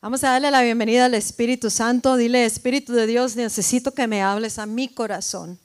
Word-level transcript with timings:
Vamos 0.00 0.22
a 0.22 0.30
darle 0.30 0.52
la 0.52 0.62
bienvenida 0.62 1.06
al 1.06 1.14
Espíritu 1.14 1.70
Santo. 1.70 2.16
Dile, 2.16 2.44
Espíritu 2.44 2.92
de 2.92 3.08
Dios, 3.08 3.34
necesito 3.34 3.90
que 3.90 4.06
me 4.06 4.22
hables 4.22 4.60
a 4.60 4.66
mi 4.66 4.86
corazón. 4.86 5.58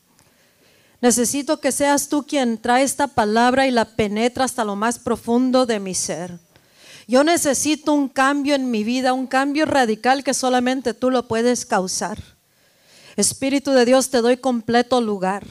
Necesito 1.02 1.59
que 1.59 1.71
seas 1.71 2.10
tú 2.10 2.26
quien 2.26 2.58
trae 2.58 2.84
esta 2.84 3.06
palabra 3.06 3.68
y 3.68 3.72
la 3.72 3.86
penetra 3.86 4.46
hasta 4.46 4.66
lo 4.66 4.76
más 4.76 4.98
profundo 4.98 5.68
de 5.68 5.80
mi 5.80 5.94
ser. 5.94 6.40
Yo 7.08 7.24
necesito 7.24 7.94
un 7.94 8.10
cambio 8.10 8.56
en 8.56 8.72
mi 8.72 8.84
vida, 8.84 9.14
un 9.14 9.28
cambio 9.28 9.68
radical 9.68 10.24
que 10.24 10.34
solamente 10.34 10.96
tú 10.96 11.12
lo 11.12 11.28
puedes 11.28 11.68
causar. 11.68 12.18
Espíritu 13.15 13.70
de 13.70 13.86
Dios, 13.86 14.10
te 14.10 14.22
doy 14.22 14.38
completo 14.38 15.00
lugar. 15.00 15.46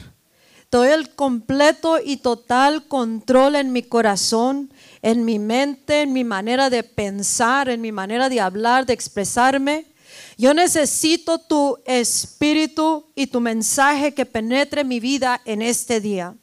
Te 0.69 0.75
doy 0.75 0.89
el 0.89 1.09
completo 1.15 1.99
y 2.03 2.17
total 2.17 2.85
control 2.89 3.55
en 3.55 3.71
mi 3.71 3.83
corazón, 3.83 4.72
en 5.03 5.25
mi 5.25 5.37
mente, 5.37 6.01
en 6.01 6.13
mi 6.13 6.23
manera 6.23 6.69
de 6.69 6.81
pensar, 6.81 7.67
en 7.67 7.81
mi 7.81 7.91
manera 7.91 8.29
de 8.29 8.39
hablar, 8.39 8.85
de 8.85 8.93
expresarme. 8.93 9.85
Yo 10.37 10.53
necesito 10.53 11.39
tu 11.39 11.77
espíritu 11.85 13.05
y 13.13 13.27
tu 13.27 13.41
mensaje 13.41 14.13
que 14.13 14.25
penetre 14.25 14.85
mi 14.85 15.01
vida 15.01 15.41
en 15.43 15.61
este 15.61 15.99
día. 15.99 16.35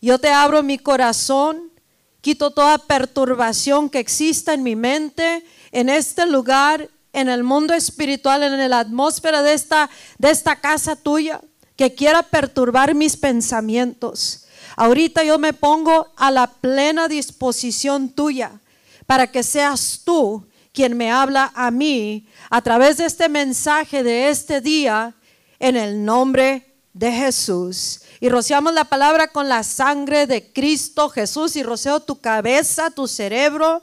Yo 0.00 0.18
te 0.18 0.30
abro 0.30 0.62
mi 0.62 0.78
corazón, 0.78 1.72
quito 2.20 2.52
toda 2.52 2.78
perturbación 2.78 3.90
que 3.90 3.98
exista 3.98 4.54
en 4.54 4.62
mi 4.62 4.76
mente, 4.76 5.44
en 5.72 5.88
este 5.88 6.24
lugar, 6.26 6.88
en 7.12 7.28
el 7.28 7.42
mundo 7.42 7.74
espiritual, 7.74 8.44
en 8.44 8.70
la 8.70 8.78
atmósfera 8.78 9.42
de 9.42 9.54
esta, 9.54 9.90
de 10.18 10.30
esta 10.30 10.60
casa 10.60 10.94
tuya, 10.94 11.40
que 11.74 11.96
quiera 11.96 12.22
perturbar 12.22 12.94
mis 12.94 13.16
pensamientos. 13.16 14.41
Ahorita 14.76 15.22
yo 15.24 15.38
me 15.38 15.52
pongo 15.52 16.12
a 16.16 16.30
la 16.30 16.46
plena 16.46 17.08
disposición 17.08 18.08
tuya 18.08 18.60
para 19.06 19.26
que 19.26 19.42
seas 19.42 20.00
tú 20.04 20.46
quien 20.72 20.96
me 20.96 21.10
habla 21.10 21.52
a 21.54 21.70
mí 21.70 22.26
a 22.50 22.62
través 22.62 22.96
de 22.96 23.06
este 23.06 23.28
mensaje 23.28 24.02
de 24.02 24.30
este 24.30 24.60
día 24.60 25.14
en 25.58 25.76
el 25.76 26.04
nombre 26.04 26.74
de 26.92 27.12
Jesús. 27.12 28.00
Y 28.20 28.28
rociamos 28.28 28.72
la 28.72 28.84
palabra 28.84 29.28
con 29.28 29.48
la 29.48 29.62
sangre 29.62 30.26
de 30.26 30.52
Cristo 30.52 31.08
Jesús 31.08 31.56
y 31.56 31.62
roceo 31.62 32.00
tu 32.00 32.20
cabeza, 32.20 32.90
tu 32.90 33.08
cerebro, 33.08 33.82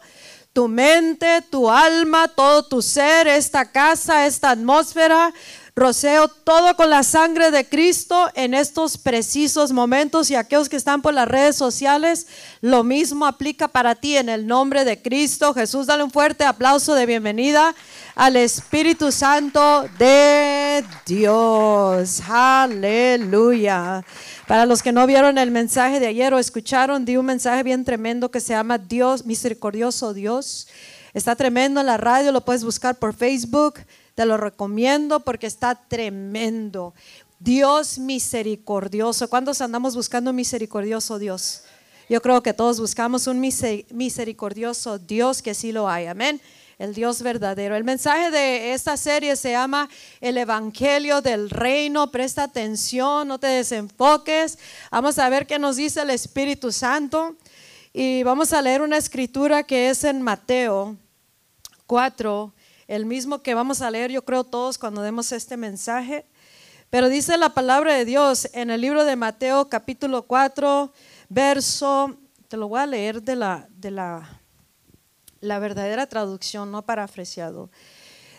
tu 0.54 0.68
mente, 0.68 1.42
tu 1.50 1.70
alma, 1.70 2.28
todo 2.28 2.64
tu 2.64 2.82
ser, 2.82 3.28
esta 3.28 3.72
casa, 3.72 4.26
esta 4.26 4.52
atmósfera, 4.52 5.34
Roceo 5.80 6.28
todo 6.28 6.76
con 6.76 6.90
la 6.90 7.04
sangre 7.04 7.52
de 7.52 7.64
Cristo 7.64 8.30
en 8.36 8.54
estos 8.54 8.98
precisos 8.98 9.72
momentos 9.72 10.30
y 10.30 10.36
aquellos 10.36 10.68
que 10.68 10.76
están 10.76 11.02
por 11.02 11.14
las 11.14 11.26
redes 11.26 11.56
sociales, 11.56 12.28
lo 12.60 12.84
mismo 12.84 13.26
aplica 13.26 13.70
para 13.70 13.96
ti 13.96 14.18
en 14.18 14.28
el 14.28 14.46
nombre 14.46 14.84
de 14.84 15.02
Cristo. 15.02 15.54
Jesús, 15.54 15.88
dale 15.88 16.04
un 16.04 16.12
fuerte 16.12 16.44
aplauso 16.44 16.96
de 16.96 17.06
bienvenida 17.06 17.74
al 18.14 18.36
Espíritu 18.36 19.10
Santo 19.14 19.88
de 19.98 20.84
Dios. 21.06 22.24
Aleluya. 22.28 24.04
Para 24.48 24.66
los 24.66 24.84
que 24.84 24.92
no 24.92 25.08
vieron 25.08 25.38
el 25.38 25.50
mensaje 25.50 26.02
de 26.02 26.08
ayer 26.08 26.34
o 26.34 26.40
escucharon, 26.40 27.06
di 27.06 27.16
un 27.16 27.26
mensaje 27.26 27.64
bien 27.64 27.86
tremendo 27.86 28.30
que 28.30 28.42
se 28.42 28.52
llama 28.52 28.78
Dios, 28.78 29.26
misericordioso 29.26 30.14
Dios. 30.14 30.68
Está 31.14 31.38
tremendo 31.38 31.80
en 31.80 31.86
la 31.86 31.96
radio, 31.96 32.34
lo 32.34 32.44
puedes 32.44 32.66
buscar 32.66 32.96
por 32.96 33.16
Facebook. 33.16 33.80
Te 34.20 34.26
lo 34.26 34.36
recomiendo 34.36 35.22
porque 35.22 35.48
está 35.48 35.76
tremendo. 35.76 36.94
Dios 37.40 37.98
misericordioso. 37.98 39.30
¿Cuántos 39.30 39.62
andamos 39.62 39.96
buscando 39.96 40.32
un 40.32 40.36
misericordioso 40.36 41.18
Dios? 41.20 41.62
Yo 42.10 42.22
creo 42.22 42.44
que 42.44 42.54
todos 42.54 42.82
buscamos 42.82 43.28
un 43.28 43.40
misericordioso 43.40 45.00
Dios 45.00 45.42
que 45.42 45.54
sí 45.54 45.72
lo 45.72 45.88
hay. 45.88 46.08
Amén. 46.08 46.42
El 46.78 46.94
Dios 46.94 47.22
verdadero. 47.22 47.78
El 47.78 47.86
mensaje 47.86 48.30
de 48.30 48.74
esta 48.74 48.98
serie 48.98 49.38
se 49.38 49.52
llama 49.52 49.88
El 50.20 50.38
Evangelio 50.38 51.22
del 51.22 51.50
Reino. 51.50 52.12
Presta 52.12 52.44
atención, 52.44 53.26
no 53.26 53.40
te 53.40 53.48
desenfoques. 53.48 54.60
Vamos 54.92 55.18
a 55.18 55.30
ver 55.30 55.48
qué 55.48 55.60
nos 55.60 55.78
dice 55.78 56.02
el 56.02 56.10
Espíritu 56.10 56.74
Santo. 56.74 57.38
Y 57.94 58.24
vamos 58.24 58.52
a 58.52 58.62
leer 58.62 58.82
una 58.82 58.98
escritura 58.98 59.64
que 59.64 59.90
es 59.90 60.04
en 60.04 60.22
Mateo 60.22 60.98
4, 61.88 62.54
el 62.90 63.06
mismo 63.06 63.44
que 63.44 63.54
vamos 63.54 63.84
a 63.84 63.92
leer 63.92 64.10
yo 64.10 64.26
creo 64.26 64.44
todos 64.44 64.80
cuando 64.80 65.04
demos 65.04 65.32
este 65.32 65.58
mensaje. 65.58 66.26
Pero 66.90 67.08
dice 67.08 67.38
la 67.38 67.54
palabra 67.54 67.94
de 67.94 68.04
Dios 68.04 68.50
en 68.52 68.72
el 68.72 68.82
libro 68.82 69.06
de 69.06 69.16
Mateo 69.16 69.70
capítulo 69.70 70.24
4, 70.24 70.92
verso, 71.30 72.18
te 72.48 72.58
lo 72.58 72.68
voy 72.68 72.80
a 72.80 72.88
leer 72.88 73.22
de 73.22 73.36
la, 73.36 73.68
de 73.70 73.92
la, 73.92 74.42
la 75.40 75.60
verdadera 75.60 76.08
traducción, 76.08 76.72
no 76.72 76.82
parafraseado. 76.82 77.70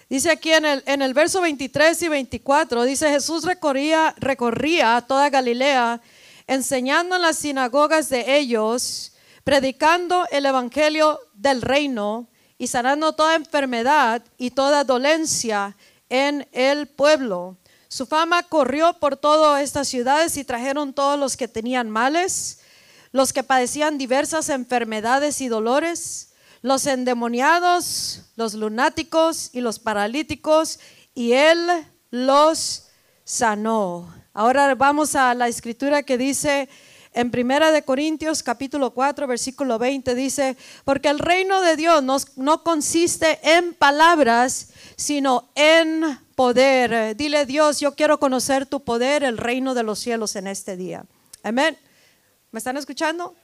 Dice 0.09 0.33
aquí 0.33 0.50
en 0.50 0.65
el, 0.65 0.83
en 0.84 1.00
el 1.00 1.15
verso 1.15 1.41
23 1.41 2.03
y 2.03 2.09
24, 2.09 2.83
dice 2.83 3.09
Jesús 3.09 3.44
recorría, 3.44 4.16
recorría 4.19 5.00
toda 5.06 5.31
Galilea, 5.31 6.00
enseñando 6.49 7.15
en 7.15 7.22
las 7.22 7.37
sinagogas 7.37 8.09
de 8.09 8.37
ellos, 8.37 9.12
predicando 9.44 10.27
el 10.33 10.44
evangelio 10.44 11.21
del 11.34 11.62
reino 11.62 12.27
y 12.60 12.66
sanando 12.66 13.15
toda 13.15 13.37
enfermedad 13.37 14.22
y 14.37 14.50
toda 14.50 14.84
dolencia 14.84 15.78
en 16.10 16.47
el 16.53 16.88
pueblo. 16.88 17.56
Su 17.88 18.04
fama 18.04 18.43
corrió 18.43 18.93
por 19.00 19.16
todas 19.16 19.62
estas 19.62 19.88
ciudades 19.88 20.37
y 20.37 20.44
trajeron 20.44 20.93
todos 20.93 21.19
los 21.19 21.38
que 21.38 21.48
tenían 21.48 21.88
males, 21.88 22.60
los 23.12 23.32
que 23.32 23.43
padecían 23.43 23.97
diversas 23.97 24.50
enfermedades 24.50 25.41
y 25.41 25.48
dolores, 25.48 26.34
los 26.60 26.84
endemoniados, 26.84 28.25
los 28.37 28.53
lunáticos 28.53 29.48
y 29.54 29.62
los 29.62 29.78
paralíticos, 29.78 30.81
y 31.15 31.32
él 31.32 31.66
los 32.10 32.88
sanó. 33.25 34.15
Ahora 34.34 34.75
vamos 34.75 35.15
a 35.15 35.32
la 35.32 35.48
escritura 35.48 36.03
que 36.03 36.19
dice 36.19 36.69
en 37.12 37.31
Primera 37.31 37.72
de 37.72 37.82
Corintios 37.82 38.43
capítulo 38.43 38.93
4 38.93 39.26
versículo 39.26 39.78
20 39.78 40.15
dice, 40.15 40.56
porque 40.84 41.09
el 41.09 41.19
reino 41.19 41.60
de 41.60 41.76
Dios 41.76 42.03
no, 42.03 42.16
no 42.37 42.62
consiste 42.62 43.38
en 43.43 43.75
palabras, 43.75 44.71
sino 44.97 45.48
en 45.54 46.19
poder. 46.34 47.16
Dile 47.16 47.47
Dios, 47.47 47.81
yo 47.81 47.94
quiero 47.94 48.21
conocer 48.21 48.66
tu 48.66 48.84
poder, 48.84 49.25
el 49.25 49.38
reino 49.38 49.75
de 49.75 49.82
los 49.82 49.98
cielos 49.98 50.37
en 50.37 50.47
este 50.47 50.76
día. 50.76 51.04
Amén. 51.43 51.76
¿Me 52.53 52.59
están 52.59 52.76
escuchando? 52.76 53.34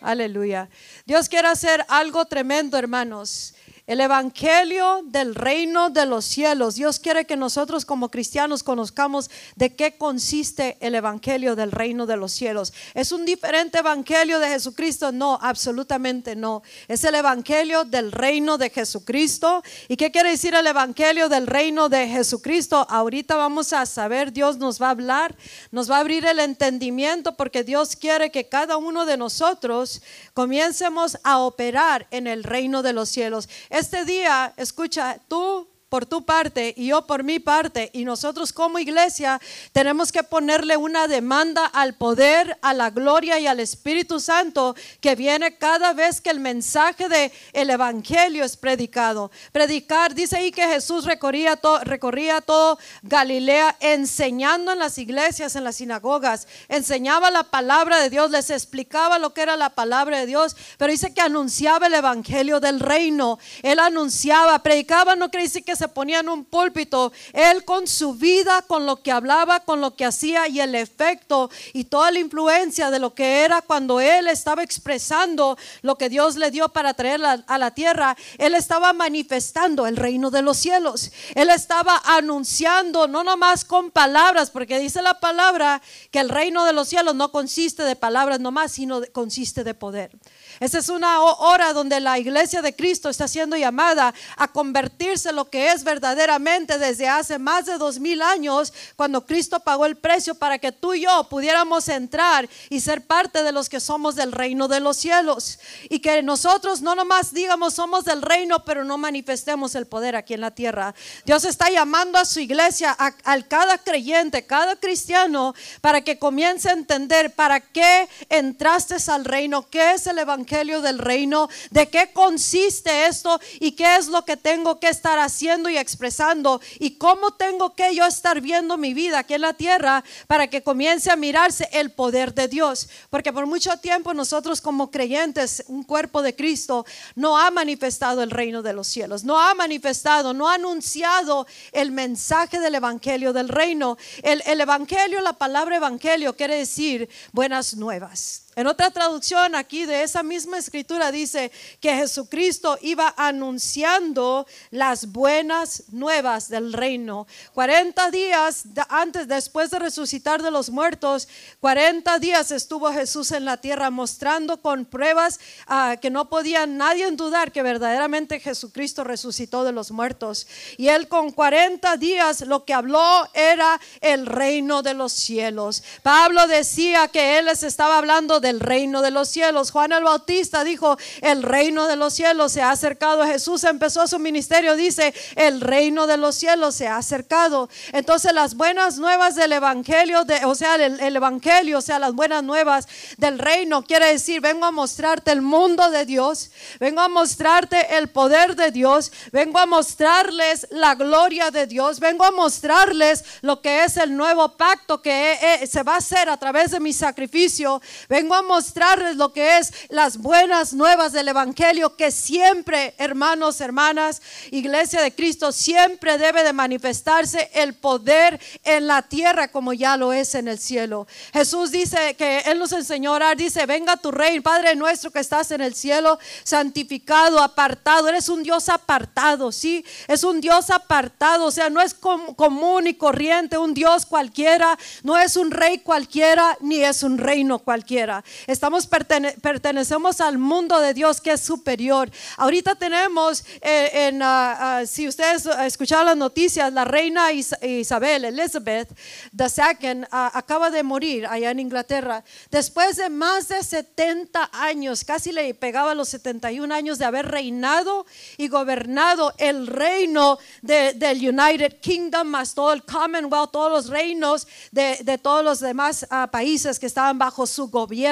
Aleluya. 0.00 0.68
Dios 1.04 1.28
quiere 1.28 1.48
hacer 1.48 1.84
algo 1.88 2.24
tremendo, 2.24 2.78
hermanos 2.78 3.54
el 3.90 4.00
Evangelio 4.00 5.02
del 5.04 5.34
reino 5.34 5.90
de 5.90 6.06
los 6.06 6.24
cielos. 6.24 6.76
Dios 6.76 7.00
quiere 7.00 7.24
que 7.24 7.36
nosotros 7.36 7.84
como 7.84 8.08
cristianos 8.08 8.62
conozcamos 8.62 9.28
de 9.56 9.74
qué 9.74 9.98
consiste 9.98 10.76
el 10.78 10.94
Evangelio 10.94 11.56
del 11.56 11.72
reino 11.72 12.06
de 12.06 12.16
los 12.16 12.30
cielos. 12.30 12.72
¿Es 12.94 13.10
un 13.10 13.24
diferente 13.24 13.78
Evangelio 13.78 14.38
de 14.38 14.46
Jesucristo? 14.46 15.10
No, 15.10 15.40
absolutamente 15.42 16.36
no. 16.36 16.62
Es 16.86 17.02
el 17.02 17.16
Evangelio 17.16 17.82
del 17.82 18.12
reino 18.12 18.58
de 18.58 18.70
Jesucristo. 18.70 19.60
¿Y 19.88 19.96
qué 19.96 20.12
quiere 20.12 20.30
decir 20.30 20.54
el 20.54 20.68
Evangelio 20.68 21.28
del 21.28 21.48
reino 21.48 21.88
de 21.88 22.06
Jesucristo? 22.06 22.86
Ahorita 22.88 23.34
vamos 23.34 23.72
a 23.72 23.86
saber, 23.86 24.32
Dios 24.32 24.58
nos 24.58 24.80
va 24.80 24.86
a 24.86 24.90
hablar, 24.90 25.34
nos 25.72 25.90
va 25.90 25.96
a 25.96 26.00
abrir 26.00 26.24
el 26.26 26.38
entendimiento 26.38 27.34
porque 27.34 27.64
Dios 27.64 27.96
quiere 27.96 28.30
que 28.30 28.48
cada 28.48 28.76
uno 28.76 29.04
de 29.04 29.16
nosotros 29.16 30.00
comiencemos 30.32 31.18
a 31.24 31.38
operar 31.38 32.06
en 32.12 32.28
el 32.28 32.44
reino 32.44 32.84
de 32.84 32.92
los 32.92 33.08
cielos. 33.08 33.48
Este 33.80 34.04
día, 34.04 34.52
escucha, 34.58 35.18
tú 35.26 35.66
por 35.90 36.06
tu 36.06 36.24
parte 36.24 36.72
y 36.76 36.86
yo 36.86 37.06
por 37.06 37.24
mi 37.24 37.40
parte. 37.40 37.90
Y 37.92 38.04
nosotros 38.04 38.52
como 38.52 38.78
iglesia 38.78 39.40
tenemos 39.72 40.12
que 40.12 40.22
ponerle 40.22 40.76
una 40.76 41.08
demanda 41.08 41.66
al 41.66 41.94
poder, 41.94 42.56
a 42.62 42.72
la 42.72 42.90
gloria 42.90 43.38
y 43.40 43.46
al 43.46 43.60
Espíritu 43.60 44.20
Santo 44.20 44.76
que 45.00 45.16
viene 45.16 45.58
cada 45.58 45.92
vez 45.92 46.20
que 46.20 46.30
el 46.30 46.40
mensaje 46.40 47.08
de 47.08 47.32
el 47.52 47.70
evangelio 47.70 48.44
es 48.44 48.56
predicado. 48.56 49.32
Predicar, 49.50 50.14
dice 50.14 50.36
ahí 50.36 50.52
que 50.52 50.66
Jesús 50.68 51.04
recorría 51.04 51.56
todo, 51.56 51.80
recorría 51.80 52.40
todo 52.40 52.78
Galilea 53.02 53.76
enseñando 53.80 54.72
en 54.72 54.78
las 54.78 54.96
iglesias, 54.96 55.56
en 55.56 55.64
las 55.64 55.76
sinagogas, 55.76 56.46
enseñaba 56.68 57.32
la 57.32 57.42
palabra 57.42 58.00
de 58.00 58.10
Dios, 58.10 58.30
les 58.30 58.50
explicaba 58.50 59.18
lo 59.18 59.34
que 59.34 59.42
era 59.42 59.56
la 59.56 59.70
palabra 59.70 60.18
de 60.20 60.26
Dios, 60.26 60.56
pero 60.78 60.92
dice 60.92 61.12
que 61.12 61.20
anunciaba 61.20 61.88
el 61.88 61.94
evangelio 61.94 62.60
del 62.60 62.78
reino. 62.78 63.40
Él 63.62 63.80
anunciaba, 63.80 64.62
predicaba, 64.62 65.16
no 65.16 65.30
quiere 65.30 65.44
decir 65.44 65.64
que 65.64 65.79
se 65.80 65.88
ponía 65.88 66.20
en 66.20 66.28
un 66.28 66.44
púlpito, 66.44 67.10
él 67.32 67.64
con 67.64 67.86
su 67.88 68.12
vida, 68.12 68.60
con 68.60 68.84
lo 68.84 69.02
que 69.02 69.10
hablaba, 69.10 69.60
con 69.60 69.80
lo 69.80 69.96
que 69.96 70.04
hacía 70.04 70.46
y 70.46 70.60
el 70.60 70.74
efecto 70.74 71.50
y 71.72 71.84
toda 71.84 72.10
la 72.10 72.18
influencia 72.18 72.90
de 72.90 72.98
lo 72.98 73.14
que 73.14 73.44
era 73.44 73.62
cuando 73.62 73.98
él 73.98 74.28
estaba 74.28 74.62
expresando 74.62 75.56
lo 75.80 75.96
que 75.96 76.10
Dios 76.10 76.36
le 76.36 76.50
dio 76.50 76.68
para 76.68 76.92
traer 76.92 77.22
a 77.24 77.58
la 77.58 77.70
tierra, 77.70 78.14
él 78.36 78.54
estaba 78.54 78.92
manifestando 78.92 79.86
el 79.86 79.96
reino 79.96 80.30
de 80.30 80.42
los 80.42 80.58
cielos. 80.58 81.12
Él 81.34 81.48
estaba 81.48 82.02
anunciando, 82.04 83.08
no 83.08 83.24
nomás 83.24 83.64
con 83.64 83.90
palabras, 83.90 84.50
porque 84.50 84.78
dice 84.78 85.00
la 85.00 85.18
palabra 85.18 85.80
que 86.10 86.20
el 86.20 86.28
reino 86.28 86.66
de 86.66 86.74
los 86.74 86.88
cielos 86.88 87.14
no 87.14 87.32
consiste 87.32 87.84
de 87.84 87.96
palabras 87.96 88.38
nomás, 88.38 88.72
sino 88.72 89.00
consiste 89.12 89.64
de 89.64 89.72
poder. 89.72 90.10
Esa 90.60 90.76
es 90.76 90.90
una 90.90 91.22
hora 91.22 91.72
donde 91.72 92.00
la 92.00 92.18
iglesia 92.18 92.60
de 92.60 92.76
Cristo 92.76 93.08
está 93.08 93.26
siendo 93.26 93.56
llamada 93.56 94.12
a 94.36 94.46
convertirse 94.46 95.30
en 95.30 95.36
lo 95.36 95.48
que 95.48 95.72
es 95.72 95.84
verdaderamente 95.84 96.78
desde 96.78 97.08
hace 97.08 97.38
más 97.38 97.64
de 97.64 97.78
dos 97.78 97.98
mil 97.98 98.20
años, 98.20 98.70
cuando 98.94 99.24
Cristo 99.24 99.60
pagó 99.60 99.86
el 99.86 99.96
precio 99.96 100.34
para 100.34 100.58
que 100.58 100.70
tú 100.70 100.92
y 100.92 101.04
yo 101.04 101.26
pudiéramos 101.30 101.88
entrar 101.88 102.46
y 102.68 102.80
ser 102.80 103.06
parte 103.06 103.42
de 103.42 103.52
los 103.52 103.70
que 103.70 103.80
somos 103.80 104.16
del 104.16 104.32
reino 104.32 104.68
de 104.68 104.80
los 104.80 104.98
cielos. 104.98 105.58
Y 105.88 106.00
que 106.00 106.22
nosotros 106.22 106.82
no 106.82 106.94
nomás 106.94 107.32
digamos 107.32 107.72
somos 107.72 108.04
del 108.04 108.20
reino, 108.20 108.62
pero 108.62 108.84
no 108.84 108.98
manifestemos 108.98 109.74
el 109.74 109.86
poder 109.86 110.14
aquí 110.14 110.34
en 110.34 110.42
la 110.42 110.50
tierra. 110.50 110.94
Dios 111.24 111.46
está 111.46 111.70
llamando 111.70 112.18
a 112.18 112.26
su 112.26 112.38
iglesia, 112.38 112.94
a, 112.98 113.12
cada 113.44 113.78
creyente, 113.78 114.44
cada 114.44 114.76
cristiano, 114.76 115.54
para 115.80 116.02
que 116.02 116.18
comience 116.18 116.68
a 116.68 116.72
entender 116.72 117.34
para 117.34 117.60
qué 117.60 118.06
entraste 118.28 118.96
al 119.10 119.24
reino, 119.24 119.66
qué 119.70 119.92
es 119.92 120.06
el 120.06 120.18
evangelio 120.18 120.49
del 120.50 120.98
reino, 120.98 121.48
de 121.70 121.88
qué 121.88 122.10
consiste 122.12 123.06
esto 123.06 123.40
y 123.60 123.72
qué 123.72 123.96
es 123.96 124.08
lo 124.08 124.24
que 124.24 124.36
tengo 124.36 124.80
que 124.80 124.88
estar 124.88 125.18
haciendo 125.20 125.70
y 125.70 125.78
expresando 125.78 126.60
y 126.80 126.96
cómo 126.96 127.30
tengo 127.30 127.74
que 127.74 127.94
yo 127.94 128.04
estar 128.04 128.40
viendo 128.40 128.76
mi 128.76 128.92
vida 128.92 129.20
aquí 129.20 129.34
en 129.34 129.42
la 129.42 129.52
tierra 129.52 130.02
para 130.26 130.48
que 130.48 130.64
comience 130.64 131.08
a 131.08 131.14
mirarse 131.14 131.68
el 131.72 131.92
poder 131.92 132.34
de 132.34 132.48
Dios. 132.48 132.88
Porque 133.10 133.32
por 133.32 133.46
mucho 133.46 133.76
tiempo 133.76 134.12
nosotros 134.12 134.60
como 134.60 134.90
creyentes, 134.90 135.62
un 135.68 135.84
cuerpo 135.84 136.20
de 136.20 136.34
Cristo, 136.34 136.84
no 137.14 137.38
ha 137.38 137.52
manifestado 137.52 138.20
el 138.24 138.32
reino 138.32 138.60
de 138.62 138.72
los 138.72 138.88
cielos, 138.88 139.22
no 139.22 139.40
ha 139.40 139.54
manifestado, 139.54 140.34
no 140.34 140.48
ha 140.48 140.54
anunciado 140.54 141.46
el 141.70 141.92
mensaje 141.92 142.58
del 142.58 142.74
evangelio 142.74 143.32
del 143.32 143.48
reino. 143.48 143.96
El, 144.24 144.42
el 144.46 144.60
evangelio, 144.60 145.20
la 145.20 145.34
palabra 145.34 145.76
evangelio 145.76 146.34
quiere 146.34 146.56
decir 146.56 147.08
buenas 147.32 147.76
nuevas. 147.76 148.49
En 148.56 148.66
otra 148.66 148.90
traducción 148.90 149.54
aquí 149.54 149.86
de 149.86 150.02
esa 150.02 150.24
misma 150.24 150.58
escritura 150.58 151.12
dice 151.12 151.52
que 151.80 151.94
Jesucristo 151.94 152.78
iba 152.82 153.14
anunciando 153.16 154.44
las 154.70 155.12
buenas 155.12 155.84
nuevas 155.92 156.48
del 156.48 156.72
reino. 156.72 157.28
40 157.54 158.10
días 158.10 158.64
antes, 158.88 159.28
después 159.28 159.70
de 159.70 159.78
resucitar 159.78 160.42
de 160.42 160.50
los 160.50 160.70
muertos, 160.70 161.28
40 161.60 162.18
días 162.18 162.50
estuvo 162.50 162.92
Jesús 162.92 163.30
en 163.30 163.44
la 163.44 163.56
tierra 163.56 163.88
mostrando 163.90 164.60
con 164.60 164.84
pruebas 164.84 165.38
ah, 165.68 165.96
que 166.02 166.10
no 166.10 166.28
podía 166.28 166.66
nadie 166.66 167.08
dudar 167.12 167.52
que 167.52 167.62
verdaderamente 167.62 168.40
Jesucristo 168.40 169.04
resucitó 169.04 169.62
de 169.62 169.72
los 169.72 169.92
muertos. 169.92 170.48
Y 170.76 170.88
él 170.88 171.06
con 171.06 171.30
40 171.30 171.96
días 171.98 172.40
lo 172.42 172.64
que 172.64 172.74
habló 172.74 173.28
era 173.32 173.80
el 174.00 174.26
reino 174.26 174.82
de 174.82 174.94
los 174.94 175.12
cielos. 175.12 175.84
Pablo 176.02 176.46
decía 176.48 177.08
que 177.08 177.38
él 177.38 177.46
les 177.46 177.62
estaba 177.62 177.98
hablando 177.98 178.39
del 178.40 178.60
reino 178.60 179.02
de 179.02 179.10
los 179.10 179.28
cielos. 179.28 179.70
Juan 179.70 179.92
el 179.92 180.04
Bautista 180.04 180.64
dijo, 180.64 180.96
el 181.20 181.42
reino 181.42 181.86
de 181.86 181.96
los 181.96 182.14
cielos 182.14 182.52
se 182.52 182.62
ha 182.62 182.70
acercado. 182.70 183.24
Jesús 183.26 183.64
empezó 183.64 184.06
su 184.06 184.18
ministerio, 184.18 184.76
dice, 184.76 185.14
el 185.36 185.60
reino 185.60 186.06
de 186.06 186.16
los 186.16 186.34
cielos 186.34 186.74
se 186.74 186.88
ha 186.88 186.96
acercado. 186.96 187.68
Entonces 187.92 188.32
las 188.32 188.54
buenas 188.54 188.98
nuevas 188.98 189.34
del 189.34 189.52
evangelio, 189.52 190.24
de, 190.24 190.44
o 190.44 190.54
sea, 190.54 190.76
el, 190.76 191.00
el 191.00 191.16
evangelio, 191.16 191.78
o 191.78 191.82
sea, 191.82 191.98
las 191.98 192.14
buenas 192.14 192.42
nuevas 192.42 192.86
del 193.18 193.38
reino, 193.38 193.84
quiere 193.84 194.06
decir, 194.06 194.40
vengo 194.40 194.66
a 194.66 194.70
mostrarte 194.70 195.30
el 195.32 195.42
mundo 195.42 195.90
de 195.90 196.04
Dios, 196.04 196.50
vengo 196.78 197.00
a 197.00 197.08
mostrarte 197.08 197.96
el 197.96 198.08
poder 198.08 198.56
de 198.56 198.70
Dios, 198.70 199.12
vengo 199.32 199.58
a 199.58 199.66
mostrarles 199.66 200.66
la 200.70 200.94
gloria 200.94 201.50
de 201.50 201.66
Dios, 201.66 202.00
vengo 202.00 202.24
a 202.24 202.30
mostrarles 202.30 203.24
lo 203.42 203.60
que 203.60 203.84
es 203.84 203.96
el 203.96 204.16
nuevo 204.16 204.56
pacto 204.56 205.02
que 205.02 205.32
eh, 205.32 205.66
se 205.66 205.82
va 205.82 205.94
a 205.94 205.98
hacer 205.98 206.28
a 206.28 206.36
través 206.36 206.70
de 206.70 206.80
mi 206.80 206.92
sacrificio, 206.92 207.80
vengo 208.08 208.29
a 208.34 208.42
mostrarles 208.42 209.16
lo 209.16 209.32
que 209.32 209.58
es 209.58 209.72
las 209.88 210.18
buenas 210.18 210.72
nuevas 210.72 211.12
del 211.12 211.28
Evangelio, 211.28 211.96
que 211.96 212.10
siempre, 212.10 212.94
hermanos, 212.98 213.60
hermanas, 213.60 214.22
iglesia 214.50 215.00
de 215.02 215.14
Cristo, 215.14 215.52
siempre 215.52 216.18
debe 216.18 216.42
de 216.42 216.52
manifestarse 216.52 217.50
el 217.54 217.74
poder 217.74 218.40
en 218.64 218.86
la 218.86 219.02
tierra 219.02 219.48
como 219.48 219.72
ya 219.72 219.96
lo 219.96 220.12
es 220.12 220.34
en 220.34 220.48
el 220.48 220.58
cielo. 220.58 221.06
Jesús 221.32 221.70
dice 221.70 222.14
que 222.14 222.40
Él 222.40 222.58
nos 222.58 222.72
enseñó 222.72 223.12
a 223.12 223.16
orar, 223.16 223.36
dice, 223.36 223.66
venga 223.66 223.96
tu 223.96 224.10
rey, 224.10 224.40
Padre 224.40 224.74
nuestro 224.74 225.10
que 225.10 225.20
estás 225.20 225.50
en 225.50 225.60
el 225.60 225.74
cielo, 225.74 226.18
santificado, 226.44 227.40
apartado, 227.42 228.08
eres 228.08 228.28
un 228.28 228.42
Dios 228.42 228.68
apartado, 228.68 229.52
¿sí? 229.52 229.84
Es 230.08 230.24
un 230.24 230.40
Dios 230.40 230.70
apartado, 230.70 231.46
o 231.46 231.50
sea, 231.50 231.70
no 231.70 231.80
es 231.80 231.94
común 231.94 232.86
y 232.86 232.94
corriente, 232.94 233.58
un 233.58 233.74
Dios 233.74 234.06
cualquiera, 234.06 234.78
no 235.02 235.16
es 235.18 235.36
un 235.36 235.50
rey 235.50 235.78
cualquiera, 235.78 236.56
ni 236.60 236.82
es 236.82 237.02
un 237.02 237.18
reino 237.18 237.58
cualquiera. 237.58 238.19
Estamos 238.46 238.86
pertenecemos 238.86 240.20
al 240.20 240.38
mundo 240.38 240.80
de 240.80 240.94
Dios 240.94 241.20
que 241.20 241.32
es 241.32 241.40
superior. 241.40 242.10
Ahorita 242.36 242.74
tenemos, 242.74 243.44
eh, 243.60 244.08
en, 244.08 244.22
ah, 244.22 244.78
ah, 244.78 244.86
si 244.86 245.08
ustedes 245.08 245.46
escucharon 245.46 246.06
las 246.06 246.16
noticias, 246.16 246.72
la 246.72 246.84
reina 246.84 247.32
Isabel, 247.32 248.24
Elizabeth 248.24 248.90
II, 249.32 250.04
ah, 250.10 250.30
acaba 250.34 250.70
de 250.70 250.82
morir 250.82 251.26
allá 251.26 251.50
en 251.50 251.60
Inglaterra. 251.60 252.24
Después 252.50 252.96
de 252.96 253.10
más 253.10 253.48
de 253.48 253.62
70 253.62 254.50
años, 254.52 255.04
casi 255.04 255.32
le 255.32 255.54
pegaba 255.54 255.94
los 255.94 256.08
71 256.08 256.74
años 256.74 256.98
de 256.98 257.04
haber 257.04 257.28
reinado 257.28 258.06
y 258.36 258.48
gobernado 258.48 259.32
el 259.38 259.66
reino 259.66 260.38
del 260.62 261.28
United 261.28 261.80
Kingdom, 261.80 262.28
más 262.28 262.54
todo 262.54 262.72
el 262.72 262.82
Commonwealth, 262.84 263.52
todos 263.52 263.70
los 263.70 263.88
reinos 263.88 264.46
de, 264.72 264.98
de 265.02 265.18
todos 265.18 265.44
los 265.44 265.60
demás 265.60 266.06
países 266.30 266.78
que 266.78 266.86
estaban 266.86 267.18
bajo 267.18 267.46
su 267.46 267.68
gobierno 267.68 268.09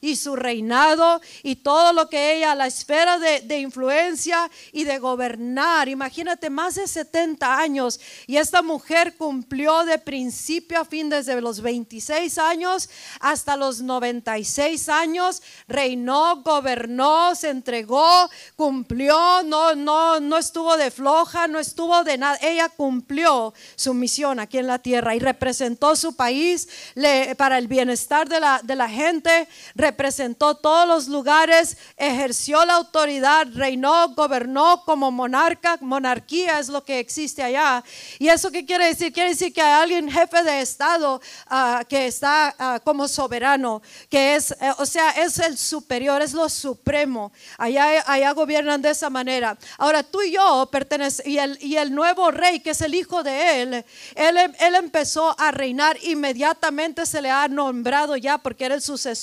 y 0.00 0.16
su 0.16 0.36
reinado 0.36 1.20
y 1.42 1.56
todo 1.56 1.92
lo 1.92 2.08
que 2.08 2.36
ella, 2.36 2.54
la 2.54 2.66
esfera 2.66 3.18
de, 3.18 3.60
influencia 3.60 4.50
y 4.72 4.84
de 4.84 4.98
gobernar. 4.98 5.88
Imagínate, 5.88 6.50
más 6.50 6.74
de 6.74 6.86
70 6.86 7.58
años 7.58 8.00
y 8.26 8.36
esta 8.36 8.62
mujer 8.62 9.16
cumplió 9.16 9.84
de 9.84 9.98
principio 9.98 10.80
a 10.80 10.84
fin 10.84 11.08
desde 11.08 11.40
los 11.40 11.60
26 11.60 12.38
años 12.38 12.88
hasta 13.20 13.56
los 13.56 13.80
96 13.80 14.88
años, 14.88 15.42
reinó, 15.68 16.42
gobernó, 16.42 17.34
se 17.34 17.50
entregó, 17.50 18.28
cumplió, 18.56 19.42
no, 19.44 19.74
no, 19.74 20.20
no 20.20 20.38
estuvo 20.38 20.76
de 20.76 20.90
floja, 20.90 21.46
no 21.46 21.58
estuvo 21.58 22.04
de 22.04 22.18
nada. 22.18 22.38
Ella 22.42 22.68
cumplió 22.68 23.54
su 23.76 23.94
misión 23.94 24.40
aquí 24.40 24.58
en 24.58 24.66
la 24.66 24.78
tierra 24.78 25.14
y 25.14 25.18
representó 25.18 25.96
su 25.96 26.14
país 26.14 26.68
para 27.36 27.58
el 27.58 27.68
bienestar 27.68 28.28
de 28.28 28.40
la, 28.40 28.60
de 28.62 28.76
la 28.76 28.88
gente 28.88 29.29
representó 29.74 30.54
todos 30.54 30.86
los 30.86 31.08
lugares, 31.08 31.76
ejerció 31.96 32.64
la 32.64 32.74
autoridad, 32.74 33.46
reinó, 33.54 34.08
gobernó 34.14 34.82
como 34.84 35.10
monarca, 35.10 35.78
monarquía 35.80 36.58
es 36.58 36.68
lo 36.68 36.84
que 36.84 36.98
existe 36.98 37.42
allá. 37.42 37.82
¿Y 38.18 38.28
eso 38.28 38.50
qué 38.50 38.64
quiere 38.64 38.86
decir? 38.86 39.12
Quiere 39.12 39.30
decir 39.30 39.52
que 39.52 39.62
hay 39.62 39.82
alguien 39.82 40.10
jefe 40.10 40.42
de 40.42 40.60
Estado 40.60 41.20
ah, 41.46 41.84
que 41.88 42.06
está 42.06 42.54
ah, 42.58 42.80
como 42.82 43.08
soberano, 43.08 43.82
que 44.08 44.36
es, 44.36 44.52
eh, 44.52 44.72
o 44.78 44.86
sea, 44.86 45.10
es 45.10 45.38
el 45.38 45.56
superior, 45.56 46.22
es 46.22 46.32
lo 46.32 46.48
supremo. 46.48 47.32
Allá, 47.58 48.04
allá 48.06 48.32
gobiernan 48.32 48.82
de 48.82 48.90
esa 48.90 49.10
manera. 49.10 49.56
Ahora 49.78 50.02
tú 50.02 50.22
y 50.22 50.32
yo 50.32 50.68
pertenecemos, 50.70 51.26
y 51.26 51.38
el, 51.38 51.58
y 51.62 51.76
el 51.76 51.94
nuevo 51.94 52.30
rey, 52.30 52.60
que 52.60 52.70
es 52.70 52.80
el 52.80 52.94
hijo 52.94 53.22
de 53.22 53.62
él, 53.62 53.84
él, 54.14 54.36
él 54.36 54.74
empezó 54.74 55.34
a 55.38 55.50
reinar 55.50 55.96
inmediatamente, 56.02 57.06
se 57.06 57.22
le 57.22 57.30
ha 57.30 57.48
nombrado 57.48 58.16
ya 58.16 58.38
porque 58.38 58.64
era 58.64 58.74
el 58.74 58.82
sucesor 58.82 59.19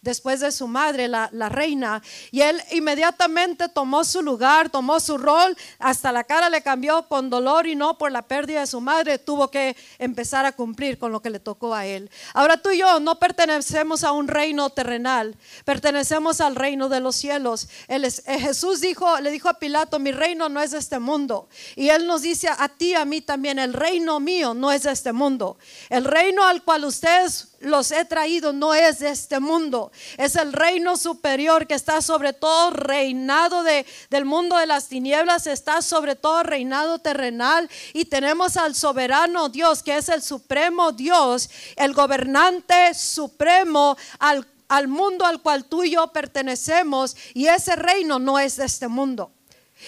después 0.00 0.40
de 0.40 0.52
su 0.52 0.68
madre, 0.68 1.08
la, 1.08 1.28
reina. 1.48 2.02
Y 2.30 2.40
él 2.40 2.62
inmediatamente 2.70 3.68
tomó 3.68 4.04
su 4.04 4.22
lugar, 4.22 4.70
tomó 4.70 5.00
su 5.00 5.18
rol, 5.18 5.56
hasta 5.78 6.12
la 6.12 6.24
cara 6.24 6.48
le 6.48 6.62
cambió 6.62 7.06
con 7.08 7.30
dolor 7.30 7.66
y 7.66 7.74
no 7.74 7.98
por 7.98 8.12
la 8.12 8.22
pérdida 8.22 8.60
de 8.60 8.66
su 8.66 8.80
madre, 8.80 9.18
tuvo 9.18 9.50
que 9.50 9.76
empezar 9.98 10.46
a 10.46 10.52
cumplir 10.52 10.98
con 10.98 11.12
lo 11.12 11.20
que 11.20 11.30
le 11.30 11.40
tocó 11.40 11.74
a 11.74 11.86
él. 11.86 12.10
Ahora 12.34 12.56
tú 12.56 12.70
y 12.70 12.78
yo 12.78 13.00
no 13.00 13.18
pertenecemos 13.18 14.04
a 14.04 14.12
un 14.12 14.28
reino 14.28 14.70
terrenal, 14.70 15.36
pertenecemos 15.64 16.40
al 16.40 16.56
reino 16.56 16.88
de 16.88 17.00
los 17.00 17.16
cielos. 17.16 17.68
Eh, 17.88 18.10
Jesús 18.38 18.80
dijo, 18.80 19.20
le 19.20 19.30
dijo 19.30 19.48
a 19.48 19.58
Pilato, 19.58 19.98
mi 19.98 20.12
reino 20.12 20.48
no 20.48 20.60
es 20.60 20.70
de 20.70 20.78
este 20.78 20.98
mundo. 20.98 21.48
Y 21.76 21.88
él 21.88 22.06
nos 22.06 22.22
dice 22.22 22.48
a 22.48 22.68
ti, 22.68 22.94
a 22.94 23.04
mí 23.04 23.20
también, 23.20 23.58
el 23.58 23.72
reino 23.72 24.20
mío 24.20 24.54
no 24.54 24.70
es 24.72 24.84
de 24.84 24.92
este 24.92 25.12
mundo. 25.12 25.58
El 25.88 26.04
reino 26.04 26.44
al 26.44 26.62
cual 26.62 26.84
ustedes 26.84 27.48
los 27.60 27.92
he 27.92 28.04
traído 28.04 28.52
no 28.52 28.74
es 28.74 28.98
de 28.98 29.10
este 29.10 29.31
mundo, 29.40 29.92
es 30.16 30.36
el 30.36 30.52
reino 30.52 30.96
superior 30.96 31.66
que 31.66 31.74
está 31.74 32.02
sobre 32.02 32.32
todo 32.32 32.70
reinado 32.70 33.62
de, 33.62 33.86
del 34.10 34.24
mundo 34.24 34.56
de 34.56 34.66
las 34.66 34.88
tinieblas, 34.88 35.46
está 35.46 35.82
sobre 35.82 36.16
todo 36.16 36.42
reinado 36.42 36.98
terrenal. 36.98 37.68
Y 37.92 38.04
tenemos 38.06 38.56
al 38.56 38.74
soberano 38.74 39.48
Dios 39.48 39.82
que 39.82 39.96
es 39.96 40.08
el 40.08 40.22
supremo 40.22 40.92
Dios, 40.92 41.50
el 41.76 41.92
gobernante 41.92 42.94
supremo 42.94 43.96
al, 44.18 44.46
al 44.68 44.88
mundo 44.88 45.24
al 45.24 45.42
cual 45.42 45.64
tú 45.64 45.84
y 45.84 45.92
yo 45.92 46.08
pertenecemos. 46.08 47.16
Y 47.34 47.46
ese 47.46 47.76
reino 47.76 48.18
no 48.18 48.38
es 48.38 48.56
de 48.56 48.66
este 48.66 48.88
mundo. 48.88 49.32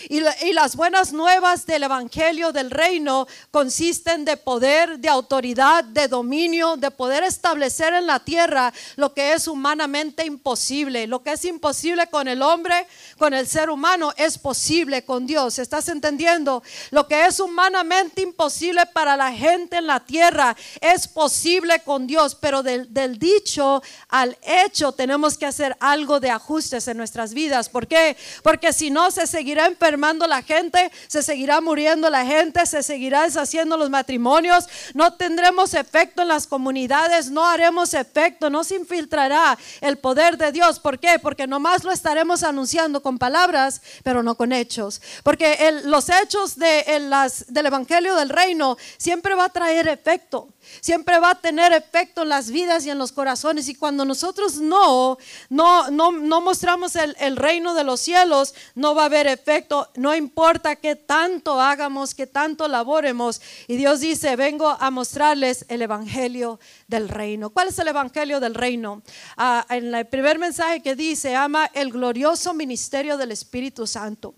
Y, 0.09 0.21
las 0.53 0.77
buenas 0.77 1.13
nuevas 1.13 1.67
del 1.67 1.85
Evangelio 1.85 2.53
del 2.53 2.71
Reino 2.71 3.27
consisten 3.51 4.25
de 4.25 4.37
poder, 4.37 4.99
de 4.99 5.09
autoridad, 5.09 5.85
de 5.85 6.09
dominio, 6.09 6.77
de 6.77 6.91
poder 6.91 7.25
establecer 7.25 7.95
en 7.95 8.07
la 8.07 8.21
tierra 8.21 8.73
lo 8.97 9.15
que 9.15 9.33
es 9.33 9.49
humanamente 9.49 10.25
imposible. 10.25 11.07
Lo 11.07 11.23
que 11.23 11.33
es 11.33 11.45
imposible 11.45 12.07
con 12.09 12.29
el 12.29 12.43
hombre, 12.43 12.87
con 13.19 13.35
el 13.35 13.47
ser 13.47 13.71
humano, 13.71 14.13
es 14.17 14.39
posible 14.39 15.05
con 15.05 15.27
Dios. 15.27 15.59
¿Estás 15.59 15.89
entendiendo? 15.89 16.63
Lo 16.91 17.07
que 17.07 17.27
es 17.27 17.41
humanamente 17.41 18.23
imposible 18.23 18.87
para 18.87 19.17
la 19.17 19.33
gente 19.33 19.77
en 19.77 19.87
la 19.87 20.01
tierra 20.01 20.57
es 20.81 21.09
posible 21.09 21.81
con 21.81 22.07
Dios. 22.07 22.35
Pero 22.35 22.63
del, 22.63 22.93
del 22.93 23.19
dicho 23.19 23.83
al 24.09 24.37
hecho 24.43 24.93
tenemos 24.93 25.39
que 25.39 25.47
hacer 25.47 25.77
algo 25.81 26.21
de 26.21 26.31
ajustes 26.31 26.89
en 26.89 26.97
nuestras 26.97 27.33
vidas. 27.35 27.69
¿Por 27.69 27.87
qué? 27.87 28.17
Porque 28.43 28.73
si 28.73 28.91
no 28.91 29.11
se 29.11 29.27
seguirá 29.27 29.67
enfermando 29.67 29.84
la 30.26 30.43
gente, 30.43 30.91
se 31.09 31.23
seguirá 31.23 31.61
muriendo 31.61 32.09
la 32.09 32.25
gente, 32.25 32.64
se 32.67 32.83
seguirá 32.83 33.23
deshaciendo 33.23 33.76
los 33.76 33.91
matrimonios, 33.91 34.67
no 34.95 35.12
tendremos 35.14 35.75
efecto 35.75 36.23
en 36.23 36.29
las 36.29 36.47
comunidades, 36.47 37.31
no 37.31 37.45
haremos 37.45 37.93
efecto, 37.93 38.49
no 38.49 38.64
se 38.64 38.76
infiltrará 38.76 39.59
el 39.81 39.99
poder 39.99 40.38
de 40.38 40.53
Dios. 40.53 40.81
¿Por 40.81 40.99
qué? 40.99 41.19
Porque 41.21 41.47
nomás 41.47 41.85
lo 41.85 41.93
estaremos 41.93 42.43
anunciando 42.43 43.03
con 43.03 43.19
palabras, 43.19 43.83
pero 44.03 44.23
no 44.23 44.37
con 44.37 44.53
hechos. 44.53 45.03
Porque 45.23 45.83
los 45.85 46.09
hechos 46.09 46.57
de, 46.57 46.99
las, 47.00 47.53
del 47.53 47.67
Evangelio 47.67 48.14
del 48.17 48.31
Reino 48.31 48.79
siempre 48.97 49.35
va 49.35 49.47
a 49.47 49.49
traer 49.50 49.88
efecto 49.88 50.49
siempre 50.80 51.18
va 51.18 51.30
a 51.30 51.40
tener 51.40 51.73
efecto 51.73 52.23
en 52.23 52.28
las 52.28 52.50
vidas 52.50 52.87
y 52.87 52.90
en 52.90 52.99
los 52.99 53.12
corazones. 53.12 53.68
Y 53.68 53.75
cuando 53.75 54.04
nosotros 54.04 54.56
no, 54.56 55.18
no, 55.49 55.90
no, 55.90 56.12
no 56.12 56.40
mostramos 56.40 56.97
el, 56.97 57.37
reino 57.37 57.75
de 57.75 57.85
los 57.85 58.00
cielos, 58.00 58.54
no 58.75 58.94
va 58.94 59.02
a 59.02 59.06
haber 59.06 59.26
efecto, 59.26 59.88
no 59.97 60.14
importa 60.14 60.76
que 60.76 60.97
tanto 60.97 61.61
hagamos, 61.61 62.14
que 62.14 62.26
tanto 62.26 62.68
laboremos. 62.68 63.40
Y 63.66 63.76
Dios 63.76 64.00
dice, 64.00 64.37
vengo 64.37 64.68
a 64.68 64.90
mostrarles 64.90 65.64
el 65.68 65.83
evangelio 65.83 66.61
del 66.87 67.09
reino. 67.09 67.50
¿Cuál 67.50 67.68
es 67.68 67.78
el 67.78 67.88
evangelio 67.88 68.40
del 68.40 68.54
reino? 68.54 69.02
Ah, 69.37 69.66
en 69.71 69.94
el 69.94 70.06
primer 70.06 70.38
mensaje 70.38 70.80
que 70.80 70.94
dice, 70.94 71.35
ama 71.35 71.71
el 71.75 71.90
glorioso 71.90 72.54
ministerio 72.54 73.16
del 73.16 73.33
Espíritu 73.33 73.87
Santo. 73.87 74.35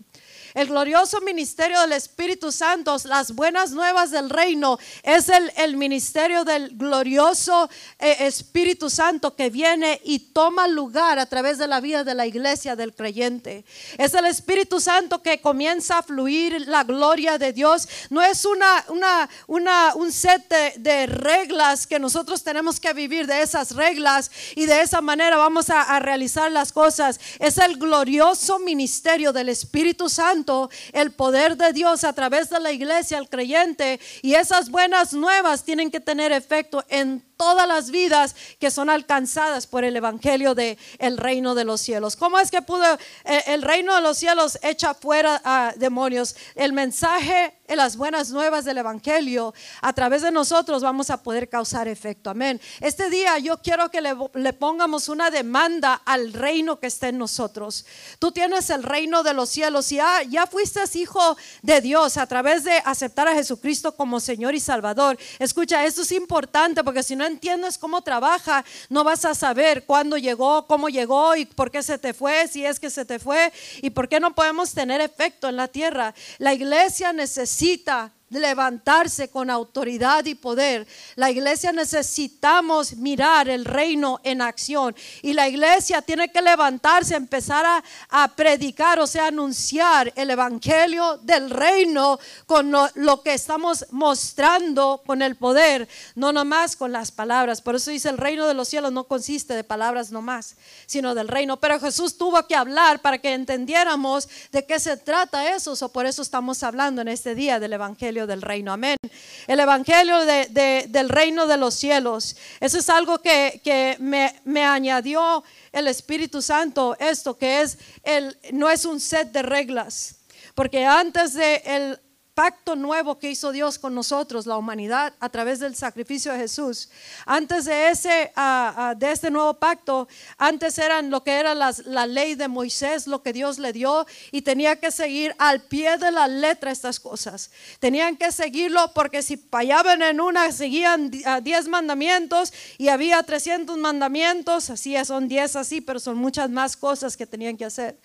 El 0.53 0.67
glorioso 0.67 1.21
ministerio 1.21 1.81
del 1.81 1.93
Espíritu 1.93 2.51
Santo, 2.51 2.95
las 3.05 3.33
buenas 3.33 3.71
nuevas 3.71 4.11
del 4.11 4.29
reino, 4.29 4.77
es 5.03 5.29
el, 5.29 5.77
ministerio 5.77 6.43
del 6.43 6.77
glorioso 6.77 7.69
eh, 7.99 8.15
Espíritu 8.21 8.89
Santo 8.89 9.35
que 9.35 9.49
viene 9.49 9.99
y 10.03 10.19
toma 10.19 10.67
lugar 10.67 11.19
a 11.19 11.25
través 11.25 11.57
de 11.57 11.67
la 11.67 11.81
vida 11.81 12.03
de 12.03 12.15
la 12.15 12.25
iglesia 12.25 12.75
del 12.75 12.93
creyente. 12.93 13.65
Es 13.97 14.13
el 14.13 14.25
Espíritu 14.25 14.79
Santo 14.79 15.21
que 15.21 15.41
comienza 15.41 15.99
a 15.99 16.03
fluir 16.03 16.67
la 16.67 16.83
gloria 16.83 17.37
de 17.37 17.53
Dios. 17.53 17.87
No 18.09 18.21
es 18.21 18.45
una, 18.45 18.85
una, 18.89 19.29
una 19.47 19.95
un 19.95 20.11
set 20.11 20.47
de, 20.77 21.05
reglas 21.07 21.85
que 21.87 21.99
nosotros 21.99 22.43
tenemos 22.43 22.79
que 22.79 22.93
vivir 22.93 23.27
de 23.27 23.41
esas 23.41 23.75
reglas 23.75 24.31
y 24.55 24.65
de 24.65 24.81
esa 24.81 25.01
manera 25.01 25.37
vamos 25.37 25.69
a, 25.69 25.81
a 25.81 25.99
realizar 25.99 26.51
las 26.51 26.71
cosas. 26.71 27.19
Es 27.39 27.57
el 27.57 27.77
glorioso 27.77 28.59
ministerio 28.59 29.33
del 29.33 29.49
Espíritu 29.49 30.09
Santo 30.09 30.46
el 30.93 31.11
poder 31.11 31.57
de 31.57 31.73
Dios 31.73 32.03
a 32.03 32.13
través 32.13 32.49
de 32.49 32.59
la 32.59 32.71
iglesia 32.71 33.17
al 33.17 33.29
creyente 33.29 33.99
y 34.21 34.35
esas 34.35 34.69
buenas 34.69 35.13
nuevas 35.13 35.63
tienen 35.63 35.91
que 35.91 35.99
tener 35.99 36.31
efecto 36.31 36.85
en 36.87 37.26
todas 37.37 37.67
las 37.67 37.91
vidas 37.91 38.35
que 38.59 38.71
son 38.71 38.89
alcanzadas 38.89 39.67
por 39.67 39.83
el 39.83 39.95
evangelio 39.95 40.55
de 40.55 40.77
el 40.99 41.17
reino 41.17 41.55
de 41.55 41.65
los 41.65 41.81
cielos. 41.81 42.15
¿Cómo 42.15 42.39
es 42.39 42.49
que 42.49 42.61
pudo 42.61 42.85
eh, 43.25 43.43
el 43.47 43.61
reino 43.61 43.95
de 43.95 44.01
los 44.01 44.17
cielos 44.17 44.57
echa 44.63 44.93
fuera 44.93 45.41
a 45.43 45.73
demonios? 45.75 46.35
El 46.55 46.73
mensaje 46.73 47.53
en 47.67 47.77
las 47.77 47.97
buenas 47.97 48.31
nuevas 48.31 48.63
del 48.65 48.77
evangelio 48.77 49.53
a 49.81 49.93
través 49.93 50.21
de 50.21 50.31
nosotros 50.31 50.81
vamos 50.81 51.09
a 51.09 51.21
poder 51.21 51.49
causar 51.49 51.87
efecto. 51.87 52.29
Amén. 52.29 52.61
Este 52.79 53.09
día 53.09 53.37
yo 53.39 53.61
quiero 53.61 53.91
que 53.91 54.01
le, 54.01 54.53
pongamos 54.53 55.09
una 55.09 55.29
demanda 55.29 56.01
al 56.05 56.33
reino 56.33 56.79
que 56.79 56.87
está 56.87 57.09
en 57.09 57.17
nosotros. 57.17 57.85
Tú 58.19 58.31
tienes 58.31 58.69
el 58.69 58.83
reino 58.83 59.21
de 59.21 59.33
los 59.33 59.49
cielos 59.49 59.91
y 59.91 59.97
ya, 59.97 60.23
ya 60.23 60.47
fuiste 60.47 60.77
hijo 60.95 61.37
de 61.61 61.81
Dios 61.81 62.17
a 62.17 62.27
través 62.27 62.63
de 62.63 62.81
aceptar 62.85 63.27
a 63.27 63.33
Jesucristo 63.33 63.95
como 63.95 64.19
Señor 64.19 64.55
y 64.55 64.59
Salvador. 64.59 65.17
Escucha, 65.39 65.85
esto 65.85 66.03
es 66.03 66.11
importante 66.11 66.83
porque 66.83 67.03
si 67.03 67.15
no 67.15 67.25
entiendes 67.27 67.77
cómo 67.77 68.01
trabaja, 68.01 68.65
no 68.89 69.03
vas 69.03 69.25
a 69.25 69.35
saber 69.35 69.85
cuándo 69.85 70.17
llegó, 70.17 70.65
cómo 70.65 70.89
llegó 70.89 71.35
y 71.35 71.45
por 71.45 71.69
qué 71.69 71.83
se 71.83 71.97
te 71.97 72.13
fue, 72.13 72.47
si 72.47 72.65
es 72.65 72.79
que 72.79 72.89
se 72.89 73.05
te 73.05 73.19
fue 73.19 73.53
y 73.81 73.91
por 73.91 74.09
qué 74.09 74.19
no 74.19 74.33
podemos 74.33 74.73
tener 74.73 75.01
efecto 75.01 75.47
en 75.47 75.57
la 75.57 75.67
tierra. 75.67 76.15
La 76.39 76.53
iglesia 76.53 77.13
necesita 77.13 78.11
levantarse 78.29 79.29
con 79.29 79.49
autoridad 79.49 80.25
y 80.25 80.35
poder. 80.35 80.87
La 81.15 81.31
iglesia 81.31 81.71
necesitamos 81.71 82.95
mirar 82.97 83.47
el 83.47 83.63
reino 83.63 84.19
en 84.23 84.41
acción 84.41 84.95
y 85.21 85.33
la 85.33 85.47
iglesia 85.47 86.01
tiene 86.01 86.29
que 86.29 86.41
levantarse, 86.41 87.15
empezar 87.15 87.83
a, 88.09 88.27
predicar, 88.35 88.99
o 88.99 89.07
sea, 89.07 89.27
anunciar 89.27 90.11
el 90.15 90.29
evangelio 90.29 91.17
del 91.23 91.49
reino 91.49 92.19
con 92.45 92.71
lo, 92.71 93.21
que 93.23 93.33
estamos 93.33 93.85
mostrando 93.91 95.01
con 95.05 95.21
el 95.21 95.35
poder, 95.35 95.87
no 96.15 96.33
nomás 96.33 96.75
con 96.75 96.91
las 96.91 97.11
palabras. 97.11 97.61
Por 97.61 97.75
eso 97.75 97.91
dice 97.91 98.09
el 98.09 98.17
reino 98.17 98.45
de 98.47 98.53
los 98.53 98.67
cielos 98.67 98.91
no 98.91 99.05
consiste 99.05 99.53
de 99.53 99.63
palabras 99.63 100.11
nomás, 100.11 100.55
sino 100.85 101.15
del 101.15 101.27
reino. 101.27 101.57
Pero 101.57 101.79
Jesús 101.79 102.17
tuvo 102.17 102.45
que 102.47 102.55
hablar 102.55 103.01
para 103.01 103.17
que 103.17 103.33
entendiéramos 103.33 104.27
de 104.51 104.65
qué 104.65 104.79
se 104.79 104.97
trata 104.97 105.55
eso, 105.55 105.73
o 105.79 105.89
por 105.89 106.05
eso 106.05 106.21
estamos 106.21 106.63
hablando 106.63 107.01
en 107.01 107.07
este 107.07 107.33
día 107.33 107.59
del 107.59 107.73
evangelio 107.73 108.16
del 108.25 108.41
reino. 108.41 108.73
Amén. 108.73 108.97
El 109.45 109.59
evangelio 109.59 110.19
del 110.25 111.09
reino 111.09 111.45
de 111.45 111.57
los 111.57 111.75
cielos. 111.75 112.35
Eso 112.59 112.79
es 112.79 112.89
algo 112.89 113.19
que, 113.19 113.97
me, 113.99 114.33
me, 114.45 114.65
añadió 114.65 115.43
el 115.71 115.87
Espíritu 115.87 116.41
Santo, 116.41 116.95
esto 116.99 117.37
que 117.37 117.61
es, 117.61 117.77
el, 118.03 118.37
no 118.53 118.69
es 118.69 118.85
un 118.85 118.99
set 118.99 119.31
de 119.31 119.43
reglas. 119.43 120.15
Porque 120.55 120.85
antes 120.85 121.33
de 121.33 121.61
el 121.65 121.99
pacto 122.37 122.75
nuevo 122.75 123.17
que 123.17 123.31
hizo 123.31 123.51
Dios 123.51 123.79
con 123.79 123.95
nosotros, 123.95 124.45
la 124.45 124.57
humanidad, 124.57 125.11
a 125.19 125.27
través 125.27 125.59
del 125.59 125.75
sacrificio 125.75 126.31
de 126.31 126.37
Jesús. 126.37 126.87
Antes 127.25 127.65
de, 127.65 127.89
ese, 127.89 128.31
ah, 128.35 128.73
ah, 128.77 128.95
de 128.95 129.11
este 129.11 129.31
nuevo 129.31 129.55
pacto, 129.55 130.07
antes 130.37 130.77
eran 130.77 131.09
lo 131.09 131.23
que 131.23 131.31
era 131.31 131.55
la 131.55 132.05
ley 132.05 132.35
de 132.35 132.47
Moisés, 132.47 133.07
lo 133.07 133.23
que 133.23 133.33
Dios 133.33 133.57
le 133.57 133.73
dio, 133.73 134.05
y 134.31 134.43
tenía 134.43 134.75
que 134.75 134.91
seguir 134.91 135.33
al 135.39 135.63
pie 135.63 135.97
de 135.97 136.11
la 136.11 136.27
letra 136.27 136.69
estas 136.69 136.99
cosas. 136.99 137.49
Tenían 137.79 138.15
que 138.15 138.31
seguirlo 138.31 138.91
porque 138.93 139.23
si 139.23 139.37
fallaban 139.37 140.03
en 140.03 140.21
una, 140.21 140.51
seguían 140.51 141.09
10 141.09 141.67
mandamientos 141.69 142.53
y 142.77 142.89
había 142.89 143.23
300 143.23 143.79
mandamientos, 143.79 144.69
así 144.69 144.95
son 145.05 145.27
10 145.27 145.55
así, 145.55 145.81
pero 145.81 145.99
son 145.99 146.17
muchas 146.17 146.51
más 146.51 146.77
cosas 146.77 147.17
que 147.17 147.25
tenían 147.25 147.57
que 147.57 147.65
hacer. 147.65 147.97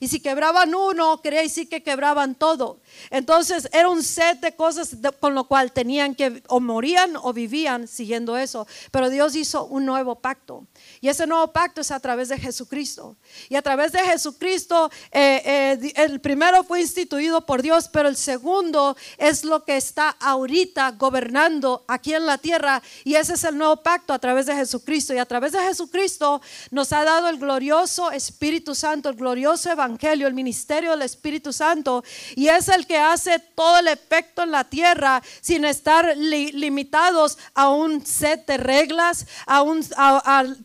Y 0.00 0.08
si 0.08 0.20
quebraban 0.20 0.74
uno, 0.74 1.20
quería 1.22 1.42
decir 1.42 1.68
que 1.68 1.82
quebraban 1.82 2.34
todo. 2.34 2.78
Entonces 3.10 3.68
era 3.72 3.88
un 3.88 4.02
set 4.02 4.40
de 4.40 4.54
cosas 4.54 4.96
con 5.20 5.34
lo 5.34 5.44
cual 5.44 5.72
tenían 5.72 6.14
que 6.14 6.42
o 6.48 6.60
morían 6.60 7.16
o 7.16 7.32
vivían 7.32 7.88
siguiendo 7.88 8.36
eso. 8.36 8.66
Pero 8.90 9.10
Dios 9.10 9.34
hizo 9.34 9.64
un 9.66 9.86
nuevo 9.86 10.16
pacto. 10.16 10.66
Ese 11.08 11.26
nuevo 11.26 11.52
pacto 11.52 11.80
es 11.80 11.90
a 11.90 12.00
través 12.00 12.28
de 12.28 12.38
Jesucristo. 12.38 13.16
Y 13.48 13.56
a 13.56 13.62
través 13.62 13.92
de 13.92 14.00
Jesucristo, 14.00 14.90
eh, 15.12 15.78
eh, 15.82 15.92
el 15.96 16.20
primero 16.20 16.64
fue 16.64 16.80
instituido 16.80 17.44
por 17.44 17.62
Dios, 17.62 17.88
pero 17.88 18.08
el 18.08 18.16
segundo 18.16 18.96
es 19.18 19.44
lo 19.44 19.64
que 19.64 19.76
está 19.76 20.10
ahorita 20.20 20.92
gobernando 20.92 21.84
aquí 21.86 22.14
en 22.14 22.26
la 22.26 22.38
tierra. 22.38 22.82
Y 23.04 23.14
ese 23.14 23.34
es 23.34 23.44
el 23.44 23.58
nuevo 23.58 23.76
pacto 23.76 24.12
a 24.12 24.18
través 24.18 24.46
de 24.46 24.54
Jesucristo. 24.54 25.14
Y 25.14 25.18
a 25.18 25.26
través 25.26 25.52
de 25.52 25.60
Jesucristo 25.60 26.40
nos 26.70 26.92
ha 26.92 27.04
dado 27.04 27.28
el 27.28 27.38
glorioso 27.38 28.10
Espíritu 28.10 28.74
Santo, 28.74 29.08
el 29.08 29.16
glorioso 29.16 29.70
Evangelio, 29.70 30.26
el 30.26 30.34
ministerio 30.34 30.90
del 30.92 31.02
Espíritu 31.02 31.52
Santo. 31.52 32.04
Y 32.34 32.48
es 32.48 32.68
el 32.68 32.86
que 32.86 32.98
hace 32.98 33.38
todo 33.38 33.78
el 33.78 33.88
efecto 33.88 34.42
en 34.42 34.50
la 34.50 34.64
tierra 34.64 35.22
sin 35.40 35.64
estar 35.64 36.16
limitados 36.16 37.38
a 37.54 37.68
un 37.68 38.04
set 38.04 38.46
de 38.46 38.56
reglas, 38.56 39.26
a 39.46 39.62
un, 39.62 39.84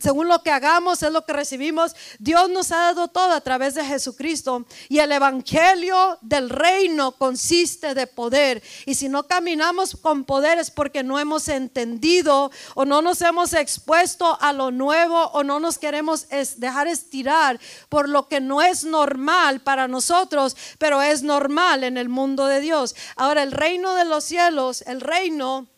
según 0.00 0.28
lo 0.32 0.42
que 0.42 0.50
hagamos 0.50 1.02
es 1.02 1.12
lo 1.12 1.26
que 1.26 1.34
recibimos. 1.34 1.94
Dios 2.18 2.48
nos 2.48 2.72
ha 2.72 2.76
dado 2.76 3.08
todo 3.08 3.32
a 3.32 3.40
través 3.42 3.74
de 3.74 3.84
Jesucristo. 3.84 4.64
Y 4.88 4.98
el 4.98 5.12
Evangelio 5.12 6.16
del 6.22 6.48
reino 6.48 7.12
consiste 7.12 7.94
de 7.94 8.06
poder. 8.06 8.62
Y 8.86 8.94
si 8.94 9.10
no 9.10 9.26
caminamos 9.26 9.94
con 9.94 10.24
poder 10.24 10.58
es 10.58 10.70
porque 10.70 11.02
no 11.02 11.18
hemos 11.18 11.48
entendido 11.48 12.50
o 12.74 12.86
no 12.86 13.02
nos 13.02 13.20
hemos 13.20 13.52
expuesto 13.52 14.38
a 14.40 14.54
lo 14.54 14.70
nuevo 14.70 15.26
o 15.34 15.44
no 15.44 15.60
nos 15.60 15.76
queremos 15.76 16.26
dejar 16.56 16.86
estirar 16.86 17.60
por 17.90 18.08
lo 18.08 18.26
que 18.28 18.40
no 18.40 18.62
es 18.62 18.84
normal 18.84 19.60
para 19.60 19.86
nosotros, 19.86 20.56
pero 20.78 21.02
es 21.02 21.22
normal 21.22 21.84
en 21.84 21.98
el 21.98 22.08
mundo 22.08 22.46
de 22.46 22.60
Dios. 22.60 22.96
Ahora 23.16 23.42
el 23.42 23.52
reino 23.52 23.94
de 23.94 24.06
los 24.06 24.24
cielos, 24.24 24.82
el 24.86 25.02
reino... 25.02 25.68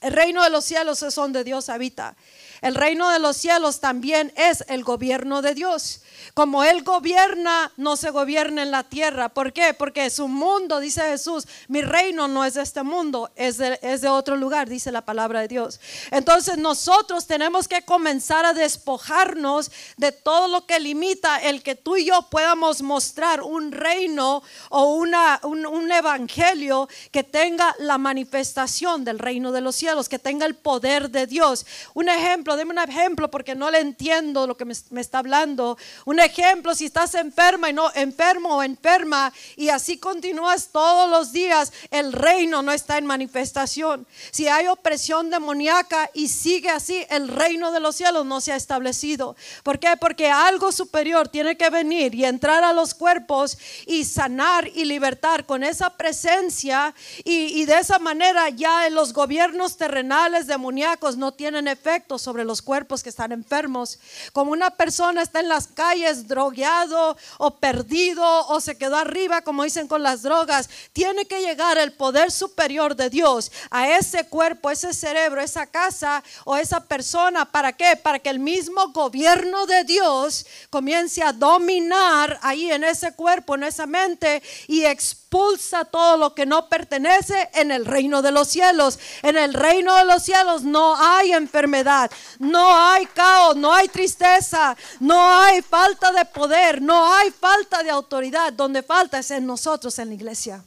El 0.00 0.14
reino 0.14 0.42
de 0.42 0.50
los 0.50 0.64
cielos 0.64 1.00
es 1.04 1.14
donde 1.14 1.44
Dios 1.44 1.68
habita. 1.68 2.16
El 2.62 2.76
reino 2.76 3.10
de 3.10 3.18
los 3.18 3.36
cielos 3.36 3.80
también 3.80 4.32
es 4.36 4.64
el 4.68 4.84
gobierno 4.84 5.42
de 5.42 5.54
Dios. 5.54 6.01
Como 6.34 6.64
Él 6.64 6.82
gobierna, 6.82 7.72
no 7.76 7.96
se 7.96 8.10
gobierna 8.10 8.62
en 8.62 8.70
la 8.70 8.84
tierra. 8.84 9.28
¿Por 9.28 9.52
qué? 9.52 9.74
Porque 9.74 10.10
su 10.10 10.28
mundo, 10.28 10.80
dice 10.80 11.02
Jesús, 11.02 11.46
mi 11.68 11.82
reino 11.82 12.28
no 12.28 12.44
es 12.44 12.54
de 12.54 12.62
este 12.62 12.82
mundo, 12.82 13.30
es 13.36 13.58
de, 13.58 14.08
otro 14.08 14.36
lugar, 14.36 14.68
dice 14.68 14.92
la 14.92 15.04
palabra 15.04 15.40
de 15.40 15.48
Dios. 15.48 15.80
Entonces 16.10 16.58
nosotros 16.58 17.26
tenemos 17.26 17.68
que 17.68 17.82
comenzar 17.82 18.44
a 18.44 18.52
despojarnos 18.52 19.70
de 19.96 20.12
todo 20.12 20.48
lo 20.48 20.66
que 20.66 20.80
limita 20.80 21.38
el 21.38 21.62
que 21.62 21.74
tú 21.74 21.96
y 21.96 22.06
yo 22.06 22.22
podamos 22.30 22.82
mostrar 22.82 23.42
un 23.42 23.72
reino 23.72 24.42
o 24.70 24.94
una, 24.94 25.40
un, 25.42 25.92
evangelio 25.92 26.88
que 27.10 27.22
tenga 27.22 27.74
la 27.78 27.98
manifestación 27.98 29.04
del 29.04 29.18
reino 29.18 29.52
de 29.52 29.60
los 29.60 29.76
cielos, 29.76 30.08
que 30.08 30.18
tenga 30.18 30.46
el 30.46 30.54
poder 30.54 31.10
de 31.10 31.26
Dios. 31.26 31.66
Un 31.94 32.08
ejemplo, 32.08 32.56
deme 32.56 32.72
un 32.72 32.78
ejemplo 32.78 33.30
porque 33.30 33.54
no 33.54 33.70
le 33.70 33.80
entiendo 33.80 34.46
lo 34.46 34.56
que 34.56 34.64
me, 34.64 35.00
está 35.00 35.18
hablando. 35.18 35.76
Ejemplo, 36.20 36.74
si 36.74 36.86
estás 36.86 37.14
enferma 37.14 37.70
y 37.70 37.72
no 37.72 37.90
enfermo 37.94 38.56
o 38.56 38.62
enferma 38.62 39.32
y 39.56 39.68
así 39.68 39.98
continúas 39.98 40.68
todos 40.72 41.08
los 41.08 41.32
días, 41.32 41.72
el 41.90 42.12
reino 42.12 42.62
no 42.62 42.72
está 42.72 42.98
en 42.98 43.06
manifestación. 43.06 44.06
Si 44.30 44.48
hay 44.48 44.66
opresión 44.66 45.30
demoníaca 45.30 46.10
y 46.12 46.28
sigue 46.28 46.70
así, 46.70 47.06
el 47.08 47.28
reino 47.28 47.70
de 47.72 47.80
los 47.80 47.96
cielos 47.96 48.26
no 48.26 48.40
se 48.40 48.52
ha 48.52 48.56
establecido. 48.56 49.36
¿Por 49.62 49.78
qué? 49.78 49.96
Porque 49.96 50.30
algo 50.30 50.72
superior 50.72 51.28
tiene 51.28 51.56
que 51.56 51.70
venir 51.70 52.14
y 52.14 52.24
entrar 52.24 52.64
a 52.64 52.72
los 52.72 52.94
cuerpos 52.94 53.56
y 53.86 54.04
sanar 54.04 54.68
y 54.68 54.84
libertar 54.84 55.46
con 55.46 55.62
esa 55.62 55.90
presencia 55.90 56.94
y, 57.24 57.60
y 57.60 57.64
de 57.64 57.78
esa 57.78 57.98
manera 57.98 58.48
ya 58.48 58.88
los 58.90 59.12
gobiernos 59.12 59.76
terrenales 59.76 60.46
demoníacos 60.46 61.16
no 61.16 61.32
tienen 61.32 61.68
efecto 61.68 62.18
sobre 62.18 62.44
los 62.44 62.60
cuerpos 62.60 63.02
que 63.02 63.08
están 63.08 63.32
enfermos. 63.32 63.98
Como 64.32 64.52
una 64.52 64.70
persona 64.70 65.22
está 65.22 65.40
en 65.40 65.48
las 65.48 65.68
calles 65.68 66.01
drogueado 66.28 67.16
o 67.38 67.56
perdido 67.56 68.46
o 68.48 68.60
se 68.60 68.76
quedó 68.76 68.96
arriba, 68.96 69.42
como 69.42 69.64
dicen 69.64 69.88
con 69.88 70.02
las 70.02 70.22
drogas. 70.22 70.68
Tiene 70.92 71.26
que 71.26 71.40
llegar 71.40 71.78
el 71.78 71.92
poder 71.92 72.30
superior 72.30 72.96
de 72.96 73.10
Dios 73.10 73.50
a 73.70 73.88
ese 73.88 74.26
cuerpo, 74.28 74.70
ese 74.70 74.92
cerebro, 74.94 75.40
esa 75.40 75.66
casa 75.66 76.22
o 76.44 76.56
esa 76.56 76.80
persona. 76.84 77.50
¿Para 77.50 77.72
qué? 77.72 77.96
Para 77.96 78.18
que 78.18 78.30
el 78.30 78.38
mismo 78.38 78.88
gobierno 78.88 79.66
de 79.66 79.84
Dios 79.84 80.46
comience 80.70 81.22
a 81.22 81.32
dominar 81.32 82.38
ahí 82.42 82.70
en 82.70 82.84
ese 82.84 83.12
cuerpo, 83.12 83.54
en 83.54 83.64
esa 83.64 83.86
mente 83.86 84.42
y 84.68 84.84
expulsa 84.84 85.84
todo 85.84 86.16
lo 86.16 86.34
que 86.34 86.46
no 86.46 86.68
pertenece 86.68 87.50
en 87.54 87.70
el 87.70 87.86
reino 87.86 88.22
de 88.22 88.32
los 88.32 88.48
cielos. 88.48 88.98
En 89.22 89.36
el 89.36 89.54
reino 89.54 89.94
de 89.96 90.04
los 90.04 90.22
cielos 90.22 90.62
no 90.62 90.96
hay 90.96 91.32
enfermedad, 91.32 92.10
no 92.38 92.76
hay 92.76 93.06
caos, 93.06 93.56
no 93.56 93.72
hay 93.72 93.88
tristeza, 93.88 94.76
no 95.00 95.38
hay 95.38 95.62
falta 95.82 96.12
de 96.12 96.24
poder, 96.26 96.80
no 96.80 97.12
hay 97.12 97.30
falta 97.30 97.82
de 97.82 97.90
autoridad. 97.90 98.52
Donde 98.52 98.82
falta 98.82 99.18
es 99.18 99.30
en 99.30 99.46
nosotros, 99.46 99.98
en 99.98 100.08
la 100.08 100.14
iglesia. 100.14 100.64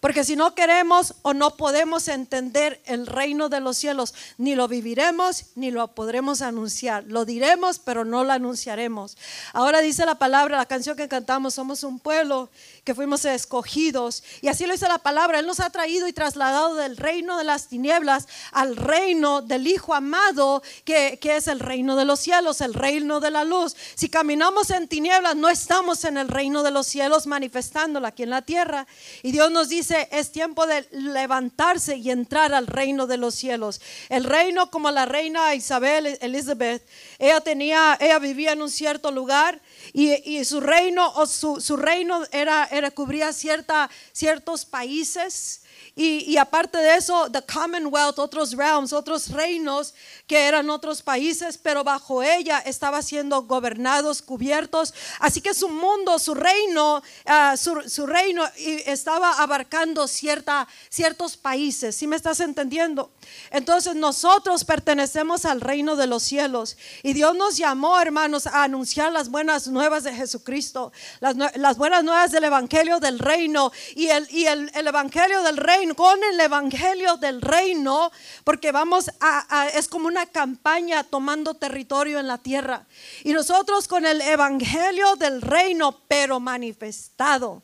Porque 0.00 0.24
si 0.24 0.34
no 0.34 0.56
queremos 0.56 1.14
o 1.22 1.32
no 1.32 1.56
podemos 1.56 2.08
entender 2.08 2.82
el 2.86 3.06
reino 3.06 3.48
de 3.48 3.60
los 3.60 3.76
cielos, 3.76 4.14
ni 4.36 4.56
lo 4.56 4.66
viviremos 4.66 5.44
ni 5.54 5.70
lo 5.70 5.86
podremos 5.94 6.42
anunciar. 6.42 7.04
Lo 7.06 7.24
diremos, 7.24 7.78
pero 7.78 8.04
no 8.04 8.24
lo 8.24 8.32
anunciaremos. 8.32 9.16
Ahora 9.52 9.80
dice 9.80 10.04
la 10.04 10.16
palabra, 10.16 10.56
la 10.56 10.66
canción 10.66 10.96
que 10.96 11.06
cantamos, 11.06 11.54
somos 11.54 11.84
un 11.84 12.00
pueblo 12.00 12.50
que 12.84 12.94
fuimos 12.94 13.24
escogidos. 13.24 14.24
Y 14.40 14.48
así 14.48 14.66
lo 14.66 14.72
dice 14.72 14.88
la 14.88 14.98
palabra. 14.98 15.38
Él 15.38 15.46
nos 15.46 15.60
ha 15.60 15.70
traído 15.70 16.08
y 16.08 16.12
trasladado 16.12 16.74
del 16.74 16.96
reino 16.96 17.38
de 17.38 17.44
las 17.44 17.68
tinieblas 17.68 18.26
al 18.50 18.76
reino 18.76 19.40
del 19.40 19.66
Hijo 19.66 19.94
amado, 19.94 20.62
que, 20.84 21.18
que 21.20 21.36
es 21.36 21.46
el 21.46 21.60
reino 21.60 21.94
de 21.94 22.04
los 22.04 22.18
cielos, 22.20 22.60
el 22.60 22.74
reino 22.74 23.20
de 23.20 23.30
la 23.30 23.44
luz. 23.44 23.76
Si 23.94 24.08
caminamos 24.08 24.70
en 24.70 24.88
tinieblas, 24.88 25.36
no 25.36 25.48
estamos 25.48 26.04
en 26.04 26.16
el 26.16 26.28
reino 26.28 26.62
de 26.62 26.72
los 26.72 26.86
cielos 26.86 27.26
manifestándolo 27.26 28.06
aquí 28.06 28.24
en 28.24 28.30
la 28.30 28.42
tierra. 28.42 28.86
Y 29.22 29.30
Dios 29.30 29.50
nos 29.52 29.68
dice, 29.68 30.08
es 30.10 30.32
tiempo 30.32 30.66
de 30.66 30.86
levantarse 30.90 31.96
y 31.96 32.10
entrar 32.10 32.52
al 32.52 32.66
reino 32.66 33.06
de 33.06 33.16
los 33.16 33.34
cielos. 33.34 33.80
El 34.08 34.24
reino 34.24 34.70
como 34.70 34.90
la 34.90 35.06
reina 35.06 35.54
Isabel 35.54 36.18
Elizabeth, 36.20 36.84
ella 37.18 37.40
tenía, 37.40 37.96
ella 38.00 38.18
vivía 38.18 38.52
en 38.52 38.62
un 38.62 38.70
cierto 38.70 39.12
lugar 39.12 39.60
y, 39.92 40.44
su 40.44 40.60
reino 40.60 41.12
o 41.14 41.26
su, 41.26 41.60
su, 41.60 41.76
reino 41.76 42.22
era, 42.30 42.66
era 42.70 42.90
cubría 42.90 43.32
cierta, 43.32 43.90
ciertos 44.12 44.64
países 44.64 45.61
y, 45.94 46.38
aparte 46.38 46.78
de 46.78 46.96
eso, 46.96 47.30
the 47.30 47.42
Commonwealth, 47.42 48.18
otros 48.18 48.56
realms, 48.56 48.94
otros 48.94 49.28
reinos 49.28 49.92
que 50.26 50.46
eran 50.46 50.70
otros 50.70 51.02
países, 51.02 51.58
pero 51.58 51.84
bajo 51.84 52.22
ella 52.22 52.60
estaba 52.60 53.02
siendo 53.02 53.42
gobernados, 53.42 54.22
cubiertos. 54.22 54.94
Así 55.20 55.42
que 55.42 55.52
su 55.52 55.68
mundo, 55.68 56.18
su 56.18 56.32
reino, 56.32 57.02
ah, 57.26 57.56
su, 57.58 58.06
reino 58.06 58.42
estaba 58.56 59.34
abarcando 59.42 60.08
cierta, 60.08 60.66
ciertos 60.88 61.36
países. 61.36 61.94
¿Sí 61.94 62.06
me 62.06 62.16
estás 62.16 62.40
entendiendo? 62.40 63.10
Entonces 63.50 63.94
nosotros 63.94 64.64
pertenecemos 64.64 65.44
al 65.44 65.60
reino 65.60 65.94
de 65.96 66.06
los 66.06 66.22
cielos 66.22 66.78
y 67.02 67.12
Dios 67.12 67.36
nos 67.36 67.58
llamó, 67.58 68.00
hermanos, 68.00 68.46
a 68.46 68.62
anunciar 68.62 69.12
las 69.12 69.28
buenas 69.28 69.66
nuevas 69.66 70.04
de 70.04 70.14
Jesucristo, 70.14 70.90
las, 71.20 71.36
las 71.36 71.76
buenas 71.76 72.02
nuevas 72.02 72.30
del 72.30 72.44
Evangelio 72.44 72.98
del 72.98 73.18
reino 73.18 73.72
y 73.94 74.08
el, 74.08 74.26
y 74.30 74.46
el, 74.46 74.70
el 74.74 74.86
Evangelio 74.86 75.42
del 75.42 75.58
reino 75.58 75.81
con 75.90 76.22
el 76.22 76.40
evangelio 76.40 77.16
del 77.16 77.42
reino, 77.42 78.10
porque 78.44 78.72
vamos 78.72 79.10
a, 79.20 79.68
es 79.74 79.88
como 79.88 80.06
una 80.06 80.26
campaña 80.26 81.04
tomando 81.04 81.54
territorio 81.54 82.20
en 82.20 82.28
la 82.28 82.38
tierra. 82.38 82.86
Y 83.24 83.32
nosotros 83.32 83.88
con 83.88 84.06
el 84.06 84.20
evangelio 84.20 85.16
del 85.16 85.42
reino, 85.42 86.00
pero 86.08 86.40
manifestado. 86.40 87.62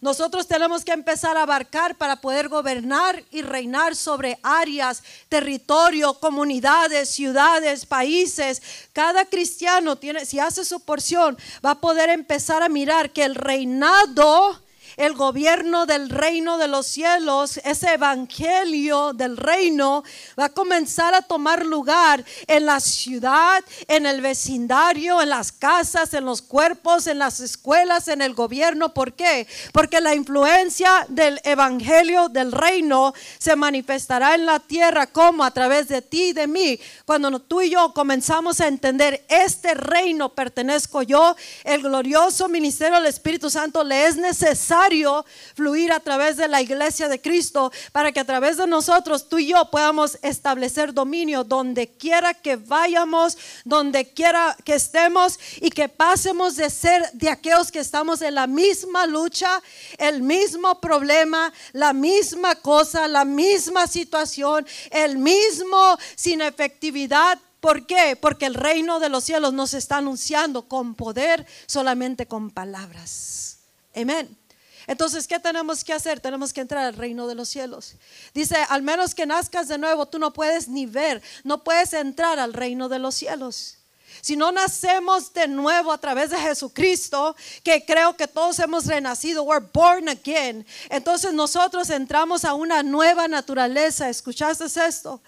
Nosotros 0.00 0.48
tenemos 0.48 0.84
que 0.84 0.92
empezar 0.92 1.36
a 1.36 1.42
abarcar 1.42 1.96
para 1.96 2.16
poder 2.16 2.48
gobernar 2.48 3.22
y 3.30 3.42
reinar 3.42 3.94
sobre 3.94 4.38
áreas, 4.42 5.02
territorio, 5.28 6.14
comunidades, 6.14 7.10
ciudades, 7.10 7.84
países. 7.84 8.62
Cada 8.92 9.26
cristiano 9.26 9.96
tiene, 9.96 10.24
si 10.24 10.40
hace 10.40 10.64
su 10.64 10.80
porción, 10.80 11.36
va 11.64 11.72
a 11.72 11.80
poder 11.80 12.08
empezar 12.08 12.62
a 12.62 12.68
mirar 12.68 13.10
que 13.10 13.24
el 13.24 13.34
reinado 13.34 14.58
el 14.98 15.14
gobierno 15.14 15.86
del 15.86 16.10
reino 16.10 16.58
de 16.58 16.66
los 16.66 16.86
cielos, 16.86 17.58
ese 17.58 17.94
evangelio 17.94 19.12
del 19.12 19.36
reino 19.36 20.02
va 20.38 20.46
a 20.46 20.48
comenzar 20.48 21.14
a 21.14 21.22
tomar 21.22 21.64
lugar 21.64 22.24
en 22.48 22.66
la 22.66 22.80
ciudad, 22.80 23.62
en 23.86 24.06
el 24.06 24.20
vecindario, 24.20 25.22
en 25.22 25.28
las 25.28 25.52
casas, 25.52 26.12
en 26.14 26.24
los 26.24 26.42
cuerpos, 26.42 27.06
en 27.06 27.20
las 27.20 27.38
escuelas, 27.38 28.08
en 28.08 28.22
el 28.22 28.34
gobierno. 28.34 28.92
¿Por 28.92 29.12
qué? 29.12 29.46
Porque 29.72 30.00
la 30.00 30.16
influencia 30.16 31.06
del 31.08 31.40
evangelio 31.44 32.28
del 32.28 32.50
reino 32.50 33.14
se 33.38 33.54
manifestará 33.54 34.34
en 34.34 34.46
la 34.46 34.58
tierra 34.58 35.06
como 35.06 35.44
a 35.44 35.52
través 35.52 35.86
de 35.86 36.02
ti 36.02 36.30
y 36.30 36.32
de 36.32 36.48
mí. 36.48 36.80
Cuando 37.04 37.38
tú 37.38 37.62
y 37.62 37.70
yo 37.70 37.92
comenzamos 37.94 38.60
a 38.60 38.66
entender 38.66 39.24
este 39.28 39.74
reino 39.74 40.30
pertenezco 40.30 41.02
yo, 41.02 41.36
el 41.62 41.82
glorioso 41.82 42.48
ministerio 42.48 42.96
del 42.96 43.06
Espíritu 43.06 43.48
Santo 43.48 43.84
le 43.84 44.06
es 44.06 44.16
necesario 44.16 44.87
fluir 45.54 45.92
a 45.92 46.00
través 46.00 46.36
de 46.36 46.48
la 46.48 46.62
iglesia 46.62 47.08
de 47.08 47.20
Cristo 47.20 47.70
para 47.92 48.12
que 48.12 48.20
a 48.20 48.24
través 48.24 48.56
de 48.56 48.66
nosotros 48.66 49.28
tú 49.28 49.38
y 49.38 49.48
yo 49.48 49.70
podamos 49.70 50.18
establecer 50.22 50.94
dominio 50.94 51.44
donde 51.44 51.88
quiera 51.88 52.34
que 52.34 52.56
vayamos, 52.56 53.36
donde 53.64 54.12
quiera 54.12 54.56
que 54.64 54.74
estemos 54.74 55.38
y 55.60 55.70
que 55.70 55.88
pasemos 55.88 56.56
de 56.56 56.70
ser 56.70 57.10
de 57.12 57.28
aquellos 57.28 57.70
que 57.70 57.80
estamos 57.80 58.22
en 58.22 58.34
la 58.34 58.46
misma 58.46 59.06
lucha, 59.06 59.62
el 59.98 60.22
mismo 60.22 60.80
problema, 60.80 61.52
la 61.72 61.92
misma 61.92 62.54
cosa, 62.54 63.08
la 63.08 63.24
misma 63.24 63.86
situación, 63.86 64.66
el 64.90 65.18
mismo 65.18 65.98
sin 66.16 66.40
efectividad 66.40 67.38
¿Por 67.60 67.86
qué? 67.86 68.16
Porque 68.20 68.46
el 68.46 68.54
reino 68.54 69.00
de 69.00 69.08
los 69.08 69.24
cielos 69.24 69.52
nos 69.52 69.74
está 69.74 69.96
anunciando 69.96 70.68
con 70.68 70.94
poder, 70.94 71.44
solamente 71.66 72.26
con 72.26 72.50
palabras. 72.50 73.58
Amén. 73.96 74.28
Entonces, 74.88 75.28
¿qué 75.28 75.38
tenemos 75.38 75.84
que 75.84 75.92
hacer? 75.92 76.18
Tenemos 76.18 76.52
que 76.52 76.62
entrar 76.62 76.86
al 76.86 76.94
reino 76.94 77.26
de 77.28 77.34
los 77.34 77.50
cielos. 77.50 77.94
Dice, 78.32 78.56
al 78.70 78.82
menos 78.82 79.14
que 79.14 79.26
nazcas 79.26 79.68
de 79.68 79.76
nuevo, 79.76 80.06
tú 80.06 80.18
no 80.18 80.32
puedes 80.32 80.66
ni 80.66 80.86
ver, 80.86 81.22
no 81.44 81.62
puedes 81.62 81.92
entrar 81.92 82.38
al 82.38 82.54
reino 82.54 82.88
de 82.88 82.98
los 82.98 83.14
cielos. 83.14 83.76
Si 84.22 84.34
no 84.34 84.50
nacemos 84.50 85.32
de 85.34 85.46
nuevo 85.46 85.92
a 85.92 85.98
través 85.98 86.30
de 86.30 86.38
Jesucristo, 86.38 87.36
que 87.62 87.84
creo 87.84 88.16
que 88.16 88.26
todos 88.26 88.58
hemos 88.60 88.86
renacido, 88.86 89.42
we're 89.42 89.64
born 89.74 90.08
again. 90.08 90.66
Entonces 90.88 91.34
nosotros 91.34 91.90
entramos 91.90 92.46
a 92.46 92.54
una 92.54 92.82
nueva 92.82 93.28
naturaleza. 93.28 94.08
¿Escuchaste 94.08 94.64
esto? 94.64 95.20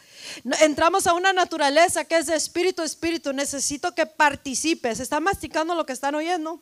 Entramos 0.62 1.06
a 1.06 1.12
una 1.12 1.34
naturaleza 1.34 2.04
que 2.06 2.16
es 2.16 2.26
de 2.26 2.34
espíritu, 2.34 2.82
espíritu. 2.82 3.34
Necesito 3.34 3.94
que 3.94 4.06
participes. 4.06 5.00
¿Están 5.00 5.22
masticando 5.22 5.74
lo 5.74 5.84
que 5.84 5.92
están 5.92 6.14
oyendo? 6.14 6.60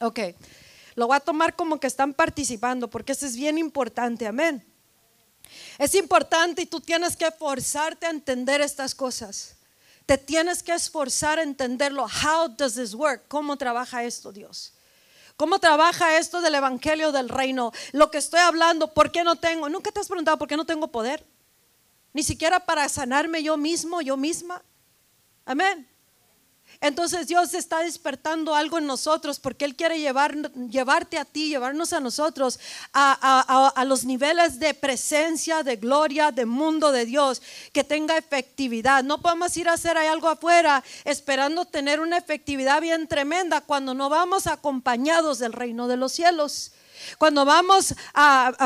Ok. 0.00 0.20
Lo 0.94 1.06
voy 1.06 1.16
a 1.16 1.20
tomar 1.20 1.54
como 1.56 1.78
que 1.78 1.86
están 1.86 2.14
participando 2.14 2.88
porque 2.88 3.12
eso 3.12 3.26
es 3.26 3.36
bien 3.36 3.58
importante, 3.58 4.26
amén. 4.26 4.64
Es 5.78 5.94
importante 5.94 6.62
y 6.62 6.66
tú 6.66 6.80
tienes 6.80 7.16
que 7.16 7.30
forzarte 7.30 8.06
a 8.06 8.10
entender 8.10 8.60
estas 8.60 8.94
cosas. 8.94 9.56
te 10.06 10.18
tienes 10.18 10.64
que 10.64 10.72
esforzar 10.72 11.38
a 11.38 11.44
entenderlo. 11.44 12.04
How 12.04 12.48
does 12.48 12.74
this 12.74 12.94
work? 12.94 13.28
¿Cómo 13.28 13.56
trabaja 13.56 14.02
esto, 14.02 14.32
Dios? 14.32 14.72
¿Cómo 15.36 15.60
trabaja 15.60 16.18
esto 16.18 16.40
del 16.40 16.56
evangelio 16.56 17.12
del 17.12 17.28
reino? 17.28 17.72
Lo 17.92 18.10
que 18.10 18.18
estoy 18.18 18.40
hablando, 18.40 18.92
¿por 18.92 19.12
qué 19.12 19.22
no 19.22 19.36
tengo? 19.36 19.68
Nunca 19.68 19.92
te 19.92 20.00
has 20.00 20.08
preguntado 20.08 20.36
por 20.36 20.48
qué 20.48 20.56
no 20.56 20.66
tengo 20.66 20.88
poder. 20.88 21.24
Ni 22.12 22.24
siquiera 22.24 22.58
para 22.58 22.88
sanarme 22.88 23.42
yo 23.44 23.56
mismo, 23.56 24.00
yo 24.00 24.16
misma. 24.16 24.64
Amén. 25.46 25.88
Entonces 26.82 27.26
Dios 27.26 27.52
está 27.52 27.80
despertando 27.80 28.54
algo 28.54 28.78
en 28.78 28.86
nosotros 28.86 29.38
porque 29.38 29.66
Él 29.66 29.76
quiere 29.76 30.00
llevar, 30.00 30.34
llevarte 30.52 31.18
a 31.18 31.26
ti, 31.26 31.48
llevarnos 31.48 31.92
a 31.92 32.00
nosotros 32.00 32.58
a, 32.94 33.72
a, 33.74 33.84
los 33.84 34.06
niveles 34.06 34.58
de 34.58 34.72
presencia, 34.72 35.62
de 35.62 35.76
gloria, 35.76 36.32
de 36.32 36.46
mundo 36.46 36.90
de 36.90 37.04
Dios, 37.04 37.42
que 37.74 37.84
tenga 37.84 38.16
efectividad. 38.16 39.04
No 39.04 39.20
podemos 39.20 39.54
ir 39.58 39.68
a 39.68 39.74
hacer 39.74 39.98
algo 39.98 40.28
afuera 40.28 40.82
esperando 41.04 41.66
tener 41.66 42.00
una 42.00 42.16
efectividad 42.16 42.80
bien 42.80 43.06
tremenda 43.08 43.60
cuando 43.60 43.92
no 43.92 44.08
vamos 44.08 44.46
acompañados 44.46 45.38
del 45.38 45.52
reino 45.52 45.86
de 45.86 45.98
los 45.98 46.12
cielos. 46.12 46.72
Cuando 47.18 47.44
vamos 47.44 47.94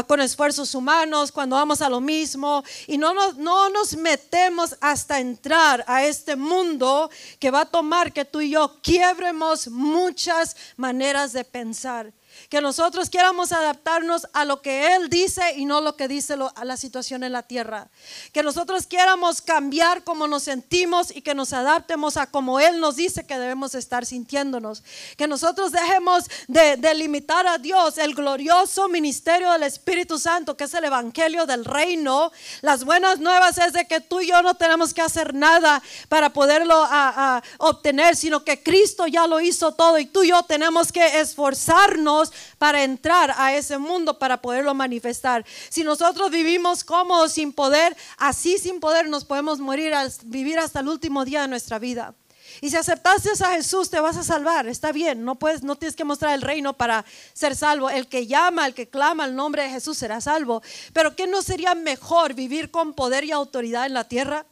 con 0.07 0.20
esfuerzos 0.20 0.75
humanos, 0.75 1.33
cuando 1.33 1.57
vamos 1.57 1.83
a 1.83 1.88
lo 1.88 2.01
mismo 2.01 2.64
y 2.87 2.99
no 2.99 3.14
nos, 3.14 3.37
no 3.37 3.68
nos 3.70 3.97
metemos 3.97 4.77
hasta 4.81 5.20
entrar 5.20 5.85
a 5.87 6.05
este 6.05 6.37
mundo 6.37 7.11
que 7.38 7.51
va 7.51 7.62
a 7.62 7.66
tomar 7.66 8.12
que 8.12 8.25
tú 8.25 8.40
y 8.40 8.51
yo 8.51 8.81
quiebremos 8.83 9.68
muchas 9.68 10.57
maneras 10.77 11.33
de 11.33 11.44
pensar 11.44 12.12
que 12.49 12.61
nosotros 12.61 13.11
queramos 13.11 13.53
adaptarnos 13.53 14.27
a 14.33 14.44
lo 14.44 14.62
que 14.62 14.94
Él 14.94 15.09
dice 15.09 15.55
y 15.57 15.64
no 15.64 15.81
lo 15.81 15.97
que 15.97 16.09
dice 16.09 16.37
a 16.55 16.64
la 16.64 16.77
situación 16.77 17.25
en 17.25 17.33
la 17.33 17.42
tierra. 17.42 17.88
Que 18.33 18.42
nosotros 18.42 18.87
queramos 18.87 19.42
cambiar 19.42 20.05
como 20.05 20.27
nos 20.27 20.44
sentimos 20.44 21.14
y 21.14 21.23
que 21.23 21.35
nos 21.35 21.53
adaptemos 21.53 22.16
a 22.16 22.27
como 22.27 22.61
Él 22.61 22.81
nos 22.81 22.97
dice 22.97 23.27
que 23.27 23.38
debemos 23.38 23.75
estar 23.75 24.07
sintiéndonos. 24.07 24.83
Que 25.16 25.27
nosotros 25.27 25.73
dejemos 25.73 26.25
de, 26.49 26.94
limitar 26.94 27.47
a 27.47 27.59
Dios 27.59 27.99
el 27.99 28.14
glorioso 28.14 28.88
ministerio 28.88 29.51
del 29.53 29.64
Espíritu 29.64 30.18
Santo, 30.18 30.57
que 30.57 30.64
es 30.64 30.75
el 30.75 30.85
Evangelio 30.85 31.47
del 31.47 31.64
Reino. 31.64 32.31
Las 32.62 32.85
buenas 32.85 33.18
nuevas 33.18 33.59
es 33.59 33.73
de 33.73 33.87
que 33.87 34.01
tú 34.01 34.20
y 34.20 34.29
yo 34.29 34.42
no 34.42 34.55
tenemos 34.55 34.94
que 34.94 35.03
hacer 35.03 35.35
nada 35.35 35.83
para 36.09 36.33
poderlo 36.33 36.75
a, 36.77 37.42
obtener, 37.59 38.16
sino 38.16 38.44
que 38.44 38.62
Cristo 38.62 39.07
ya 39.07 39.27
lo 39.27 39.40
hizo 39.40 39.75
todo 39.75 39.99
y 39.99 40.07
tú 40.07 40.23
y 40.23 40.29
yo 40.29 40.42
tenemos 40.44 40.92
que 40.92 41.20
esforzarnos 41.20 42.23
para 42.58 42.84
entrar 42.84 43.34
a 43.37 43.54
ese 43.54 43.78
mundo, 43.78 44.18
para 44.18 44.40
poderlo 44.40 44.74
manifestar. 44.74 45.44
Si 45.68 45.84
nosotros 45.84 46.30
vivimos 46.30 46.84
cómodos 46.84 47.32
sin 47.32 47.52
poder, 47.52 47.96
así 48.16 48.58
sin 48.58 48.80
poder 48.80 49.08
nos 49.08 49.24
podemos 49.24 49.60
morir, 49.60 49.92
vivir 50.24 50.58
hasta 50.58 50.80
el 50.80 50.88
último 50.88 51.24
día 51.24 51.42
de 51.42 51.48
nuestra 51.48 51.78
vida. 51.78 52.14
Y 52.60 52.70
si 52.70 52.76
aceptaste 52.76 53.30
a 53.44 53.50
Jesús, 53.50 53.90
te 53.90 54.00
vas 54.00 54.16
a 54.16 54.22
salvar. 54.22 54.66
Está 54.66 54.92
bien, 54.92 55.24
no 55.24 55.34
puedes, 55.34 55.62
no 55.62 55.76
tienes 55.76 55.96
que 55.96 56.04
mostrar 56.04 56.34
el 56.34 56.42
reino 56.42 56.74
para 56.74 57.04
ser 57.32 57.56
salvo. 57.56 57.90
El 57.90 58.06
que 58.06 58.26
llama, 58.26 58.66
el 58.66 58.74
que 58.74 58.88
clama 58.88 59.24
el 59.24 59.34
nombre 59.34 59.62
de 59.62 59.70
Jesús 59.70 59.98
será 59.98 60.20
salvo. 60.20 60.62
Pero 60.92 61.16
¿qué 61.16 61.26
no 61.26 61.42
sería 61.42 61.74
mejor 61.74 62.34
vivir 62.34 62.70
con 62.70 62.94
poder 62.94 63.24
y 63.24 63.32
autoridad 63.32 63.87
en 63.87 63.94
la 63.94 64.04
tierra? 64.04 64.46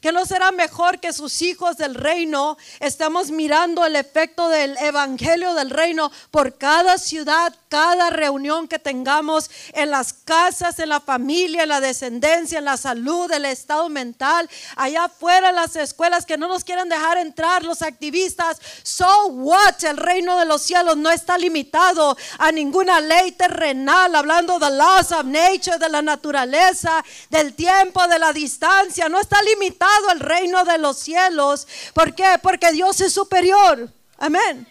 Que 0.00 0.12
no 0.12 0.26
será 0.26 0.52
mejor 0.52 1.00
que 1.00 1.12
sus 1.12 1.42
hijos 1.42 1.76
del 1.76 1.94
reino. 1.94 2.56
Estemos 2.80 3.30
mirando 3.30 3.84
el 3.84 3.96
efecto 3.96 4.48
del 4.48 4.76
evangelio 4.78 5.54
del 5.54 5.70
reino 5.70 6.10
por 6.30 6.56
cada 6.56 6.98
ciudad, 6.98 7.54
cada 7.76 8.08
reunión 8.08 8.68
que 8.68 8.78
tengamos 8.78 9.50
en 9.74 9.90
las 9.90 10.14
casas, 10.14 10.78
en 10.78 10.88
la 10.88 10.98
familia, 10.98 11.64
en 11.64 11.68
la 11.68 11.78
descendencia, 11.78 12.58
en 12.58 12.64
la 12.64 12.78
salud, 12.78 13.30
el 13.30 13.44
estado 13.44 13.90
mental, 13.90 14.48
allá 14.76 15.04
afuera 15.04 15.50
en 15.50 15.56
las 15.56 15.76
escuelas 15.76 16.24
que 16.24 16.38
no 16.38 16.48
nos 16.48 16.64
quieren 16.64 16.88
dejar 16.88 17.18
entrar 17.18 17.64
los 17.64 17.82
activistas. 17.82 18.56
So 18.82 19.26
what? 19.26 19.84
El 19.84 19.98
reino 19.98 20.38
de 20.38 20.46
los 20.46 20.62
cielos 20.62 20.96
no 20.96 21.10
está 21.10 21.36
limitado 21.36 22.16
a 22.38 22.50
ninguna 22.50 22.98
ley 23.02 23.32
terrenal, 23.32 24.16
hablando 24.16 24.58
de 24.58 24.70
laws 24.70 25.12
of 25.12 25.26
nature, 25.26 25.76
de 25.76 25.90
la 25.90 26.00
naturaleza, 26.00 27.04
del 27.28 27.52
tiempo, 27.52 28.08
de 28.08 28.18
la 28.18 28.32
distancia, 28.32 29.10
no 29.10 29.20
está 29.20 29.36
limitado 29.42 30.08
al 30.08 30.20
reino 30.20 30.64
de 30.64 30.78
los 30.78 30.98
cielos. 30.98 31.68
¿Por 31.92 32.14
qué? 32.14 32.38
Porque 32.42 32.72
Dios 32.72 33.02
es 33.02 33.12
superior. 33.12 33.92
Amén. 34.16 34.66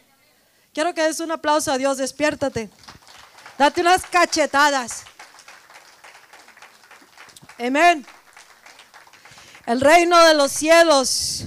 Quiero 0.73 0.91
que 0.95 1.03
des 1.03 1.19
un 1.19 1.31
aplauso 1.31 1.71
a 1.71 1.77
Dios, 1.77 1.97
despiértate. 1.97 2.71
Date 3.57 3.81
unas 3.81 4.05
cachetadas. 4.05 5.03
Amén. 7.57 8.05
El 9.65 9.79
reino 9.79 10.21
de 10.25 10.33
los 10.33 10.51
cielos 10.51 11.45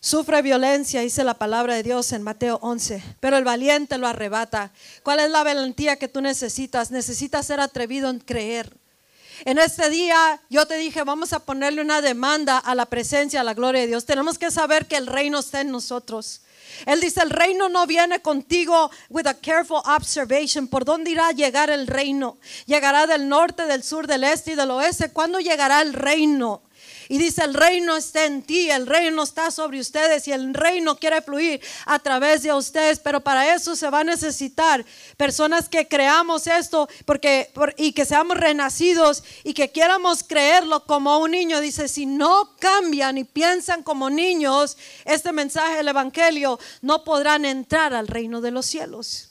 sufre 0.00 0.42
violencia, 0.42 1.00
dice 1.00 1.22
la 1.22 1.34
palabra 1.34 1.74
de 1.74 1.84
Dios 1.84 2.10
en 2.12 2.22
Mateo 2.22 2.58
11, 2.62 3.02
pero 3.20 3.36
el 3.36 3.44
valiente 3.44 3.96
lo 3.96 4.08
arrebata. 4.08 4.72
¿Cuál 5.04 5.20
es 5.20 5.30
la 5.30 5.44
valentía 5.44 5.96
que 5.96 6.08
tú 6.08 6.20
necesitas? 6.20 6.90
Necesitas 6.90 7.46
ser 7.46 7.60
atrevido 7.60 8.10
en 8.10 8.18
creer. 8.18 8.76
En 9.44 9.58
este 9.58 9.88
día 9.90 10.40
yo 10.50 10.66
te 10.66 10.76
dije, 10.76 11.04
vamos 11.04 11.32
a 11.32 11.38
ponerle 11.38 11.80
una 11.80 12.00
demanda 12.00 12.58
a 12.58 12.74
la 12.74 12.86
presencia, 12.86 13.40
a 13.40 13.44
la 13.44 13.54
gloria 13.54 13.82
de 13.82 13.86
Dios. 13.86 14.04
Tenemos 14.04 14.36
que 14.36 14.50
saber 14.50 14.86
que 14.86 14.96
el 14.96 15.06
reino 15.06 15.38
está 15.38 15.60
en 15.60 15.70
nosotros. 15.70 16.42
Él 16.86 17.00
dice, 17.00 17.22
el 17.22 17.30
reino 17.30 17.68
no 17.68 17.86
viene 17.86 18.20
contigo 18.20 18.90
with 19.08 19.26
a 19.26 19.34
careful 19.34 19.82
observation. 19.84 20.68
¿Por 20.68 20.84
dónde 20.84 21.10
irá 21.10 21.28
a 21.28 21.32
llegar 21.32 21.70
el 21.70 21.86
reino? 21.86 22.38
Llegará 22.66 23.06
del 23.06 23.28
norte, 23.28 23.66
del 23.66 23.82
sur, 23.82 24.06
del 24.06 24.24
este 24.24 24.52
y 24.52 24.54
del 24.54 24.70
oeste. 24.70 25.10
¿Cuándo 25.10 25.40
llegará 25.40 25.82
el 25.82 25.92
reino? 25.92 26.62
Y 27.08 27.18
dice, 27.18 27.42
el 27.44 27.54
reino 27.54 27.96
está 27.96 28.24
en 28.26 28.42
ti, 28.42 28.70
el 28.70 28.86
reino 28.86 29.22
está 29.22 29.50
sobre 29.50 29.80
ustedes 29.80 30.28
y 30.28 30.32
el 30.32 30.52
reino 30.52 30.96
quiere 30.96 31.22
fluir 31.22 31.60
a 31.86 31.98
través 31.98 32.42
de 32.42 32.52
ustedes, 32.52 32.98
pero 32.98 33.20
para 33.20 33.54
eso 33.54 33.74
se 33.74 33.88
va 33.88 34.00
a 34.00 34.04
necesitar 34.04 34.84
personas 35.16 35.68
que 35.68 35.88
creamos 35.88 36.46
esto 36.46 36.88
porque, 37.06 37.50
y 37.76 37.92
que 37.92 38.04
seamos 38.04 38.36
renacidos 38.36 39.24
y 39.42 39.54
que 39.54 39.70
quieramos 39.70 40.22
creerlo 40.22 40.84
como 40.84 41.18
un 41.18 41.30
niño. 41.30 41.60
Dice, 41.60 41.88
si 41.88 42.04
no 42.04 42.54
cambian 42.58 43.16
y 43.16 43.24
piensan 43.24 43.82
como 43.82 44.10
niños, 44.10 44.76
este 45.04 45.32
mensaje 45.32 45.76
del 45.76 45.88
Evangelio 45.88 46.58
no 46.82 47.04
podrán 47.04 47.44
entrar 47.44 47.94
al 47.94 48.08
reino 48.08 48.40
de 48.40 48.50
los 48.50 48.66
cielos. 48.66 49.27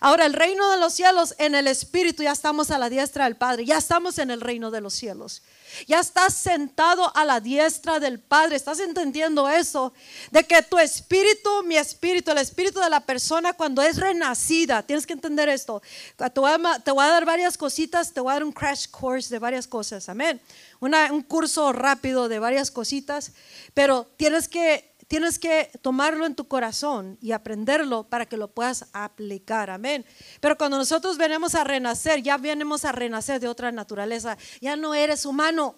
Ahora, 0.00 0.26
el 0.26 0.34
reino 0.34 0.70
de 0.70 0.78
los 0.78 0.94
cielos 0.94 1.34
en 1.38 1.54
el 1.54 1.66
Espíritu, 1.66 2.22
ya 2.22 2.32
estamos 2.32 2.70
a 2.70 2.78
la 2.78 2.88
diestra 2.88 3.24
del 3.24 3.36
Padre, 3.36 3.64
ya 3.64 3.78
estamos 3.78 4.18
en 4.18 4.30
el 4.30 4.40
reino 4.40 4.70
de 4.70 4.80
los 4.80 4.94
cielos. 4.94 5.42
Ya 5.86 6.00
estás 6.00 6.34
sentado 6.34 7.14
a 7.16 7.24
la 7.24 7.40
diestra 7.40 8.00
del 8.00 8.18
Padre. 8.18 8.56
¿Estás 8.56 8.80
entendiendo 8.80 9.48
eso? 9.48 9.92
De 10.30 10.44
que 10.44 10.62
tu 10.62 10.78
espíritu, 10.78 11.62
mi 11.64 11.76
espíritu, 11.76 12.30
el 12.30 12.38
espíritu 12.38 12.80
de 12.80 12.90
la 12.90 13.00
persona 13.00 13.52
cuando 13.52 13.82
es 13.82 13.96
renacida, 13.96 14.82
tienes 14.82 15.06
que 15.06 15.12
entender 15.12 15.48
esto. 15.48 15.82
Te 16.16 16.40
voy 16.40 16.52
a, 16.52 17.08
dar 17.08 17.24
varias 17.24 17.56
cositas, 17.56 18.12
te 18.12 18.20
voy 18.20 18.30
a 18.30 18.34
dar 18.34 18.44
un 18.44 18.52
crash 18.52 18.88
course 18.90 19.30
de 19.30 19.38
varias 19.38 19.66
cosas. 19.66 20.08
Amén. 20.08 20.40
un 20.80 21.22
curso 21.22 21.72
rápido 21.72 22.28
de 22.28 22.38
varias 22.38 22.70
cositas, 22.70 23.32
pero 23.74 24.06
tienes 24.16 24.48
que 24.48 24.90
tienes 25.10 25.38
que 25.40 25.70
tomarlo 25.82 26.24
en 26.24 26.36
tu 26.36 26.46
corazón 26.46 27.18
y 27.20 27.32
aprenderlo 27.32 28.04
para 28.04 28.26
que 28.26 28.36
lo 28.36 28.46
puedas 28.54 28.86
aplicar. 28.92 29.68
Amén. 29.68 30.06
Pero 30.40 30.56
cuando 30.56 30.78
nosotros 30.78 31.18
venimos 31.18 31.56
a 31.56 31.64
renacer, 31.64 32.22
ya 32.22 32.36
venimos 32.38 32.84
a 32.84 32.92
renacer 32.92 33.40
de 33.40 33.48
otra 33.48 33.72
naturaleza. 33.72 34.38
Ya 34.60 34.76
no 34.76 34.94
eres 34.94 35.26
humano. 35.26 35.74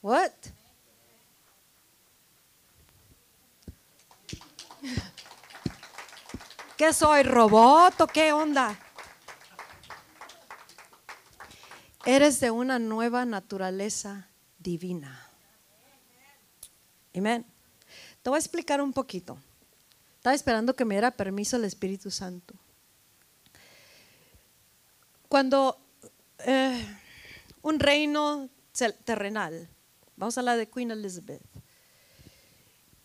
What? 0.00 0.30
¿Qué 6.78 6.94
soy? 6.94 7.22
¿Robot 7.22 8.00
o 8.00 8.06
qué 8.06 8.32
onda? 8.32 8.78
Eres 12.06 12.40
de 12.40 12.50
una 12.50 12.78
nueva 12.78 13.26
naturaleza 13.26 14.30
divina. 14.58 15.31
Amén. 17.14 17.44
Te 18.22 18.30
voy 18.30 18.36
a 18.36 18.40
explicar 18.40 18.80
un 18.80 18.92
poquito. 18.92 19.38
Estaba 20.16 20.34
esperando 20.34 20.74
que 20.74 20.84
me 20.84 20.94
diera 20.94 21.10
permiso 21.10 21.56
el 21.56 21.64
Espíritu 21.64 22.10
Santo. 22.10 22.54
Cuando 25.28 25.78
eh, 26.38 26.86
un 27.62 27.80
reino 27.80 28.48
terrenal, 29.04 29.68
vamos 30.16 30.38
a 30.38 30.42
la 30.42 30.56
de 30.56 30.68
Queen 30.68 30.90
Elizabeth, 30.90 31.42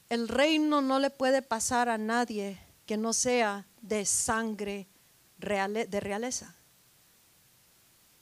el 0.09 0.27
reino 0.27 0.81
no 0.81 0.99
le 0.99 1.09
puede 1.09 1.41
pasar 1.41 1.89
a 1.89 1.97
nadie 1.97 2.57
que 2.85 2.97
no 2.97 3.11
sea 3.13 3.67
de 3.81 4.05
sangre 4.05 4.87
de 5.37 5.99
realeza. 5.99 6.55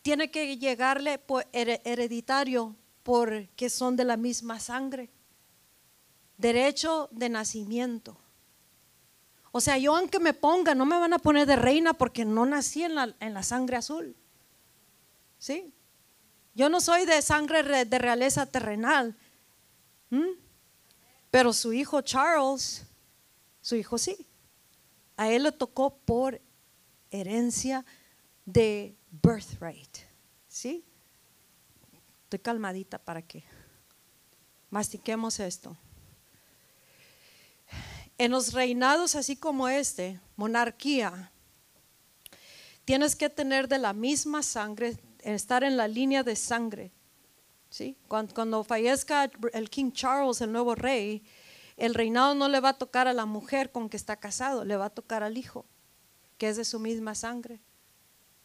Tiene 0.02 0.32
que 0.32 0.58
llegarle 0.58 1.20
por 1.20 1.48
hereditario 1.52 2.76
porque 3.04 3.70
son 3.70 3.96
de 3.96 4.06
la 4.06 4.18
misma 4.18 4.60
sangre 4.60 5.10
derecho 6.38 7.10
de 7.12 7.30
nacimiento. 7.30 8.18
O 9.52 9.62
sea, 9.62 9.78
yo 9.78 9.96
aunque 9.96 10.20
me 10.20 10.34
ponga, 10.34 10.76
no 10.76 10.86
me 10.86 11.00
van 11.00 11.14
a 11.14 11.20
poner 11.20 11.48
de 11.48 11.56
reina 11.56 11.94
porque 11.94 12.26
no 12.26 12.46
nací 12.46 12.84
en 12.84 12.96
la, 12.96 13.16
en 13.20 13.34
la 13.34 13.42
sangre 13.42 13.78
azul. 13.78 14.16
¿Sí? 15.38 15.74
Yo 16.54 16.70
no 16.70 16.82
soy 16.82 17.06
de 17.06 17.22
sangre 17.22 17.86
de 17.86 18.00
realeza 18.00 18.46
terrenal. 18.46 19.16
¿Mm? 20.10 20.32
Pero 21.32 21.54
su 21.54 21.74
hijo 21.74 22.02
Charles, 22.02 22.86
su 23.62 23.76
hijo 23.76 23.98
sí. 23.98 24.26
A 25.18 25.30
él 25.30 25.44
le 25.44 25.52
tocó 25.52 25.96
por 25.98 26.42
herencia 27.10 27.86
de 28.46 28.96
birthright. 29.10 29.98
¿Sí? 30.48 30.84
Estoy 32.24 32.40
calmadita 32.40 32.98
para 32.98 33.22
que 33.22 33.44
mastiquemos 34.70 35.40
esto. 35.40 35.78
En 38.18 38.32
los 38.32 38.54
reinados 38.54 39.16
así 39.16 39.36
como 39.36 39.68
este, 39.68 40.20
monarquía, 40.36 41.32
tienes 42.86 43.16
que 43.16 43.30
tener 43.30 43.68
de 43.68 43.80
la 43.80 43.94
misma 43.94 44.42
sangre, 44.42 44.98
estar 45.20 45.64
en 45.64 45.76
la 45.76 45.88
línea 45.88 46.24
de 46.24 46.36
sangre. 46.36 46.92
¿sí? 47.70 47.98
Cuando, 48.08 48.34
cuando, 48.34 48.64
fallezca 48.64 49.30
el 49.54 49.70
King 49.70 49.92
Charles, 49.92 50.40
el 50.42 50.52
nuevo 50.52 50.76
rey, 50.76 51.24
el 51.78 51.94
reinado 51.94 52.36
no 52.36 52.48
le 52.48 52.62
va 52.62 52.70
a 52.70 52.78
tocar 52.78 53.08
a 53.08 53.14
la 53.14 53.26
mujer 53.26 53.72
con 53.72 53.90
que 53.90 53.98
está 53.98 54.16
casado, 54.16 54.64
le 54.64 54.78
va 54.78 54.86
a 54.86 54.90
tocar 54.90 55.24
al 55.24 55.38
hijo, 55.38 55.66
que 56.38 56.48
es 56.48 56.56
de 56.56 56.64
su 56.64 56.80
misma 56.80 57.16
sangre. 57.16 57.60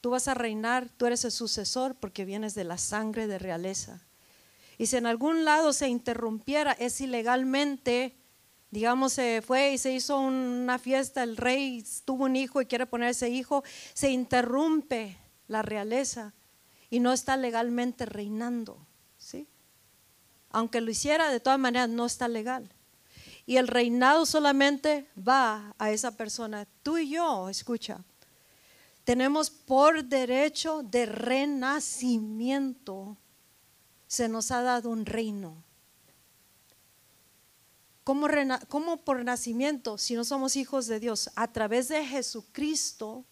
Tú 0.00 0.11
vas 0.11 0.28
a 0.28 0.35
reinar, 0.35 0.88
tú 0.96 1.06
eres 1.06 1.24
el 1.24 1.30
sucesor 1.30 1.94
porque 1.94 2.24
vienes 2.24 2.54
de 2.54 2.64
la 2.64 2.78
sangre 2.78 3.26
de 3.26 3.38
realeza. 3.38 4.02
Y 4.78 4.87
si 4.87 4.96
en 4.96 5.06
algún 5.06 5.44
lado 5.44 5.72
se 5.72 5.88
interrumpiera, 5.88 6.72
es 6.72 7.00
ilegalmente 7.00 8.16
digamos, 8.70 9.12
se 9.12 9.42
fue 9.42 9.72
y 9.72 9.78
se 9.78 9.92
hizo 9.92 10.18
una 10.18 10.78
fiesta, 10.78 11.22
el 11.22 11.37
rey 11.37 11.85
tuvo 12.04 12.24
un 12.24 12.37
hijo 12.37 12.62
y 12.62 12.66
quiere 12.66 12.87
poner 12.87 13.11
ese 13.11 13.28
hijo, 13.28 13.62
se 13.94 14.11
interrumpe 14.11 15.18
la 15.48 15.62
realeza 15.62 16.33
y 16.88 17.00
no 17.00 17.12
está 17.12 17.37
legalmente 17.37 18.06
reinando, 18.06 18.78
¿sí? 19.18 19.48
Aunque 20.50 20.80
lo 20.80 20.90
hiciera, 20.90 21.30
de 21.30 21.40
todas 21.40 21.59
maneras 21.59 21.88
no 21.88 22.06
está 22.06 22.28
legal. 22.28 22.72
Y 23.46 23.56
el 23.56 23.68
reinado 23.68 24.26
solamente 24.26 25.09
va 25.16 25.74
a 25.78 25.90
esa 25.90 26.16
persona. 26.16 26.66
Tú 26.83 26.98
y 26.98 27.11
yo, 27.11 27.48
escucha, 27.48 28.04
tenemos 29.04 29.50
por 29.50 30.04
derecho 30.04 30.83
de 30.83 31.06
renacimiento, 31.06 33.16
se 34.06 34.28
nos 34.28 34.50
ha 34.50 34.62
dado 34.62 34.90
un 34.90 35.06
reino 35.06 35.64
¿Cómo, 38.68 38.96
por 38.96 39.25
nacimiento, 39.25 39.96
si 39.96 40.14
no 40.14 40.25
somos 40.25 40.57
hijos 40.57 40.88
de 40.88 40.99
Dios? 40.99 41.31
A 41.37 41.53
través 41.53 41.87
de 41.87 42.05
Jesucristo, 42.05 43.25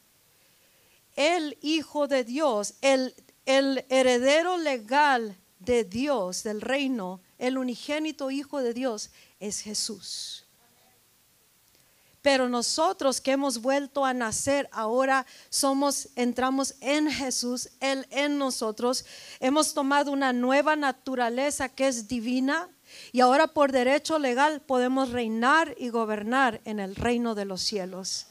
el 1.17 1.59
Hijo 1.63 2.07
de 2.07 2.23
Dios, 2.23 2.75
el, 2.81 3.13
el 3.45 3.85
heredero 3.89 4.57
legal 4.57 5.37
de 5.59 5.83
Dios, 5.83 6.45
del 6.45 6.61
reino, 6.61 7.21
el 7.39 7.59
unigénito 7.59 8.31
Hijo 8.31 8.61
de 8.63 8.73
Dios, 8.73 9.11
es 9.41 9.61
Jesús. 9.63 10.45
Pero 12.23 12.49
nosotros 12.49 13.21
que 13.21 13.33
hemos 13.33 13.61
vuelto 13.61 14.05
a 14.05 14.15
nacer, 14.15 14.69
ahora 14.71 15.27
somos, 15.51 16.09
entramos 16.15 16.77
en 16.81 17.11
Jesús, 17.11 17.71
Él 17.81 18.07
en 18.11 18.39
nosotros, 18.39 19.05
hemos 19.41 19.75
tomado 19.75 20.13
una 20.13 20.33
nueva 20.33 20.77
naturaleza 20.77 21.69
que 21.69 21.89
es 21.89 22.07
divina, 22.07 22.69
y 23.13 23.21
ahora 23.21 23.49
por 23.49 23.73
derecho 23.73 24.19
legal 24.19 24.61
podemos 24.61 25.11
reinar 25.11 25.75
y 25.79 25.89
gobernar 25.89 26.61
en 26.65 26.81
el 26.81 26.97
reino 26.97 27.35
de 27.35 27.45
los 27.45 27.63
cielos. 27.63 28.27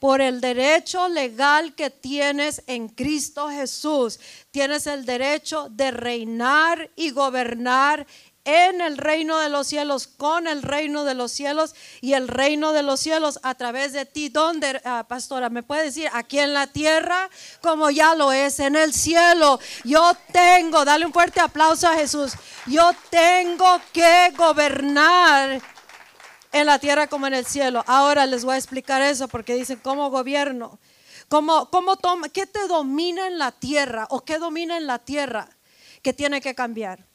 Por 0.00 0.20
el 0.20 0.40
derecho 0.40 1.08
legal 1.08 1.74
que 1.74 1.90
tienes 1.90 2.62
en 2.68 2.88
Cristo 2.88 3.48
Jesús, 3.48 4.20
tienes 4.52 4.86
el 4.86 5.04
derecho 5.04 5.68
de 5.70 5.90
reinar 5.90 6.90
y 6.94 7.10
gobernar 7.10 8.06
en 8.48 8.80
el 8.80 8.96
reino 8.96 9.38
de 9.38 9.50
los 9.50 9.66
cielos, 9.66 10.06
con 10.06 10.46
el 10.46 10.62
reino 10.62 11.04
de 11.04 11.12
los 11.12 11.32
cielos 11.32 11.74
y 12.00 12.14
el 12.14 12.28
reino 12.28 12.72
de 12.72 12.82
los 12.82 12.98
cielos 12.98 13.38
a 13.42 13.54
través 13.54 13.92
de 13.92 14.06
ti. 14.06 14.30
¿Dónde, 14.30 14.80
ah, 14.86 15.04
pastora? 15.06 15.50
¿Me 15.50 15.62
puede 15.62 15.84
decir? 15.84 16.08
Aquí 16.14 16.38
en 16.38 16.54
la 16.54 16.66
tierra, 16.66 17.28
como 17.60 17.90
ya 17.90 18.14
lo 18.14 18.32
es 18.32 18.58
en 18.60 18.74
el 18.74 18.94
cielo. 18.94 19.60
Yo 19.84 20.16
tengo, 20.32 20.86
dale 20.86 21.04
un 21.04 21.12
fuerte 21.12 21.40
aplauso 21.40 21.88
a 21.88 21.94
Jesús. 21.96 22.32
Yo 22.64 22.90
tengo 23.10 23.82
que 23.92 24.32
gobernar 24.34 25.60
en 26.50 26.66
la 26.66 26.78
tierra 26.78 27.06
como 27.06 27.26
en 27.26 27.34
el 27.34 27.44
cielo. 27.44 27.84
Ahora 27.86 28.24
les 28.24 28.46
voy 28.46 28.54
a 28.54 28.58
explicar 28.58 29.02
eso 29.02 29.28
porque 29.28 29.56
dicen, 29.56 29.78
¿cómo 29.82 30.08
gobierno? 30.08 30.78
¿Cómo, 31.28 31.68
cómo 31.68 31.96
toma, 31.96 32.30
¿Qué 32.30 32.46
te 32.46 32.66
domina 32.66 33.26
en 33.26 33.36
la 33.36 33.52
tierra 33.52 34.06
o 34.08 34.24
qué 34.24 34.38
domina 34.38 34.78
en 34.78 34.86
la 34.86 35.00
tierra 35.00 35.50
que 36.00 36.14
tiene 36.14 36.40
que 36.40 36.54
cambiar? 36.54 37.07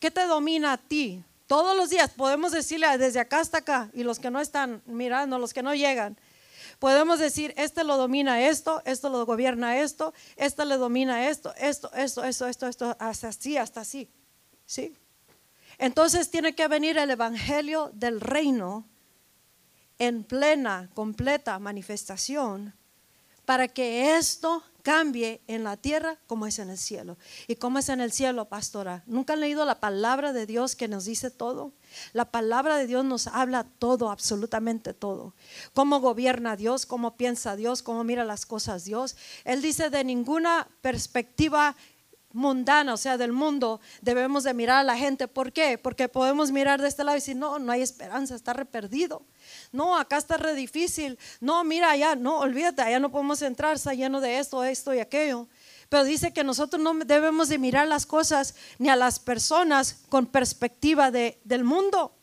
¿Qué 0.00 0.10
te 0.10 0.26
domina 0.26 0.72
a 0.72 0.78
ti? 0.78 1.22
Todos 1.46 1.76
los 1.76 1.90
días 1.90 2.10
podemos 2.10 2.52
decirle 2.52 2.86
desde 2.96 3.20
acá 3.20 3.40
hasta 3.40 3.58
acá 3.58 3.90
y 3.92 4.02
los 4.02 4.18
que 4.18 4.30
no 4.30 4.40
están 4.40 4.82
mirando, 4.86 5.38
los 5.38 5.52
que 5.52 5.62
no 5.62 5.74
llegan, 5.74 6.16
podemos 6.78 7.18
decir, 7.18 7.52
este 7.56 7.84
lo 7.84 7.98
domina 7.98 8.48
esto, 8.48 8.82
esto 8.86 9.10
lo 9.10 9.26
gobierna 9.26 9.78
esto, 9.78 10.14
este 10.36 10.64
le 10.64 10.76
domina 10.76 11.28
esto, 11.28 11.54
esto, 11.56 11.92
esto, 11.92 12.24
esto, 12.24 12.46
esto, 12.46 12.66
esto, 12.66 12.96
hasta 12.98 13.28
así, 13.28 13.56
hasta 13.58 13.82
así. 13.82 14.08
¿Sí? 14.64 14.96
Entonces 15.76 16.30
tiene 16.30 16.54
que 16.54 16.66
venir 16.66 16.96
el 16.96 17.10
evangelio 17.10 17.90
del 17.92 18.20
reino 18.20 18.86
en 19.98 20.24
plena, 20.24 20.88
completa 20.94 21.58
manifestación 21.58 22.74
para 23.44 23.68
que 23.68 24.16
esto 24.16 24.62
cambie 24.82 25.40
en 25.46 25.64
la 25.64 25.76
tierra 25.76 26.18
como 26.26 26.46
es 26.46 26.58
en 26.58 26.70
el 26.70 26.78
cielo. 26.78 27.16
¿Y 27.46 27.56
cómo 27.56 27.78
es 27.78 27.88
en 27.88 28.00
el 28.00 28.12
cielo, 28.12 28.48
pastora? 28.48 29.02
¿Nunca 29.06 29.34
han 29.34 29.40
leído 29.40 29.64
la 29.64 29.80
palabra 29.80 30.32
de 30.32 30.46
Dios 30.46 30.76
que 30.76 30.88
nos 30.88 31.04
dice 31.04 31.30
todo? 31.30 31.72
La 32.12 32.30
palabra 32.30 32.76
de 32.76 32.86
Dios 32.86 33.04
nos 33.04 33.26
habla 33.26 33.64
todo, 33.78 34.10
absolutamente 34.10 34.94
todo. 34.94 35.34
Cómo 35.74 36.00
gobierna 36.00 36.56
Dios, 36.56 36.86
cómo 36.86 37.16
piensa 37.16 37.56
Dios, 37.56 37.82
cómo 37.82 38.04
mira 38.04 38.24
las 38.24 38.46
cosas 38.46 38.84
Dios. 38.84 39.16
Él 39.44 39.62
dice 39.62 39.90
de 39.90 40.04
ninguna 40.04 40.68
perspectiva 40.80 41.76
mundana, 42.32 42.94
o 42.94 42.96
sea, 42.96 43.16
del 43.16 43.32
mundo, 43.32 43.80
debemos 44.00 44.44
de 44.44 44.54
mirar 44.54 44.78
a 44.78 44.84
la 44.84 44.96
gente. 44.96 45.28
¿Por 45.28 45.52
qué? 45.52 45.78
Porque 45.78 46.08
podemos 46.08 46.52
mirar 46.52 46.80
de 46.80 46.88
este 46.88 47.04
lado 47.04 47.16
y 47.16 47.20
decir, 47.20 47.36
no, 47.36 47.58
no 47.58 47.72
hay 47.72 47.82
esperanza, 47.82 48.34
está 48.34 48.52
re 48.52 48.64
perdido. 48.64 49.22
No, 49.72 49.96
acá 49.96 50.16
está 50.16 50.36
re 50.36 50.54
difícil. 50.54 51.18
No, 51.40 51.64
mira 51.64 51.90
allá, 51.90 52.14
no, 52.14 52.38
olvídate, 52.38 52.82
allá 52.82 52.98
no 53.00 53.10
podemos 53.10 53.42
entrar, 53.42 53.74
está 53.74 53.94
lleno 53.94 54.20
de 54.20 54.38
esto, 54.38 54.62
esto 54.64 54.94
y 54.94 55.00
aquello. 55.00 55.48
Pero 55.88 56.04
dice 56.04 56.32
que 56.32 56.44
nosotros 56.44 56.80
no 56.80 56.94
debemos 56.94 57.48
de 57.48 57.58
mirar 57.58 57.88
las 57.88 58.06
cosas 58.06 58.54
ni 58.78 58.88
a 58.88 58.96
las 58.96 59.18
personas 59.18 59.98
con 60.08 60.26
perspectiva 60.26 61.10
de, 61.10 61.40
del 61.44 61.64
mundo. 61.64 62.14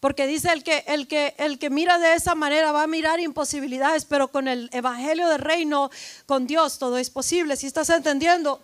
Porque 0.00 0.26
dice 0.26 0.52
el 0.52 0.62
que, 0.62 0.84
el, 0.86 1.08
que, 1.08 1.34
el 1.38 1.58
que 1.58 1.70
mira 1.70 1.98
de 1.98 2.14
esa 2.14 2.34
manera 2.34 2.70
va 2.70 2.84
a 2.84 2.86
mirar 2.86 3.18
imposibilidades, 3.18 4.04
pero 4.04 4.28
con 4.28 4.46
el 4.46 4.68
evangelio 4.72 5.28
del 5.28 5.40
reino, 5.40 5.90
con 6.26 6.46
Dios, 6.46 6.78
todo 6.78 6.98
es 6.98 7.10
posible. 7.10 7.56
Si 7.56 7.66
estás 7.66 7.90
entendiendo? 7.90 8.60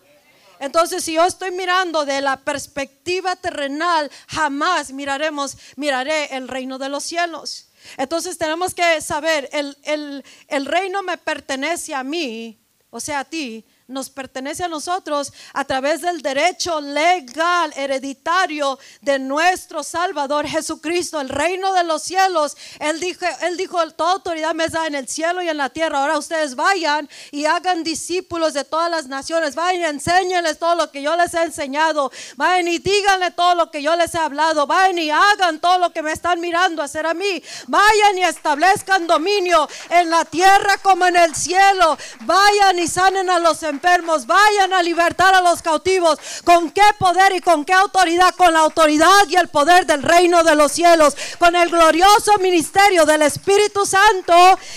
Entonces, 0.59 1.03
si 1.03 1.13
yo 1.13 1.25
estoy 1.25 1.51
mirando 1.51 2.05
de 2.05 2.21
la 2.21 2.37
perspectiva 2.37 3.35
terrenal, 3.35 4.11
jamás 4.27 4.91
miraremos, 4.91 5.57
miraré 5.75 6.35
el 6.35 6.47
reino 6.47 6.77
de 6.77 6.89
los 6.89 7.03
cielos. 7.03 7.69
Entonces 7.97 8.37
tenemos 8.37 8.73
que 8.73 9.01
saber, 9.01 9.49
el, 9.51 10.23
el 10.47 10.65
reino 10.65 11.03
me 11.03 11.17
pertenece 11.17 11.93
a 11.93 12.03
mí, 12.03 12.59
o 12.89 12.99
sea, 12.99 13.19
a 13.19 13.25
ti, 13.25 13.65
nos 13.87 14.09
pertenece 14.09 14.63
a 14.63 14.67
nosotros 14.67 15.31
a 15.53 15.63
través 15.63 16.01
del 16.01 16.23
derecho 16.23 16.81
legal, 16.81 17.71
hereditario 17.75 18.79
de 19.01 19.19
nuestro 19.19 19.83
Salvador 19.83 20.47
Jesucristo, 20.47 21.21
el 21.21 21.29
reino 21.29 21.71
de 21.73 21.83
los 21.83 22.01
cielos. 22.01 22.57
Él 22.79 22.99
dijo, 22.99 23.25
él 23.41 23.57
dijo, 23.57 23.79
toda 23.91 24.13
autoridad 24.13 24.55
me 24.55 24.67
da 24.69 24.87
en 24.87 24.95
el 24.95 25.07
cielo 25.07 25.43
y 25.43 25.49
en 25.49 25.57
la 25.57 25.69
tierra. 25.69 25.99
Ahora 25.99 26.17
ustedes 26.17 26.55
vayan 26.55 27.07
y 27.31 27.45
hagan 27.45 27.83
discípulos 27.83 28.55
de 28.55 28.63
todas 28.63 28.89
las 28.89 29.05
naciones. 29.07 29.53
Vayan 29.53 29.81
y 29.81 29.85
enséñenles 29.85 30.57
todo 30.57 30.73
lo 30.73 30.89
que 30.89 31.03
yo 31.03 31.15
les 31.15 31.33
he 31.35 31.43
enseñado. 31.43 32.11
Vayan 32.37 32.67
y 32.67 32.79
díganle 32.79 33.31
todo 33.31 33.53
lo 33.53 33.69
que 33.69 33.83
yo 33.83 33.95
les 33.95 34.15
he 34.15 34.17
hablado. 34.17 34.65
Vayan 34.65 34.97
y 34.97 35.11
hagan 35.11 35.59
todo 35.59 35.77
lo 35.77 35.93
que 35.93 36.01
me 36.01 36.11
están 36.11 36.39
mirando 36.39 36.81
hacer 36.81 37.05
a 37.05 37.13
mí. 37.13 37.43
Vayan 37.67 38.17
y 38.17 38.23
establezcan 38.23 39.05
dominio 39.05 39.69
en 39.91 40.09
la 40.09 40.25
tierra 40.25 40.79
como 40.81 41.05
en 41.05 41.17
el 41.17 41.35
cielo. 41.35 41.95
Vayan 42.21 42.79
y 42.79 42.87
sanen 42.87 43.29
a 43.29 43.37
los 43.37 43.61
enfermos 43.61 43.74
enfermos, 43.75 44.25
vayan 44.25 44.73
a 44.73 44.81
libertar 44.81 45.33
a 45.35 45.41
los 45.41 45.61
cautivos. 45.61 46.17
¿Con 46.43 46.71
qué 46.71 46.81
poder 46.97 47.35
y 47.35 47.41
con 47.41 47.65
qué 47.65 47.73
autoridad? 47.73 48.33
Con 48.35 48.53
la 48.53 48.59
autoridad 48.59 49.27
y 49.29 49.35
el 49.35 49.49
poder 49.49 49.85
del 49.85 50.01
reino 50.01 50.43
de 50.43 50.55
los 50.55 50.71
cielos, 50.71 51.15
con 51.37 51.55
el 51.55 51.69
glorioso 51.69 52.37
ministerio 52.39 53.05
del 53.05 53.21
Espíritu 53.21 53.85
Santo 53.85 54.35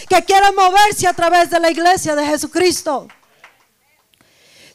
que 0.09 0.25
quiere 0.25 0.53
moverse 0.53 1.07
a 1.07 1.13
través 1.13 1.51
de 1.51 1.61
la 1.61 1.71
iglesia 1.71 2.15
de 2.15 2.27
Jesucristo. 2.27 3.09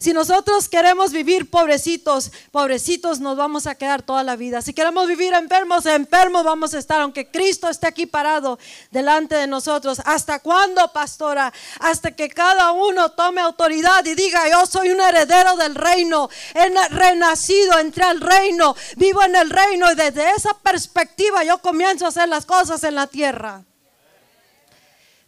Si 0.03 0.11
nosotros 0.11 0.67
queremos 0.67 1.13
vivir 1.13 1.49
pobrecitos, 1.49 2.29
pobrecitos 2.51 3.21
nos 3.21 3.37
vamos 3.37 3.67
a 3.67 3.75
quedar 3.75 4.01
toda 4.01 4.21
la 4.21 4.35
vida. 4.35 4.61
Si 4.61 4.73
queremos 4.73 5.07
vivir 5.07 5.31
enfermos, 5.33 5.85
enfermos 5.85 6.43
vamos 6.43 6.73
a 6.73 6.79
estar, 6.79 6.99
aunque 6.99 7.31
Cristo 7.31 7.69
esté 7.69 7.87
aquí 7.87 8.05
parado 8.05 8.59
delante 8.91 9.35
de 9.35 9.47
nosotros. 9.47 10.01
¿Hasta 10.03 10.39
cuándo, 10.39 10.91
pastora? 10.91 11.53
Hasta 11.79 12.11
que 12.11 12.27
cada 12.27 12.73
uno 12.73 13.13
tome 13.13 13.39
autoridad 13.39 14.03
y 14.03 14.13
diga, 14.13 14.41
yo 14.49 14.65
soy 14.65 14.89
un 14.89 14.99
heredero 14.99 15.55
del 15.55 15.73
reino, 15.73 16.29
he 16.53 16.67
renacido, 16.89 17.79
entré 17.79 18.03
al 18.03 18.19
reino, 18.19 18.75
vivo 18.97 19.23
en 19.23 19.37
el 19.37 19.49
reino 19.49 19.89
y 19.89 19.95
desde 19.95 20.31
esa 20.31 20.53
perspectiva 20.53 21.45
yo 21.45 21.59
comienzo 21.59 22.03
a 22.03 22.09
hacer 22.09 22.27
las 22.27 22.45
cosas 22.45 22.83
en 22.83 22.95
la 22.95 23.07
tierra. 23.07 23.63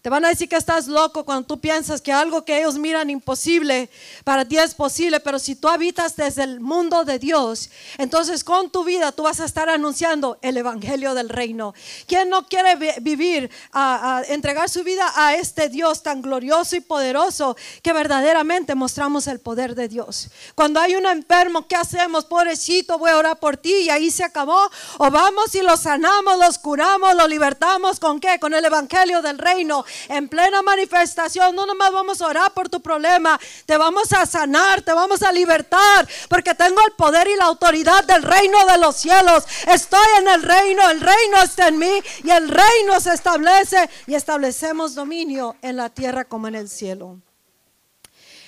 Te 0.06 0.12
van 0.12 0.24
a 0.24 0.30
decir 0.30 0.48
que 0.48 0.56
estás 0.56 0.86
loco 0.86 1.26
cuando 1.26 1.48
tú 1.48 1.60
piensas 1.60 2.00
que 2.00 2.14
algo 2.14 2.46
que 2.46 2.60
ellos 2.60 2.78
miran 2.78 3.10
imposible, 3.10 3.90
para 4.24 4.46
ti 4.46 4.56
es 4.56 4.76
posible, 4.76 5.20
pero 5.20 5.40
si 5.40 5.56
tú 5.56 5.68
habitas 5.68 6.16
desde 6.16 6.44
el 6.44 6.60
mundo 6.60 7.06
de 7.06 7.18
Dios, 7.18 7.72
entonces 7.98 8.44
con 8.44 8.70
tu 8.70 8.84
vida 8.84 9.12
tú 9.12 9.24
vas 9.24 9.40
a 9.40 9.46
estar 9.46 9.68
anunciando 9.68 10.38
el 10.44 10.58
Evangelio 10.58 11.16
del 11.16 11.28
Reino. 11.28 11.74
¿Quién 12.06 12.30
no 12.30 12.46
quiere 12.46 12.76
vivir, 13.02 13.50
a, 13.74 14.22
entregar 14.28 14.70
su 14.70 14.84
vida 14.84 15.12
a 15.16 15.34
este 15.34 15.70
Dios 15.70 16.04
tan 16.04 16.22
glorioso 16.22 16.76
y 16.76 16.82
poderoso 16.82 17.58
que 17.82 17.92
verdaderamente 17.92 18.76
mostramos 18.76 19.26
el 19.26 19.40
poder 19.40 19.74
de 19.74 19.88
Dios? 19.88 20.30
Cuando 20.54 20.80
hay 20.80 20.94
un 20.94 21.08
enfermo, 21.08 21.68
¿qué 21.68 21.78
hacemos? 21.78 22.26
Pobrecito, 22.26 23.00
voy 23.00 23.10
a 23.10 23.18
orar 23.18 23.40
por 23.40 23.58
ti 23.58 23.74
y 23.74 23.90
ahí 23.90 24.12
se 24.12 24.24
acabó. 24.24 24.70
O 25.00 25.10
vamos 25.10 25.56
y 25.56 25.64
lo 25.64 25.76
sanamos, 25.76 26.38
los 26.38 26.60
curamos, 26.60 27.16
lo 27.16 27.28
libertamos, 27.28 28.00
¿con 28.00 28.20
qué? 28.20 28.38
Con 28.40 28.54
el 28.54 28.64
Evangelio 28.64 29.24
del 29.24 29.40
Reino 29.40 29.84
en 30.10 30.28
plena 30.28 30.62
manifestación. 30.62 31.56
No 31.56 31.66
nomás 31.66 31.92
vamos 31.92 32.22
a 32.22 32.28
orar 32.28 32.54
por 32.54 32.70
tu 32.70 32.82
problema, 32.82 33.40
te 33.66 33.78
vamos 33.78 34.12
a 34.14 34.26
sanar, 34.26 34.82
te 34.82 34.94
vamos 34.94 35.24
a 35.24 35.32
libertar, 35.32 36.08
porque 36.30 36.54
tengo 36.56 36.82
el 36.86 36.94
poder 36.94 37.28
y 37.28 37.36
la 37.36 37.46
autoridad 37.46 38.04
del 38.04 38.24
reino 38.24 38.66
de 38.66 38.78
los 38.78 38.96
cielos. 38.96 39.46
Estoy 39.68 40.08
en 40.20 40.28
el 40.28 40.44
reino, 40.44 40.90
el 40.90 41.02
reino 41.02 41.42
está 41.44 41.68
en 41.68 41.80
mí 41.80 42.02
y 42.24 42.30
el 42.30 42.50
reino 42.50 43.00
se 43.00 43.14
establece 43.14 43.90
y 44.08 44.16
establecemos 44.16 44.96
dominio 44.96 45.56
en 45.62 45.78
la 45.78 45.90
tierra 45.90 46.26
como 46.26 46.48
en 46.48 46.56
el 46.56 46.70
cielo. 46.70 47.20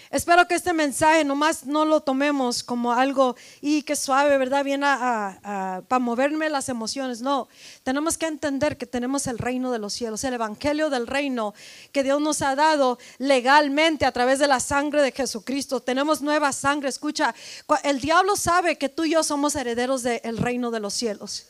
Espero 0.10 0.48
que 0.48 0.56
este 0.56 0.74
mensaje 0.74 1.24
nomás 1.26 1.65
no 1.65 1.84
lo 1.84 2.02
tomemos 2.02 2.63
como 2.63 2.93
algo 2.93 3.36
y 3.62 3.84
que 3.84 3.96
suave, 3.96 4.38
¿verdad? 4.38 4.63
Viene 4.63 4.86
a, 4.86 5.82
para 5.88 6.00
moverme 6.00 6.50
las 6.50 6.70
emociones. 6.70 7.22
No, 7.22 7.48
tenemos 7.84 8.17
que 8.17 8.28
entender 8.28 8.78
que 8.78 8.86
tenemos 8.86 9.28
el 9.28 9.38
reino 9.38 9.72
de 9.72 9.80
los 9.80 9.93
cielos, 9.93 10.24
el 10.24 10.34
evangelio 10.34 10.89
del 10.89 11.08
reino 11.08 11.54
que 11.91 12.04
Dios 12.04 12.22
nos 12.22 12.41
ha 12.41 12.56
dado 12.56 12.98
legalmente 13.17 14.06
a 14.06 14.12
través 14.12 14.39
de 14.39 14.48
la 14.48 14.60
sangre 14.60 15.02
de 15.02 15.12
Jesucristo. 15.12 15.82
Tenemos 15.82 16.22
nueva 16.22 16.54
sangre. 16.54 16.89
Escucha, 16.89 17.36
el 17.84 18.00
diablo 18.00 18.36
sabe 18.36 18.78
que 18.78 18.89
tú 18.89 19.04
y 19.04 19.12
yo 19.12 19.24
somos 19.24 19.56
herederos 19.56 20.04
del 20.04 20.38
reino 20.38 20.72
de 20.72 20.80
los 20.80 20.93
cielos. 20.93 21.48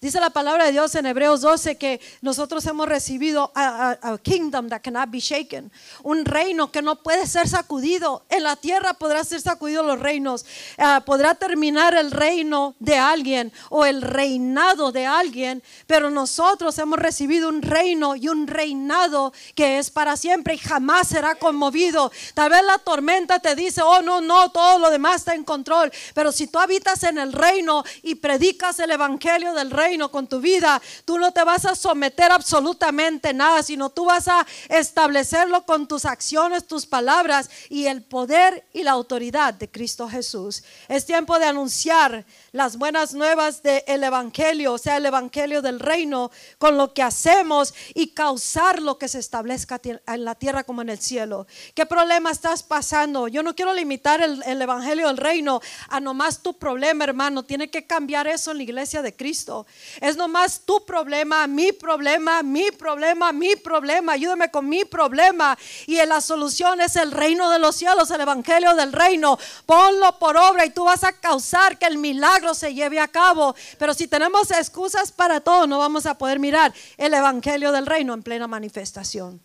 Dice 0.00 0.20
la 0.20 0.30
palabra 0.30 0.66
de 0.66 0.72
Dios 0.72 0.94
en 0.94 1.06
Hebreos 1.06 1.40
12 1.40 1.76
que 1.76 2.00
nosotros 2.20 2.64
hemos 2.66 2.88
recibido 2.88 3.50
a, 3.56 4.16
kingdom 4.22 4.68
that 4.68 4.80
cannot 4.80 5.10
be 5.10 5.18
shaken, 5.18 5.72
un 6.04 6.24
reino 6.24 6.70
que 6.70 6.82
no 6.82 7.02
puede 7.02 7.26
ser 7.26 7.48
sacudido. 7.48 8.22
En 8.28 8.44
la 8.44 8.54
tierra 8.54 8.94
podrá 8.94 9.24
ser 9.24 9.40
sacudido 9.40 9.82
los 9.82 9.98
reinos, 9.98 10.46
ah, 10.78 11.02
podrá 11.04 11.34
terminar 11.34 11.94
el 11.94 12.12
reino 12.12 12.76
de 12.78 12.96
alguien 12.96 13.52
o 13.70 13.84
el 13.84 14.02
reinado 14.02 14.92
de 14.92 15.04
alguien, 15.04 15.64
pero 15.88 16.10
nosotros 16.10 16.78
hemos 16.78 17.00
recibido 17.00 17.48
un 17.48 17.60
reino 17.60 18.14
y 18.14 18.28
un 18.28 18.46
reinado 18.46 19.32
que 19.56 19.78
es 19.78 19.90
para 19.90 20.16
siempre 20.16 20.54
y 20.54 20.58
jamás 20.58 21.08
será 21.08 21.34
conmovido. 21.34 22.12
Tal 22.34 22.50
vez 22.50 22.62
la 22.64 22.78
tormenta 22.78 23.40
te 23.40 23.56
dice, 23.56 23.82
oh 23.82 24.00
no, 24.00 24.20
no, 24.20 24.52
todo 24.52 24.78
lo 24.78 24.90
demás 24.90 25.16
está 25.16 25.34
en 25.34 25.42
control, 25.42 25.90
pero 26.14 26.30
si 26.30 26.46
tú 26.46 26.60
habitas 26.60 27.02
en 27.02 27.18
el 27.18 27.32
reino 27.32 27.82
y 28.02 28.14
predicas 28.14 28.78
el 28.78 28.92
evangelio 28.92 29.54
del 29.54 29.72
reino, 29.72 29.87
con 30.10 30.26
tu 30.26 30.40
vida, 30.40 30.82
tú 31.04 31.18
no 31.18 31.32
te 31.32 31.42
vas 31.44 31.64
a 31.64 31.74
someter 31.74 32.30
absolutamente 32.30 33.32
nada, 33.32 33.62
sino 33.62 33.88
tú 33.88 34.04
vas 34.04 34.28
a 34.28 34.46
establecerlo 34.68 35.64
con 35.64 35.88
tus 35.88 36.04
acciones, 36.04 36.66
tus 36.66 36.84
palabras 36.84 37.48
y 37.70 37.86
el 37.86 38.02
poder 38.02 38.64
y 38.74 38.82
la 38.82 38.90
autoridad 38.90 39.54
de 39.54 39.70
Cristo 39.70 40.08
Jesús. 40.08 40.62
Es 40.88 41.06
tiempo 41.06 41.38
de 41.38 41.46
anunciar 41.46 42.26
las 42.58 42.76
buenas 42.76 43.14
nuevas 43.14 43.62
del 43.62 44.02
Evangelio, 44.02 44.72
o 44.72 44.78
sea, 44.78 44.96
el 44.96 45.06
Evangelio 45.06 45.62
del 45.62 45.78
reino, 45.78 46.32
con 46.58 46.76
lo 46.76 46.92
que 46.92 47.04
hacemos 47.04 47.72
y 47.94 48.08
causar 48.08 48.82
lo 48.82 48.98
que 48.98 49.06
se 49.06 49.20
establezca 49.20 49.80
en 49.84 50.24
la 50.24 50.34
tierra 50.34 50.64
como 50.64 50.82
en 50.82 50.88
el 50.88 50.98
cielo. 50.98 51.46
¿Qué 51.72 51.86
problema 51.86 52.32
estás 52.32 52.64
pasando? 52.64 53.28
Yo 53.28 53.44
no 53.44 53.54
quiero 53.54 53.72
limitar 53.72 54.20
el, 54.20 54.42
el 54.42 54.60
Evangelio 54.60 55.06
del 55.06 55.18
reino 55.18 55.60
a 55.88 56.00
nomás 56.00 56.42
tu 56.42 56.58
problema, 56.58 57.04
hermano. 57.04 57.44
Tiene 57.44 57.70
que 57.70 57.86
cambiar 57.86 58.26
eso 58.26 58.50
en 58.50 58.56
la 58.56 58.64
iglesia 58.64 59.02
de 59.02 59.14
Cristo. 59.14 59.64
Es 60.00 60.16
nomás 60.16 60.62
tu 60.62 60.84
problema, 60.84 61.46
mi 61.46 61.70
problema, 61.70 62.42
mi 62.42 62.72
problema, 62.72 63.32
mi 63.32 63.54
problema. 63.54 64.14
Ayúdame 64.14 64.50
con 64.50 64.68
mi 64.68 64.84
problema. 64.84 65.56
Y 65.86 66.04
la 66.04 66.20
solución 66.20 66.80
es 66.80 66.96
el 66.96 67.12
reino 67.12 67.50
de 67.50 67.60
los 67.60 67.76
cielos, 67.76 68.10
el 68.10 68.20
Evangelio 68.20 68.74
del 68.74 68.92
reino. 68.92 69.38
Ponlo 69.64 70.18
por 70.18 70.36
obra 70.36 70.66
y 70.66 70.70
tú 70.70 70.82
vas 70.82 71.04
a 71.04 71.12
causar 71.12 71.78
que 71.78 71.86
el 71.86 71.98
milagro 71.98 72.47
se 72.54 72.74
lleve 72.74 73.00
a 73.00 73.08
cabo. 73.08 73.54
Pero 73.78 73.94
si 73.94 74.08
tenemos 74.08 74.50
excusas 74.50 75.12
para 75.12 75.40
todo, 75.40 75.66
no 75.66 75.78
vamos 75.78 76.06
a 76.06 76.16
poder 76.16 76.38
mirar 76.38 76.72
el 76.96 77.14
Evangelio 77.14 77.72
del 77.72 77.86
Reino 77.86 78.14
en 78.14 78.22
plena 78.22 78.46
manifestación. 78.46 79.40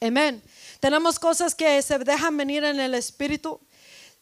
Amén. 0.00 0.42
Tenemos 0.80 1.18
cosas 1.18 1.54
que 1.54 1.82
se 1.82 1.98
dejan 1.98 2.36
venir 2.36 2.64
en 2.64 2.80
el 2.80 2.94
Espíritu, 2.94 3.60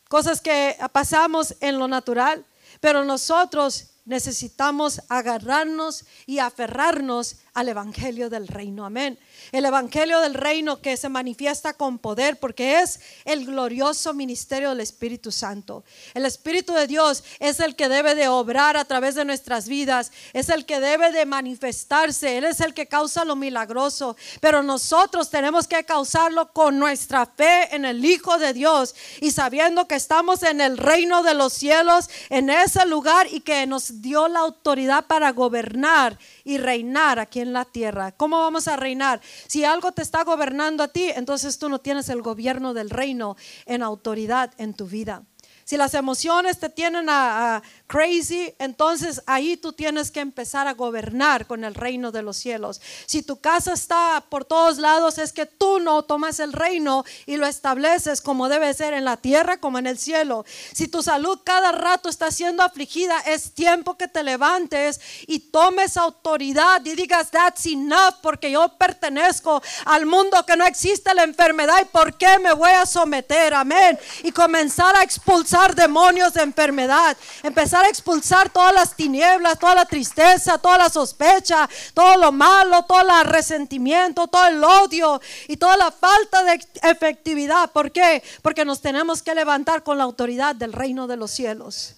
cosas 0.08 0.40
que 0.40 0.76
pasamos 0.92 1.54
en 1.60 1.78
lo 1.78 1.86
natural, 1.86 2.44
pero 2.80 3.04
nosotros 3.04 3.90
necesitamos 4.04 5.02
agarrarnos 5.08 6.04
y 6.26 6.38
aferrarnos 6.38 7.36
al 7.58 7.68
Evangelio 7.68 8.30
del 8.30 8.46
Reino. 8.46 8.86
Amén 8.86 9.18
el 9.52 9.64
Evangelio 9.64 10.20
del 10.20 10.34
Reino 10.34 10.80
que 10.80 10.96
se 10.96 11.08
manifiesta 11.08 11.72
con 11.74 11.98
poder 11.98 12.38
porque 12.38 12.80
es 12.80 13.00
el 13.24 13.46
glorioso 13.46 14.12
ministerio 14.14 14.70
del 14.70 14.80
Espíritu 14.80 15.32
Santo. 15.32 15.84
El 16.14 16.26
Espíritu 16.26 16.72
de 16.72 16.86
Dios 16.86 17.24
es 17.40 17.60
el 17.60 17.74
que 17.74 17.88
debe 17.88 18.14
de 18.14 18.28
obrar 18.28 18.76
a 18.76 18.84
través 18.84 19.14
de 19.14 19.24
nuestras 19.24 19.68
vidas, 19.68 20.12
es 20.32 20.48
el 20.48 20.66
que 20.66 20.80
debe 20.80 21.12
de 21.12 21.26
manifestarse, 21.26 22.38
Él 22.38 22.44
es 22.44 22.60
el 22.60 22.74
que 22.74 22.86
causa 22.86 23.24
lo 23.24 23.36
milagroso, 23.36 24.16
pero 24.40 24.62
nosotros 24.62 25.30
tenemos 25.30 25.66
que 25.66 25.84
causarlo 25.84 26.52
con 26.52 26.78
nuestra 26.78 27.26
fe 27.26 27.74
en 27.74 27.84
el 27.84 28.04
Hijo 28.04 28.38
de 28.38 28.52
Dios 28.52 28.94
y 29.20 29.30
sabiendo 29.30 29.86
que 29.86 29.94
estamos 29.94 30.42
en 30.42 30.60
el 30.60 30.76
reino 30.76 31.22
de 31.22 31.34
los 31.34 31.52
cielos, 31.52 32.10
en 32.28 32.50
ese 32.50 32.84
lugar 32.86 33.26
y 33.30 33.40
que 33.40 33.66
nos 33.66 34.02
dio 34.02 34.28
la 34.28 34.40
autoridad 34.40 35.06
para 35.06 35.32
gobernar 35.32 36.18
y 36.44 36.58
reinar 36.58 37.18
aquí 37.18 37.40
en 37.40 37.47
la 37.52 37.64
tierra. 37.64 38.12
¿Cómo 38.12 38.40
vamos 38.40 38.68
a 38.68 38.76
reinar? 38.76 39.20
Si 39.46 39.64
algo 39.64 39.92
te 39.92 40.02
está 40.02 40.24
gobernando 40.24 40.82
a 40.82 40.88
ti, 40.88 41.10
entonces 41.14 41.58
tú 41.58 41.68
no 41.68 41.80
tienes 41.80 42.08
el 42.08 42.22
gobierno 42.22 42.74
del 42.74 42.90
reino 42.90 43.36
en 43.66 43.82
autoridad 43.82 44.52
en 44.58 44.74
tu 44.74 44.86
vida. 44.86 45.24
Si 45.68 45.76
las 45.76 45.92
emociones 45.92 46.58
te 46.58 46.70
tienen 46.70 47.08
a, 47.10 47.62
crazy, 47.88 48.54
entonces 48.58 49.22
ahí 49.26 49.56
tú 49.56 49.72
tienes 49.72 50.10
que 50.10 50.20
empezar 50.20 50.68
a 50.68 50.74
gobernar 50.74 51.46
con 51.46 51.64
el 51.64 51.74
reino 51.74 52.12
de 52.12 52.22
los 52.22 52.36
cielos. 52.36 52.80
Si 53.06 53.22
tu 53.22 53.40
casa 53.40 53.72
está 53.72 54.22
por 54.28 54.44
todos 54.44 54.78
lados, 54.78 55.16
es 55.18 55.32
que 55.32 55.46
tú 55.46 55.80
no 55.80 56.02
tomas 56.02 56.38
el 56.38 56.52
reino 56.52 57.04
y 57.26 57.38
lo 57.38 57.46
estableces 57.46 58.20
como 58.20 58.48
debe 58.48 58.72
ser 58.74 58.92
en 58.92 59.06
la 59.06 59.16
tierra 59.16 59.56
como 59.56 59.78
en 59.78 59.86
el 59.86 59.98
cielo. 59.98 60.44
Si 60.72 60.86
tu 60.86 61.02
salud 61.02 61.40
cada 61.42 61.72
rato 61.72 62.10
está 62.10 62.30
siendo 62.30 62.62
afligida, 62.62 63.18
es 63.20 63.54
tiempo 63.54 63.96
que 63.96 64.06
te 64.06 64.22
levantes 64.22 65.00
y 65.26 65.40
tomes 65.40 65.96
autoridad 65.96 66.84
y 66.84 66.94
digas, 66.94 67.30
that's 67.30 67.64
enough, 67.66 68.16
porque 68.22 68.50
yo 68.50 68.68
pertenezco 68.76 69.62
al 69.86 70.04
mundo 70.04 70.44
que 70.44 70.56
no 70.56 70.66
existe 70.66 71.14
la 71.14 71.24
enfermedad 71.24 71.78
y 71.80 71.86
por 71.86 72.18
qué 72.18 72.38
me 72.38 72.52
voy 72.52 72.70
a 72.70 72.84
someter, 72.84 73.54
amén. 73.54 73.98
Y 74.22 74.30
comenzar 74.30 74.94
a 74.94 75.02
expulsar 75.02 75.74
demonios 75.74 76.34
de 76.34 76.42
enfermedad, 76.42 77.16
empezar 77.42 77.77
a 77.84 77.88
expulsar 77.88 78.50
todas 78.50 78.74
las 78.74 78.94
tinieblas, 78.94 79.58
toda 79.58 79.74
la 79.74 79.84
tristeza, 79.84 80.58
toda 80.58 80.78
la 80.78 80.88
sospecha, 80.88 81.68
todo 81.94 82.16
lo 82.16 82.32
malo, 82.32 82.84
todo 82.84 83.00
el 83.00 83.26
resentimiento, 83.26 84.28
todo 84.28 84.46
el 84.46 84.62
odio 84.62 85.20
y 85.46 85.56
toda 85.56 85.76
la 85.76 85.90
falta 85.90 86.44
de 86.44 86.60
efectividad. 86.82 87.70
¿Por 87.72 87.90
qué? 87.92 88.22
Porque 88.42 88.64
nos 88.64 88.80
tenemos 88.80 89.22
que 89.22 89.34
levantar 89.34 89.82
con 89.82 89.98
la 89.98 90.04
autoridad 90.04 90.54
del 90.54 90.72
reino 90.72 91.06
de 91.06 91.16
los 91.16 91.30
cielos. 91.30 91.94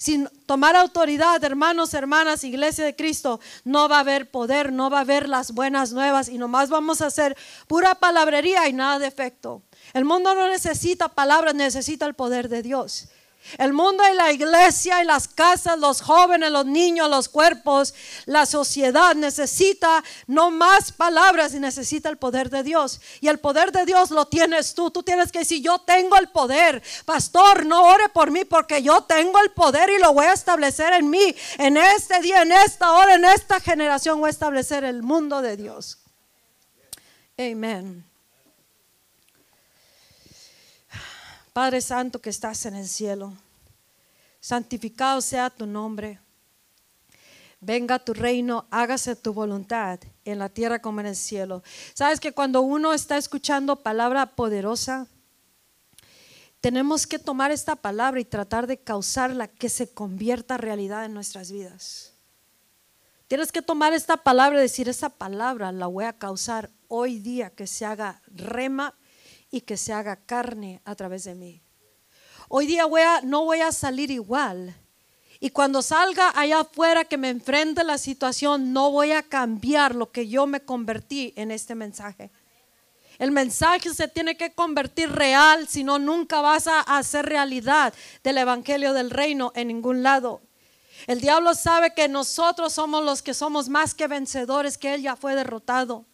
Sin 0.00 0.28
tomar 0.46 0.76
autoridad, 0.76 1.42
hermanos, 1.42 1.92
hermanas, 1.92 2.44
iglesia 2.44 2.84
de 2.84 2.94
Cristo, 2.94 3.40
no 3.64 3.88
va 3.88 3.96
a 3.96 4.00
haber 4.00 4.30
poder, 4.30 4.72
no 4.72 4.90
va 4.90 4.98
a 4.98 5.00
haber 5.00 5.28
las 5.28 5.50
buenas 5.50 5.92
nuevas 5.92 6.28
y 6.28 6.38
nomás 6.38 6.70
vamos 6.70 7.00
a 7.00 7.06
hacer 7.06 7.36
pura 7.66 7.96
palabrería 7.96 8.68
y 8.68 8.72
nada 8.72 9.00
de 9.00 9.08
efecto. 9.08 9.62
El 9.92 10.04
mundo 10.04 10.36
no 10.36 10.46
necesita 10.46 11.08
palabras, 11.08 11.56
necesita 11.56 12.06
el 12.06 12.14
poder 12.14 12.48
de 12.48 12.62
Dios. 12.62 13.08
El 13.56 13.72
mundo 13.72 14.02
y 14.12 14.14
la 14.14 14.30
iglesia 14.30 15.02
y 15.02 15.06
las 15.06 15.26
casas, 15.26 15.78
los 15.78 16.02
jóvenes, 16.02 16.50
los 16.50 16.66
niños, 16.66 17.08
los 17.08 17.30
cuerpos, 17.30 17.94
la 18.26 18.44
sociedad 18.44 19.14
necesita 19.14 20.04
no 20.26 20.50
más 20.50 20.92
palabras 20.92 21.54
y 21.54 21.60
necesita 21.60 22.10
el 22.10 22.18
poder 22.18 22.50
de 22.50 22.62
Dios. 22.62 23.00
Y 23.20 23.28
el 23.28 23.38
poder 23.38 23.72
de 23.72 23.86
Dios 23.86 24.10
lo 24.10 24.26
tienes 24.26 24.74
tú. 24.74 24.90
Tú 24.90 25.02
tienes 25.02 25.32
que 25.32 25.40
decir, 25.40 25.62
yo 25.62 25.78
tengo 25.78 26.16
el 26.18 26.28
poder. 26.28 26.82
Pastor, 27.06 27.64
no 27.64 27.84
ore 27.84 28.10
por 28.10 28.30
mí 28.30 28.44
porque 28.44 28.82
yo 28.82 29.02
tengo 29.04 29.40
el 29.40 29.50
poder 29.52 29.88
y 29.88 29.98
lo 29.98 30.12
voy 30.12 30.26
a 30.26 30.34
establecer 30.34 30.92
en 30.92 31.08
mí. 31.08 31.34
En 31.56 31.78
este 31.78 32.20
día, 32.20 32.42
en 32.42 32.52
esta 32.52 32.92
hora, 32.92 33.14
en 33.14 33.24
esta 33.24 33.60
generación 33.60 34.20
voy 34.20 34.28
a 34.28 34.30
establecer 34.30 34.84
el 34.84 35.02
mundo 35.02 35.40
de 35.40 35.56
Dios. 35.56 35.98
Amén. 37.38 38.04
Padre 41.58 41.80
Santo 41.80 42.20
que 42.20 42.30
estás 42.30 42.66
en 42.66 42.76
el 42.76 42.86
cielo, 42.86 43.32
santificado 44.38 45.20
sea 45.20 45.50
tu 45.50 45.66
nombre. 45.66 46.20
Venga 47.60 47.98
tu 47.98 48.14
reino, 48.14 48.66
hágase 48.70 49.16
tu 49.16 49.32
voluntad 49.32 49.98
en 50.24 50.38
la 50.38 50.50
tierra 50.50 50.80
como 50.80 51.00
en 51.00 51.06
el 51.06 51.16
cielo. 51.16 51.64
Sabes 51.94 52.20
que 52.20 52.30
cuando 52.30 52.60
uno 52.60 52.92
está 52.92 53.18
escuchando 53.18 53.74
palabra 53.74 54.36
poderosa, 54.36 55.08
tenemos 56.60 57.08
que 57.08 57.18
tomar 57.18 57.50
esta 57.50 57.74
palabra 57.74 58.20
y 58.20 58.24
tratar 58.24 58.68
de 58.68 58.78
causarla 58.78 59.48
que 59.48 59.68
se 59.68 59.92
convierta 59.92 60.58
realidad 60.58 61.06
en 61.06 61.12
nuestras 61.12 61.50
vidas. 61.50 62.12
Tienes 63.26 63.50
que 63.50 63.62
tomar 63.62 63.92
esta 63.94 64.16
palabra 64.16 64.60
y 64.60 64.62
decir, 64.62 64.88
esa 64.88 65.08
palabra 65.08 65.72
la 65.72 65.88
voy 65.88 66.04
a 66.04 66.12
causar 66.12 66.70
hoy 66.86 67.18
día 67.18 67.50
que 67.50 67.66
se 67.66 67.84
haga 67.84 68.22
rema 68.28 68.94
y 69.50 69.62
que 69.62 69.76
se 69.76 69.92
haga 69.92 70.16
carne 70.16 70.80
a 70.84 70.94
través 70.94 71.24
de 71.24 71.34
mí. 71.34 71.62
Hoy 72.48 72.66
día 72.66 72.86
voy 72.86 73.02
a, 73.02 73.20
no 73.22 73.44
voy 73.44 73.60
a 73.60 73.72
salir 73.72 74.10
igual. 74.10 74.74
Y 75.40 75.50
cuando 75.50 75.82
salga 75.82 76.32
allá 76.34 76.60
afuera 76.60 77.04
que 77.04 77.16
me 77.16 77.28
enfrente 77.28 77.84
la 77.84 77.98
situación, 77.98 78.72
no 78.72 78.90
voy 78.90 79.12
a 79.12 79.22
cambiar 79.22 79.94
lo 79.94 80.10
que 80.10 80.28
yo 80.28 80.46
me 80.46 80.60
convertí 80.60 81.32
en 81.36 81.50
este 81.50 81.74
mensaje. 81.74 82.30
El 83.18 83.32
mensaje 83.32 83.92
se 83.92 84.08
tiene 84.08 84.36
que 84.36 84.52
convertir 84.52 85.10
real, 85.10 85.68
si 85.68 85.84
no, 85.84 85.98
nunca 85.98 86.40
vas 86.40 86.66
a 86.68 86.80
hacer 86.80 87.26
realidad 87.26 87.92
del 88.22 88.38
Evangelio 88.38 88.92
del 88.92 89.10
Reino 89.10 89.52
en 89.54 89.68
ningún 89.68 90.02
lado. 90.02 90.40
El 91.06 91.20
diablo 91.20 91.54
sabe 91.54 91.94
que 91.94 92.08
nosotros 92.08 92.72
somos 92.72 93.04
los 93.04 93.22
que 93.22 93.34
somos 93.34 93.68
más 93.68 93.94
que 93.94 94.06
vencedores, 94.06 94.78
que 94.78 94.94
él 94.94 95.02
ya 95.02 95.16
fue 95.16 95.34
derrotado. 95.34 96.06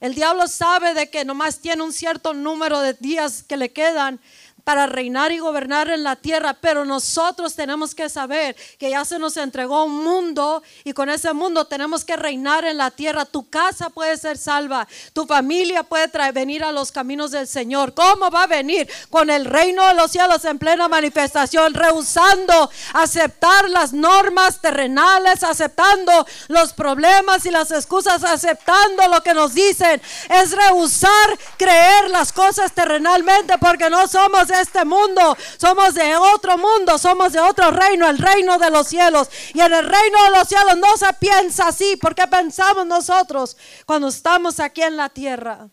El 0.00 0.14
diablo 0.14 0.48
sabe 0.48 0.94
de 0.94 1.10
que 1.10 1.26
nomás 1.26 1.58
tiene 1.58 1.82
un 1.82 1.92
cierto 1.92 2.32
número 2.32 2.80
de 2.80 2.94
días 2.94 3.42
que 3.42 3.58
le 3.58 3.70
quedan 3.70 4.18
para 4.64 4.86
reinar 4.86 5.32
y 5.32 5.38
gobernar 5.38 5.88
en 5.88 6.02
la 6.02 6.16
tierra, 6.16 6.54
pero 6.60 6.84
nosotros 6.84 7.54
tenemos 7.54 7.94
que 7.94 8.08
saber 8.08 8.56
que 8.78 8.90
ya 8.90 9.04
se 9.04 9.18
nos 9.18 9.36
entregó 9.36 9.84
un 9.84 10.04
mundo 10.04 10.62
y 10.84 10.92
con 10.92 11.08
ese 11.08 11.32
mundo 11.32 11.66
tenemos 11.66 12.04
que 12.04 12.16
reinar 12.16 12.64
en 12.64 12.76
la 12.76 12.90
tierra. 12.90 13.24
Tu 13.24 13.48
casa 13.48 13.90
puede 13.90 14.16
ser 14.16 14.38
salva, 14.38 14.86
tu 15.12 15.26
familia 15.26 15.82
puede 15.82 16.08
traer, 16.08 16.32
venir 16.32 16.64
a 16.64 16.72
los 16.72 16.92
caminos 16.92 17.30
del 17.30 17.46
Señor. 17.46 17.94
¿Cómo 17.94 18.30
va 18.30 18.44
a 18.44 18.46
venir? 18.46 18.88
Con 19.08 19.30
el 19.30 19.44
reino 19.44 19.86
de 19.86 19.94
los 19.94 20.10
cielos 20.10 20.44
en 20.44 20.58
plena 20.58 20.88
manifestación, 20.88 21.74
rehusando 21.74 22.70
aceptar 22.92 23.68
las 23.70 23.92
normas 23.92 24.60
terrenales, 24.60 25.42
aceptando 25.42 26.26
los 26.48 26.72
problemas 26.72 27.46
y 27.46 27.50
las 27.50 27.70
excusas, 27.70 28.24
aceptando 28.24 29.08
lo 29.08 29.22
que 29.22 29.34
nos 29.34 29.54
dicen. 29.54 30.00
Es 30.28 30.52
rehusar 30.52 31.38
creer 31.56 32.10
las 32.10 32.32
cosas 32.32 32.72
terrenalmente 32.72 33.58
porque 33.58 33.90
no 33.90 34.06
somos 34.06 34.49
este 34.50 34.84
mundo, 34.84 35.36
somos 35.58 35.94
de 35.94 36.16
otro 36.16 36.58
mundo, 36.58 36.98
somos 36.98 37.32
de 37.32 37.40
otro 37.40 37.70
reino, 37.70 38.08
el 38.08 38.18
reino 38.18 38.58
de 38.58 38.70
los 38.70 38.88
cielos. 38.88 39.28
Y 39.54 39.60
en 39.60 39.72
el 39.72 39.84
reino 39.84 40.24
de 40.24 40.30
los 40.30 40.48
cielos 40.48 40.76
no 40.76 40.96
se 40.96 41.12
piensa 41.14 41.68
así, 41.68 41.96
porque 42.00 42.26
pensamos 42.26 42.86
nosotros 42.86 43.56
cuando 43.86 44.08
estamos 44.08 44.60
aquí 44.60 44.82
en 44.82 44.96
la 44.96 45.08
tierra. 45.08 45.68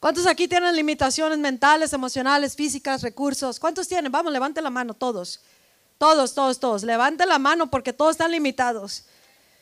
¿Cuántos 0.00 0.26
aquí 0.26 0.46
tienen 0.46 0.76
limitaciones 0.76 1.38
mentales, 1.38 1.92
emocionales, 1.92 2.54
físicas, 2.54 3.02
recursos? 3.02 3.58
¿Cuántos 3.58 3.88
tienen? 3.88 4.12
Vamos, 4.12 4.32
levante 4.32 4.60
la 4.62 4.70
mano 4.70 4.94
todos. 4.94 5.40
Todos, 5.98 6.34
todos, 6.34 6.60
todos. 6.60 6.82
Levante 6.82 7.24
la 7.26 7.38
mano 7.38 7.70
porque 7.70 7.92
todos 7.92 8.12
están 8.12 8.30
limitados. 8.30 9.04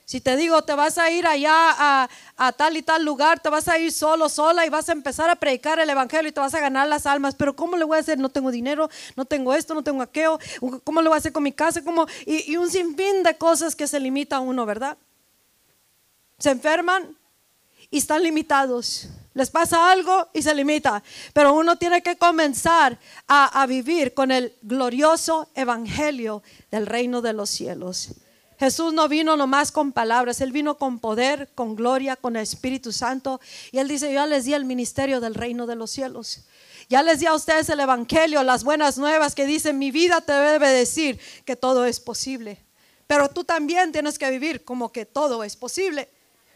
Si 0.04 0.20
te 0.20 0.36
digo, 0.36 0.62
te 0.62 0.74
vas 0.74 0.98
a 0.98 1.10
ir 1.10 1.26
allá 1.26 2.06
a, 2.36 2.52
tal 2.52 2.76
y 2.76 2.82
tal 2.82 3.04
lugar, 3.04 3.40
te 3.40 3.48
vas 3.48 3.68
a 3.68 3.78
ir 3.78 3.90
solo, 3.90 4.28
sola 4.28 4.66
y 4.66 4.68
vas 4.68 4.88
a 4.90 4.92
empezar 4.92 5.30
a 5.30 5.36
predicar 5.36 5.78
el 5.78 5.88
Evangelio 5.88 6.28
y 6.28 6.32
te 6.32 6.40
vas 6.40 6.52
a 6.52 6.60
ganar 6.60 6.86
las 6.88 7.06
almas. 7.06 7.34
Pero 7.34 7.56
¿cómo 7.56 7.76
le 7.78 7.84
voy 7.84 7.96
a 7.96 8.00
hacer? 8.00 8.18
No 8.18 8.28
tengo 8.28 8.50
dinero, 8.50 8.90
no 9.16 9.24
tengo 9.24 9.54
esto, 9.54 9.74
no 9.74 9.82
tengo 9.82 10.02
aquello. 10.02 10.38
¿Cómo 10.84 11.00
le 11.00 11.08
voy 11.08 11.16
a 11.16 11.18
hacer 11.18 11.32
con 11.32 11.42
mi 11.42 11.52
casa? 11.52 11.82
¿Cómo? 11.82 12.06
Y, 12.26 12.52
y 12.52 12.56
un 12.58 12.70
sinfín 12.70 13.22
de 13.22 13.36
cosas 13.38 13.74
que 13.74 13.86
se 13.86 13.98
limita 13.98 14.36
a 14.36 14.40
uno, 14.40 14.66
¿verdad? 14.66 14.98
Se 16.38 16.50
enferman 16.50 17.16
y 17.90 17.98
están 17.98 18.22
limitados. 18.22 19.08
Les 19.32 19.50
pasa 19.50 19.90
algo 19.90 20.28
y 20.34 20.42
se 20.42 20.54
limita. 20.54 21.02
Pero 21.32 21.54
uno 21.54 21.76
tiene 21.76 22.02
que 22.02 22.16
comenzar 22.16 22.98
a, 23.26 23.62
a 23.62 23.66
vivir 23.66 24.12
con 24.12 24.30
el 24.30 24.54
glorioso 24.60 25.48
Evangelio 25.54 26.42
del 26.70 26.86
reino 26.86 27.22
de 27.22 27.32
los 27.32 27.48
cielos. 27.48 28.10
Jesús 28.58 28.92
no 28.92 29.08
vino 29.08 29.36
nomás 29.36 29.72
con 29.72 29.92
palabras, 29.92 30.40
Él 30.40 30.52
vino 30.52 30.78
con 30.78 30.98
poder, 30.98 31.50
con 31.54 31.74
gloria, 31.74 32.16
con 32.16 32.36
el 32.36 32.42
Espíritu 32.42 32.92
Santo. 32.92 33.40
Y 33.72 33.78
Él 33.78 33.88
dice, 33.88 34.08
yo 34.08 34.14
ya 34.14 34.26
les 34.26 34.44
di 34.44 34.54
el 34.54 34.64
ministerio 34.64 35.20
del 35.20 35.34
reino 35.34 35.66
de 35.66 35.76
los 35.76 35.90
cielos. 35.90 36.40
Ya 36.88 37.02
les 37.02 37.20
di 37.20 37.26
a 37.26 37.34
ustedes 37.34 37.68
el 37.68 37.80
Evangelio, 37.80 38.42
las 38.42 38.62
buenas 38.62 38.98
nuevas 38.98 39.34
que 39.34 39.46
dicen, 39.46 39.78
mi 39.78 39.90
vida 39.90 40.20
te 40.20 40.32
debe 40.32 40.68
decir 40.68 41.18
que 41.44 41.56
todo 41.56 41.84
es 41.84 41.98
posible. 41.98 42.64
Pero 43.06 43.28
tú 43.28 43.44
también 43.44 43.92
tienes 43.92 44.18
que 44.18 44.30
vivir 44.30 44.64
como 44.64 44.92
que 44.92 45.06
todo 45.06 45.44
es 45.44 45.56
posible. 45.56 46.08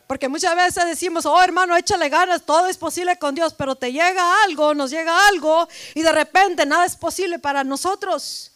Porque 0.06 0.28
muchas 0.28 0.56
veces 0.56 0.86
decimos, 0.86 1.26
oh 1.26 1.42
hermano, 1.42 1.76
échale 1.76 2.08
ganas, 2.08 2.46
todo 2.46 2.66
es 2.66 2.78
posible 2.78 3.18
con 3.18 3.34
Dios, 3.34 3.52
pero 3.52 3.74
te 3.76 3.92
llega 3.92 4.42
algo, 4.44 4.72
nos 4.74 4.90
llega 4.90 5.28
algo 5.28 5.68
y 5.94 6.00
de 6.00 6.12
repente 6.12 6.64
nada 6.64 6.86
es 6.86 6.96
posible 6.96 7.38
para 7.38 7.62
nosotros. 7.62 8.52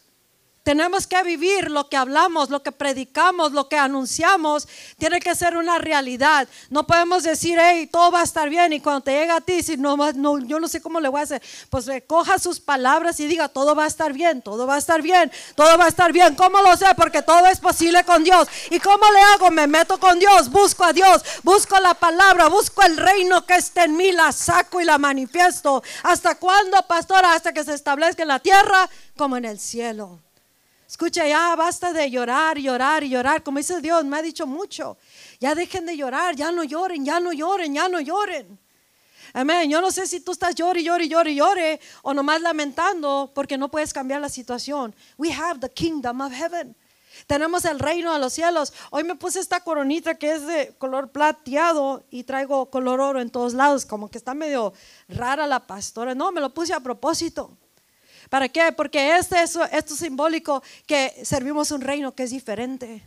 Tenemos 0.62 1.08
que 1.08 1.20
vivir 1.24 1.70
lo 1.72 1.88
que 1.88 1.96
hablamos, 1.96 2.48
lo 2.48 2.62
que 2.62 2.70
predicamos, 2.70 3.50
lo 3.50 3.68
que 3.68 3.76
anunciamos. 3.76 4.68
Tiene 4.96 5.18
que 5.18 5.34
ser 5.34 5.56
una 5.56 5.78
realidad. 5.78 6.46
No 6.70 6.86
podemos 6.86 7.24
decir, 7.24 7.58
hey, 7.60 7.88
todo 7.90 8.12
va 8.12 8.20
a 8.20 8.24
estar 8.24 8.48
bien. 8.48 8.72
Y 8.72 8.80
cuando 8.80 9.00
te 9.00 9.12
llega 9.12 9.36
a 9.36 9.40
ti, 9.40 9.62
si 9.64 9.76
no, 9.76 9.96
no, 9.96 10.38
yo 10.38 10.60
no 10.60 10.68
sé 10.68 10.80
cómo 10.80 11.00
le 11.00 11.08
voy 11.08 11.20
a 11.20 11.24
hacer, 11.24 11.42
pues 11.68 11.86
recoja 11.86 12.38
sus 12.38 12.60
palabras 12.60 13.18
y 13.18 13.26
diga, 13.26 13.48
todo 13.48 13.74
va 13.74 13.84
a 13.84 13.88
estar 13.88 14.12
bien, 14.12 14.40
todo 14.40 14.66
va 14.66 14.76
a 14.76 14.78
estar 14.78 15.02
bien, 15.02 15.32
todo 15.56 15.76
va 15.76 15.86
a 15.86 15.88
estar 15.88 16.12
bien. 16.12 16.36
¿Cómo 16.36 16.62
lo 16.62 16.76
sé? 16.76 16.86
Porque 16.96 17.22
todo 17.22 17.44
es 17.46 17.58
posible 17.58 18.04
con 18.04 18.22
Dios. 18.22 18.46
¿Y 18.70 18.78
cómo 18.78 19.04
le 19.10 19.20
hago? 19.34 19.50
Me 19.50 19.66
meto 19.66 19.98
con 19.98 20.20
Dios, 20.20 20.48
busco 20.48 20.84
a 20.84 20.92
Dios, 20.92 21.22
busco 21.42 21.78
la 21.80 21.94
palabra, 21.94 22.48
busco 22.48 22.82
el 22.82 22.96
reino 22.96 23.44
que 23.46 23.56
esté 23.56 23.82
en 23.82 23.96
mí, 23.96 24.12
la 24.12 24.30
saco 24.30 24.80
y 24.80 24.84
la 24.84 24.98
manifiesto. 24.98 25.82
¿Hasta 26.04 26.36
cuándo, 26.36 26.80
pastora? 26.86 27.34
Hasta 27.34 27.52
que 27.52 27.64
se 27.64 27.74
establezca 27.74 28.22
en 28.22 28.28
la 28.28 28.38
tierra 28.38 28.88
como 29.16 29.36
en 29.36 29.44
el 29.44 29.58
cielo. 29.58 30.20
Escucha, 30.92 31.26
ya 31.26 31.56
basta 31.56 31.90
de 31.90 32.10
llorar, 32.10 32.58
llorar 32.58 33.02
y 33.02 33.08
llorar. 33.08 33.42
Como 33.42 33.56
dice 33.56 33.80
Dios, 33.80 34.04
me 34.04 34.18
ha 34.18 34.22
dicho 34.22 34.46
mucho. 34.46 34.98
Ya 35.40 35.54
dejen 35.54 35.86
de 35.86 35.96
llorar, 35.96 36.36
ya 36.36 36.52
no 36.52 36.64
lloren, 36.64 37.02
ya 37.02 37.18
no 37.18 37.32
lloren, 37.32 37.72
ya 37.72 37.88
no 37.88 37.98
lloren. 37.98 38.58
Amén. 39.32 39.70
Yo 39.70 39.80
no 39.80 39.90
sé 39.90 40.06
si 40.06 40.20
tú 40.20 40.32
estás 40.32 40.54
llorando, 40.54 40.82
llore, 40.82 41.08
llore, 41.08 41.34
llore 41.34 41.80
o 42.02 42.12
nomás 42.12 42.42
lamentando 42.42 43.32
porque 43.34 43.56
no 43.56 43.70
puedes 43.70 43.90
cambiar 43.90 44.20
la 44.20 44.28
situación. 44.28 44.94
We 45.16 45.32
have 45.32 45.60
the 45.60 45.70
kingdom 45.70 46.20
of 46.20 46.30
heaven. 46.30 46.76
Tenemos 47.26 47.64
el 47.64 47.78
reino 47.78 48.12
de 48.12 48.18
los 48.18 48.34
cielos. 48.34 48.74
Hoy 48.90 49.02
me 49.02 49.14
puse 49.14 49.40
esta 49.40 49.60
coronita 49.60 50.16
que 50.16 50.32
es 50.32 50.46
de 50.46 50.74
color 50.76 51.10
plateado 51.10 52.04
y 52.10 52.24
traigo 52.24 52.68
color 52.68 53.00
oro 53.00 53.20
en 53.22 53.30
todos 53.30 53.54
lados, 53.54 53.86
como 53.86 54.10
que 54.10 54.18
está 54.18 54.34
medio 54.34 54.74
rara 55.08 55.46
la 55.46 55.66
pastora. 55.66 56.14
No, 56.14 56.32
me 56.32 56.42
lo 56.42 56.52
puse 56.52 56.74
a 56.74 56.80
propósito. 56.80 57.56
¿Para 58.32 58.48
qué? 58.48 58.72
Porque 58.72 59.18
este, 59.18 59.42
esto 59.42 59.68
es 59.70 59.84
simbólico 59.94 60.62
que 60.86 61.12
servimos 61.22 61.70
un 61.70 61.82
reino 61.82 62.14
que 62.14 62.22
es 62.22 62.30
diferente. 62.30 63.02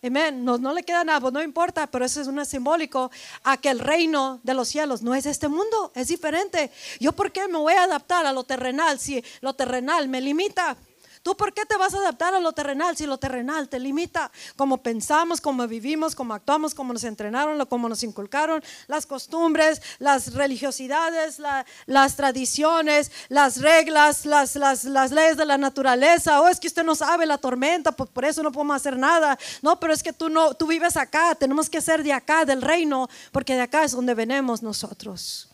Amén. 0.00 0.44
No, 0.44 0.58
no 0.58 0.72
le 0.72 0.84
queda 0.84 1.02
nada, 1.02 1.20
pues 1.20 1.32
no 1.32 1.42
importa, 1.42 1.88
pero 1.88 2.04
eso 2.04 2.20
es 2.20 2.28
un 2.28 2.46
simbólico 2.46 3.10
a 3.42 3.56
que 3.56 3.68
el 3.68 3.80
reino 3.80 4.38
de 4.44 4.54
los 4.54 4.68
cielos 4.68 5.02
no 5.02 5.12
es 5.12 5.26
este 5.26 5.48
mundo, 5.48 5.90
es 5.92 6.06
diferente. 6.06 6.70
¿Yo 7.00 7.10
por 7.10 7.32
qué 7.32 7.48
me 7.48 7.58
voy 7.58 7.72
a 7.72 7.82
adaptar 7.82 8.26
a 8.26 8.32
lo 8.32 8.44
terrenal 8.44 9.00
si 9.00 9.24
lo 9.40 9.54
terrenal 9.54 10.06
me 10.06 10.20
limita? 10.20 10.76
¿Tú 11.22 11.36
por 11.36 11.52
qué 11.52 11.66
te 11.66 11.76
vas 11.76 11.94
a 11.94 11.98
adaptar 11.98 12.34
a 12.34 12.40
lo 12.40 12.52
terrenal 12.52 12.96
si 12.96 13.06
lo 13.06 13.18
terrenal 13.18 13.68
te 13.68 13.78
limita? 13.78 14.30
Como 14.56 14.82
pensamos, 14.82 15.40
como 15.40 15.66
vivimos, 15.66 16.14
como 16.14 16.34
actuamos, 16.34 16.74
como 16.74 16.92
nos 16.92 17.04
entrenaron, 17.04 17.64
como 17.66 17.88
nos 17.88 18.02
inculcaron, 18.02 18.62
las 18.86 19.06
costumbres, 19.06 19.82
las 19.98 20.34
religiosidades, 20.34 21.40
las 21.86 22.16
tradiciones, 22.16 23.10
las 23.28 23.60
reglas, 23.60 24.26
las, 24.26 24.56
las, 24.56 24.84
las, 24.84 25.12
leyes 25.12 25.36
de 25.36 25.44
la 25.44 25.58
naturaleza. 25.58 26.40
Oh, 26.40 26.48
es 26.48 26.60
que 26.60 26.68
usted 26.68 26.84
no 26.84 26.94
sabe 26.94 27.26
la 27.26 27.38
tormenta, 27.38 27.92
pues 27.92 28.10
por 28.10 28.24
eso 28.24 28.42
no 28.42 28.52
podemos 28.52 28.76
hacer 28.76 28.96
nada. 28.96 29.38
No, 29.62 29.78
pero 29.80 29.92
es 29.92 30.02
que 30.02 30.12
tú, 30.12 30.28
no, 30.28 30.54
tú 30.54 30.66
vives 30.66 30.96
acá, 30.96 31.34
tenemos 31.34 31.68
que 31.68 31.80
ser 31.80 32.02
de 32.02 32.12
acá, 32.12 32.44
del 32.44 32.62
reino, 32.62 33.08
porque 33.32 33.54
de 33.54 33.62
acá 33.62 33.84
es 33.84 33.92
donde 33.92 34.14
venimos 34.14 34.62
nosotros. 34.62 35.48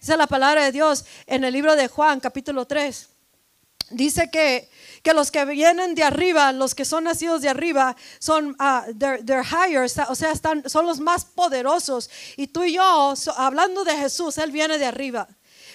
Esa 0.00 0.12
es 0.12 0.18
la 0.18 0.26
palabra 0.26 0.64
de 0.64 0.72
Dios 0.72 1.04
en 1.26 1.42
el 1.44 1.52
libro 1.52 1.74
de 1.74 1.88
Juan, 1.88 2.20
capítulo 2.20 2.66
3 2.66 3.17
dice 3.90 4.30
que, 4.30 4.68
que 5.02 5.14
los 5.14 5.30
que 5.30 5.44
vienen 5.44 5.94
de 5.94 6.02
arriba, 6.02 6.52
los 6.52 6.74
que 6.74 6.84
son 6.84 7.04
nacidos 7.04 7.42
de 7.42 7.48
arriba, 7.48 7.96
son 8.18 8.56
uh, 8.60 8.92
they're, 8.98 9.22
they're 9.24 9.44
higher, 9.44 9.84
o 9.84 10.14
sea, 10.14 10.32
están, 10.32 10.68
son 10.68 10.86
los 10.86 11.00
más 11.00 11.24
poderosos. 11.24 12.10
Y 12.36 12.48
tú 12.48 12.64
y 12.64 12.74
yo, 12.74 13.14
hablando 13.36 13.84
de 13.84 13.96
Jesús, 13.96 14.38
Él 14.38 14.50
viene 14.50 14.78
de 14.78 14.86
arriba. 14.86 15.28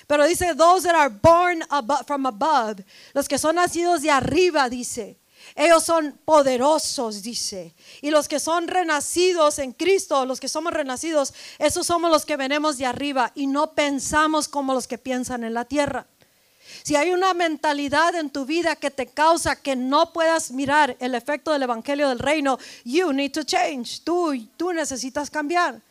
Pero 0.07 0.25
dice, 0.25 0.53
those 0.55 0.87
that 0.87 0.95
are 0.95 1.09
born 1.09 1.63
above, 1.69 2.05
from 2.05 2.25
above, 2.25 2.83
los 3.13 3.27
que 3.27 3.37
son 3.37 3.55
nacidos 3.55 4.01
de 4.01 4.11
arriba, 4.11 4.69
dice. 4.69 5.19
Ellos 5.55 5.83
son 5.83 6.19
poderosos, 6.25 7.21
dice. 7.21 7.75
Y 8.01 8.11
los 8.11 8.27
que 8.27 8.39
son 8.39 8.67
renacidos 8.67 9.59
en 9.59 9.73
Cristo, 9.73 10.25
los 10.25 10.39
que 10.39 10.47
somos 10.47 10.73
renacidos, 10.73 11.33
esos 11.59 11.85
somos 11.85 12.09
los 12.09 12.25
que 12.25 12.37
venimos 12.37 12.77
de 12.77 12.85
arriba 12.85 13.31
y 13.35 13.47
no 13.47 13.73
pensamos 13.73 14.47
como 14.47 14.73
los 14.73 14.87
que 14.87 14.97
piensan 14.97 15.43
en 15.43 15.53
la 15.53 15.65
tierra. 15.65 16.07
Si 16.83 16.97
hay 16.97 17.11
una 17.11 17.33
mentalidad 17.33 18.13
en 18.15 18.29
tu 18.29 18.45
vida 18.45 18.75
que 18.75 18.91
te 18.91 19.07
causa 19.07 19.55
que 19.55 19.73
no 19.75 20.11
puedas 20.11 20.51
mirar 20.51 20.97
el 20.99 21.15
efecto 21.15 21.53
del 21.53 21.63
Evangelio 21.63 22.09
del 22.09 22.19
Reino, 22.19 22.59
you 22.83 23.13
need 23.13 23.31
to 23.31 23.43
change. 23.43 24.01
Tú, 24.03 24.33
tú 24.57 24.73
necesitas 24.73 25.29
cambiar. 25.29 25.81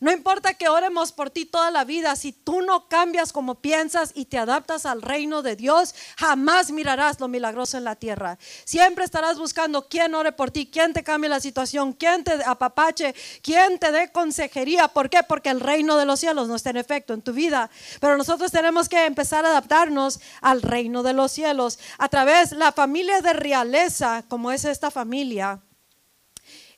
No 0.00 0.12
importa 0.12 0.54
que 0.54 0.68
oremos 0.68 1.12
por 1.12 1.30
ti 1.30 1.44
toda 1.44 1.70
la 1.70 1.84
vida, 1.84 2.16
si 2.16 2.32
tú 2.32 2.62
no 2.62 2.88
cambias 2.88 3.32
como 3.32 3.56
piensas 3.56 4.12
y 4.14 4.26
te 4.26 4.38
adaptas 4.38 4.86
al 4.86 5.02
reino 5.02 5.42
de 5.42 5.56
Dios, 5.56 5.94
jamás 6.16 6.70
mirarás 6.70 7.20
lo 7.20 7.28
milagroso 7.28 7.76
en 7.76 7.84
la 7.84 7.96
tierra. 7.96 8.38
Siempre 8.64 9.04
estarás 9.04 9.38
buscando 9.38 9.88
quién 9.88 10.14
ore 10.14 10.32
por 10.32 10.50
ti, 10.50 10.68
quién 10.70 10.92
te 10.92 11.02
cambie 11.02 11.28
la 11.28 11.40
situación, 11.40 11.92
quién 11.92 12.24
te 12.24 12.32
apapache, 12.44 13.14
quién 13.42 13.78
te 13.78 13.92
dé 13.92 14.10
consejería. 14.12 14.88
¿Por 14.88 15.10
qué? 15.10 15.22
Porque 15.22 15.50
el 15.50 15.60
reino 15.60 15.96
de 15.96 16.04
los 16.04 16.20
cielos 16.20 16.48
no 16.48 16.54
está 16.54 16.70
en 16.70 16.76
efecto 16.76 17.14
en 17.14 17.22
tu 17.22 17.32
vida. 17.32 17.70
Pero 18.00 18.16
nosotros 18.16 18.50
tenemos 18.50 18.88
que 18.88 19.06
empezar 19.06 19.44
a 19.44 19.50
adaptarnos 19.50 20.20
al 20.40 20.62
reino 20.62 21.02
de 21.02 21.12
los 21.12 21.32
cielos 21.32 21.78
a 21.98 22.08
través 22.08 22.50
de 22.50 22.56
la 22.56 22.72
familia 22.72 23.20
de 23.20 23.32
realeza, 23.32 24.24
como 24.28 24.52
es 24.52 24.64
esta 24.64 24.90
familia. 24.90 25.60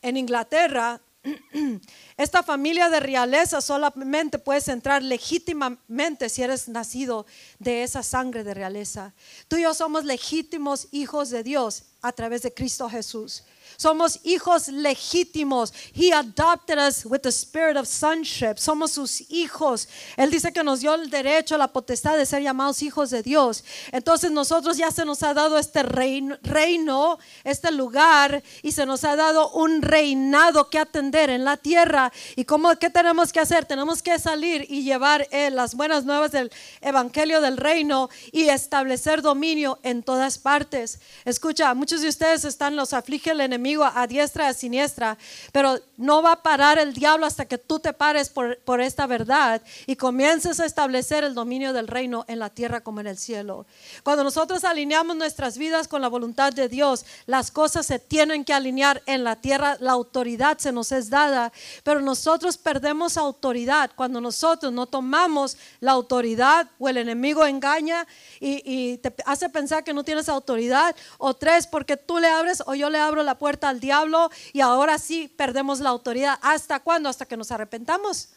En 0.03 0.17
Inglaterra 0.17 1.01
esta 2.23 2.43
familia 2.43 2.91
de 2.91 3.01
realeza 3.01 3.63
solamente 3.63 4.39
puedes 4.39 4.69
entrar 4.69 5.03
legítimamente 5.03 6.29
si 6.29 6.43
eres 6.43 6.69
nacido 6.69 7.25
de 7.59 7.83
esa 7.83 8.03
sangre 8.03 8.45
de 8.45 8.53
realeza. 8.53 9.15
Tú 9.49 9.57
y 9.57 9.63
yo 9.63 9.73
somos 9.73 10.05
legítimos 10.05 10.89
hijos 10.91 11.31
de 11.31 11.43
Dios 11.43 11.85
a 12.03 12.13
través 12.13 12.43
de 12.43 12.53
Cristo 12.53 12.91
Jesús. 12.91 13.45
Somos 13.77 14.21
hijos 14.25 14.69
legítimos. 14.69 15.73
He 15.95 16.13
adopted 16.13 16.79
us 16.79 17.07
with 17.07 17.21
the 17.21 17.31
spirit 17.31 17.77
of 17.77 17.87
sonship. 17.87 18.59
Somos 18.59 18.93
sus 18.93 19.23
hijos. 19.31 19.89
Él 20.17 20.31
dice 20.31 20.53
que 20.53 20.63
nos 20.63 20.81
dio 20.81 20.95
el 20.95 21.09
derecho, 21.09 21.57
la 21.57 21.69
potestad 21.69 22.17
de 22.17 22.27
ser 22.27 22.43
llamados 22.43 22.83
hijos 22.83 23.11
de 23.11 23.23
Dios. 23.23 23.65
Entonces 23.93 24.31
nosotros 24.31 24.77
ya 24.77 24.91
se 24.91 25.05
nos 25.05 25.23
ha 25.23 25.35
dado 25.35 25.59
este 25.59 25.83
reino, 25.83 27.19
este 27.45 27.71
lugar 27.71 28.43
y 28.63 28.73
se 28.73 28.87
nos 28.87 29.05
ha 29.05 29.17
dado 29.17 29.51
un 29.51 29.83
reinado 29.83 30.69
que 30.69 30.79
atender 30.79 31.31
en 31.31 31.45
la 31.45 31.57
tierra. 31.57 32.13
¿Y 32.37 32.45
cómo, 32.45 32.77
qué 32.77 32.91
tenemos 32.91 33.33
que 33.33 33.41
hacer? 33.41 33.65
Tenemos 33.65 34.03
que 34.03 34.19
salir 34.19 34.67
y 34.69 34.83
llevar 34.83 35.27
eh, 35.31 35.51
las 35.51 35.75
buenas 35.75 36.05
nuevas 36.05 36.33
del 36.33 36.53
evangelio 36.81 37.41
del 37.41 37.57
reino 37.57 38.11
y 38.33 38.49
establecer 38.49 39.23
dominio 39.23 39.79
en 39.83 40.03
todas 40.03 40.39
partes. 40.39 41.01
Escucha, 41.25 41.73
muchos 41.75 42.03
de 42.03 42.09
ustedes 42.09 42.45
están, 42.45 42.77
los 42.77 42.93
aflige 42.93 43.31
el 43.31 43.41
enemigo 43.41 43.60
a 43.95 44.07
diestra 44.07 44.47
y 44.47 44.49
a 44.49 44.55
siniestra, 44.55 45.19
pero 45.53 45.79
no 45.97 46.23
va 46.23 46.33
a 46.33 46.43
parar 46.43 46.79
el 46.79 46.93
diablo 46.93 47.27
hasta 47.27 47.45
que 47.45 47.59
tú 47.59 47.79
te 47.79 47.93
pares 47.93 48.29
por, 48.29 48.59
por 48.59 48.81
esta 48.81 49.07
verdad 49.07 49.63
y 49.87 49.97
comiences 49.97 50.61
a 50.61 50.67
establecer 50.67 51.25
el 51.25 51.35
dominio 51.35 51.73
del 51.73 51.89
reino 51.89 52.25
en 52.29 52.39
la 52.39 52.51
tierra 52.51 52.81
como 52.81 53.01
en 53.01 53.07
el 53.07 53.19
cielo. 53.19 53.67
Cuando 54.03 54.25
nosotros 54.25 54.65
alineamos 54.65 55.17
nuestras 55.17 55.59
vidas 55.59 55.89
con 55.89 56.01
la 56.01 56.09
voluntad 56.09 56.53
de 56.53 56.69
Dios, 56.69 57.05
las 57.27 57.51
cosas 57.51 57.87
se 57.87 57.99
tienen 57.99 58.45
que 58.45 58.55
alinear 58.55 59.03
en 59.07 59.25
la 59.25 59.37
tierra, 59.37 59.77
la 59.81 59.93
autoridad 59.93 60.59
se 60.59 60.73
nos 60.73 60.93
es 60.93 61.11
dada, 61.11 61.53
pero 61.85 62.01
nosotros 62.01 62.57
perdemos 62.57 63.17
autoridad 63.17 63.91
cuando 63.95 64.21
nosotros 64.21 64.73
no 64.73 64.87
tomamos 64.87 65.57
la 65.81 65.93
autoridad 65.93 66.69
o 66.79 66.89
el 66.89 66.97
enemigo 66.97 67.45
engaña 67.47 68.07
y, 68.41 68.63
y 68.65 68.99
te 68.99 69.15
hace 69.27 69.49
pensar 69.49 69.85
que 69.85 69.93
no 69.93 70.05
tienes 70.05 70.29
autoridad 70.29 70.95
o 71.19 71.35
tres 71.35 71.67
porque 71.67 71.97
tú 71.97 72.19
le 72.19 72.29
abres 72.29 72.63
o 72.67 72.75
yo 72.75 72.89
le 72.91 72.99
abro 72.99 73.23
la 73.23 73.39
puerta 73.39 73.50
al 73.69 73.81
diablo 73.81 74.31
y 74.53 74.61
ahora 74.61 74.99
sí 74.99 75.29
perdemos 75.29 75.81
la 75.81 75.91
autoridad. 75.91 76.39
¿Hasta 76.43 76.81
cuándo? 76.81 77.09
Hasta 77.09 77.27
que 77.27 77.37
nos 77.37 77.51
arrepentamos. 77.51 78.31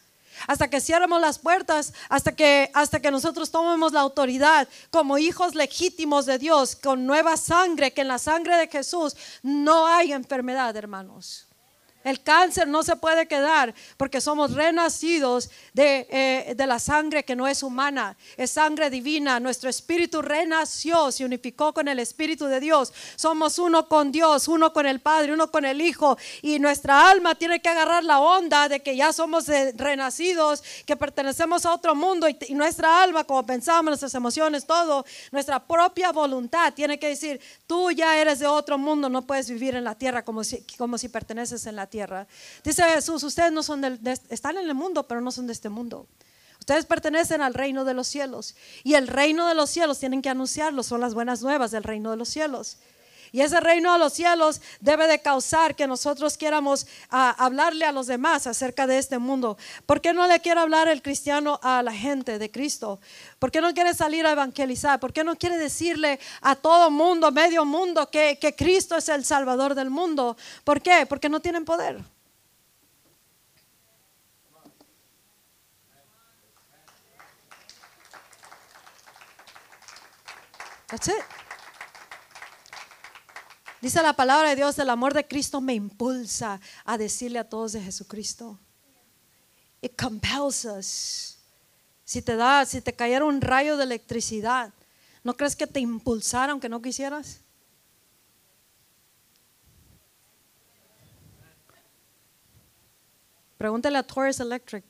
Hasta 0.48 0.68
que 0.68 0.82
cierremos 0.82 1.22
las 1.22 1.38
puertas, 1.38 1.94
hasta 2.10 2.36
que, 2.36 2.72
hasta 2.74 3.00
que 3.00 3.12
nosotros 3.12 3.52
tomemos 3.52 3.94
la 3.94 4.02
autoridad 4.02 4.68
como 4.90 5.18
hijos 5.18 5.54
legítimos 5.54 6.26
de 6.26 6.40
Dios, 6.40 6.76
con 6.76 7.06
nueva 7.06 7.38
sangre, 7.38 7.94
que 7.94 8.02
en 8.02 8.08
la 8.08 8.18
sangre 8.18 8.58
de 8.58 8.68
Jesús 8.68 9.16
no 9.44 9.86
hay 9.86 10.12
enfermedad, 10.12 10.76
hermanos. 10.76 11.46
El 12.04 12.22
cáncer 12.22 12.68
no 12.68 12.84
se 12.84 12.98
puede 12.98 13.28
quedar 13.28 13.74
porque 13.96 14.20
somos 14.20 14.54
renacidos 14.54 15.50
de, 15.74 16.08
eh, 16.10 16.54
de, 16.56 16.68
la 16.68 16.80
sangre 16.80 17.24
que 17.24 17.36
no 17.36 17.48
es 17.48 17.64
humana, 17.64 18.18
es 18.36 18.52
sangre 18.52 18.90
divina. 18.90 19.40
Nuestro 19.40 19.70
espíritu 19.70 20.22
renació, 20.22 21.12
se 21.12 21.24
unificó 21.24 21.74
con 21.74 21.88
el 21.88 22.00
Espíritu 22.00 22.46
de 22.46 22.60
Dios. 22.60 22.92
Somos 23.16 23.58
uno 23.58 23.88
con 23.88 24.12
Dios, 24.12 24.48
uno 24.50 24.74
con 24.74 24.86
el 24.86 25.00
Padre, 25.00 25.34
uno 25.34 25.50
con 25.50 25.64
el 25.64 25.80
Hijo. 25.80 26.18
Y 26.42 26.60
nuestra 26.60 27.10
alma 27.10 27.36
tiene 27.36 27.62
que 27.62 27.70
agarrar 27.70 28.04
la 28.04 28.20
onda 28.20 28.68
de 28.68 28.82
que 28.82 28.98
ya 28.98 29.14
somos 29.14 29.48
renacidos, 29.76 30.62
que 30.86 30.98
pertenecemos 30.98 31.66
a 31.66 31.74
otro 31.74 31.96
mundo. 31.96 32.28
Y, 32.28 32.38
y 32.48 32.54
nuestra 32.54 33.02
alma, 33.02 33.24
como 33.24 33.46
pensamos, 33.46 33.86
nuestras 33.86 34.14
emociones, 34.14 34.66
todo, 34.66 35.06
nuestra 35.32 35.66
propia 35.66 36.12
voluntad 36.12 36.74
tiene 36.74 37.00
que 37.00 37.08
decir, 37.08 37.40
tú 37.66 37.92
ya 37.92 38.18
eres 38.18 38.40
de 38.40 38.48
otro 38.48 38.78
mundo, 38.78 39.08
no 39.08 39.22
puedes 39.22 39.50
vivir 39.50 39.76
en 39.76 39.86
la 39.86 39.96
tierra 39.96 40.24
como 40.26 40.44
si, 40.44 40.66
como 40.78 40.98
si 40.98 41.08
perteneces 41.08 41.66
en 41.66 41.78
la 41.78 41.88
tierra 41.88 41.93
tierra. 41.94 42.28
Dice 42.64 42.82
Jesús, 42.84 43.22
ustedes 43.22 43.52
no 43.52 43.62
son 43.62 43.82
del, 43.82 44.02
de, 44.02 44.20
están 44.30 44.58
en 44.58 44.68
el 44.68 44.74
mundo, 44.74 45.08
pero 45.08 45.22
no 45.22 45.32
son 45.32 45.46
de 45.46 45.54
este 45.54 45.70
mundo. 45.70 46.08
Ustedes 46.60 46.86
pertenecen 46.86 47.42
al 47.44 47.54
reino 47.54 47.86
de 47.86 47.94
los 47.94 48.08
cielos. 48.08 48.56
Y 48.84 48.96
el 48.96 49.08
reino 49.08 49.48
de 49.48 49.54
los 49.54 49.70
cielos 49.70 50.00
tienen 50.00 50.24
que 50.24 50.30
anunciarlo, 50.30 50.82
son 50.82 51.02
las 51.02 51.14
buenas 51.14 51.44
nuevas 51.44 51.70
del 51.70 51.84
reino 51.84 52.10
de 52.10 52.18
los 52.18 52.30
cielos. 52.30 52.78
Y 53.34 53.42
ese 53.42 53.60
reino 53.60 53.92
de 53.92 53.98
los 53.98 54.14
cielos 54.14 54.62
debe 54.80 55.08
de 55.08 55.20
causar 55.20 55.76
que 55.76 55.88
nosotros 55.88 56.38
quieramos 56.38 56.84
uh, 57.12 57.34
hablarle 57.40 57.84
a 57.84 57.92
los 57.92 58.06
demás 58.06 58.46
acerca 58.46 58.86
de 58.86 59.00
este 59.00 59.18
mundo. 59.18 59.58
¿Por 59.88 60.02
qué 60.02 60.14
no 60.14 60.28
le 60.28 60.40
quiere 60.40 60.62
hablar 60.62 60.88
el 60.88 61.02
cristiano 61.02 61.60
a 61.64 61.82
la 61.82 61.92
gente 61.92 62.38
de 62.38 62.52
Cristo? 62.52 63.00
¿Por 63.40 63.50
qué 63.50 63.60
no 63.60 63.74
quiere 63.74 63.96
salir 63.96 64.28
a 64.28 64.34
evangelizar? 64.34 65.00
¿Por 65.00 65.12
qué 65.12 65.24
no 65.24 65.36
quiere 65.36 65.58
decirle 65.58 66.20
a 66.42 66.56
todo 66.56 66.92
mundo, 66.92 67.32
medio 67.32 67.66
mundo, 67.66 68.08
que, 68.12 68.38
que 68.40 68.56
Cristo 68.56 68.96
es 68.98 69.10
el 69.10 69.26
Salvador 69.26 69.74
del 69.74 69.90
mundo? 69.90 70.38
¿Por 70.64 70.80
qué? 70.80 71.08
Porque 71.08 71.28
no 71.28 71.40
tienen 71.40 71.66
poder. 71.66 72.04
That's 80.88 81.08
it. 81.08 81.33
Dice 83.84 84.02
la 84.02 84.14
palabra 84.14 84.48
de 84.48 84.56
Dios, 84.56 84.80
el 84.80 84.90
amor 84.90 85.14
de 85.14 85.28
Cristo 85.28 85.60
me 85.60 85.74
impulsa 85.74 86.62
a 86.86 86.98
decirle 86.98 87.38
a 87.38 87.50
todos 87.50 87.74
de 87.74 87.82
Jesucristo. 87.82 88.58
It 89.82 90.02
compels 90.02 90.64
us. 90.64 91.38
Si 92.06 92.22
te 92.22 92.38
da, 92.38 92.66
si 92.66 92.80
te 92.80 92.94
cayera 92.94 93.26
un 93.26 93.42
rayo 93.42 93.76
de 93.76 93.84
electricidad, 93.84 94.74
¿no 95.22 95.34
crees 95.34 95.58
que 95.58 95.68
te 95.68 95.82
impulsara 95.82 96.54
aunque 96.54 96.70
no 96.70 96.82
quisieras? 96.82 97.42
Pregúntale 103.58 103.98
a 103.98 104.04
Taurus 104.04 104.40
Electric. 104.40 104.86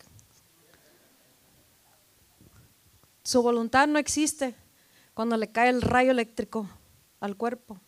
Su 3.24 3.42
voluntad 3.42 3.88
no 3.88 3.98
existe 3.98 4.56
cuando 5.16 5.36
le 5.36 5.52
cae 5.52 5.70
el 5.70 5.82
rayo 5.82 6.12
eléctrico 6.12 6.70
al 7.20 7.36
cuerpo. 7.36 7.82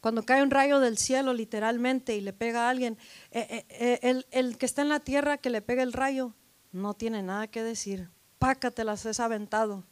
Cuando 0.00 0.24
cae 0.24 0.42
un 0.42 0.50
rayo 0.50 0.80
del 0.80 0.96
cielo 0.96 1.34
literalmente 1.34 2.16
y 2.16 2.20
le 2.20 2.32
pega 2.32 2.66
a 2.66 2.70
alguien, 2.70 2.96
eh, 3.30 3.66
eh, 3.68 3.98
el, 4.02 4.26
el, 4.30 4.56
que 4.56 4.66
está 4.66 4.82
en 4.82 4.88
la 4.88 5.00
tierra 5.00 5.38
que 5.38 5.50
le 5.50 5.60
pega 5.60 5.82
el 5.82 5.92
rayo 5.92 6.34
no 6.72 6.94
tiene 6.94 7.22
nada 7.22 7.48
que 7.48 7.62
decir. 7.62 8.10
Pácatelas, 8.38 9.04
es 9.04 9.20
aventado. 9.20 9.84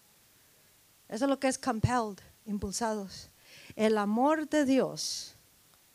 Eso 1.09 1.25
es 1.27 1.29
lo 1.29 1.39
que 1.39 1.49
es 1.49 1.59
compelled, 1.59 2.19
impulsados. 2.47 3.31
El 3.77 3.99
amor 3.99 4.49
de 4.49 4.65
Dios 4.65 5.37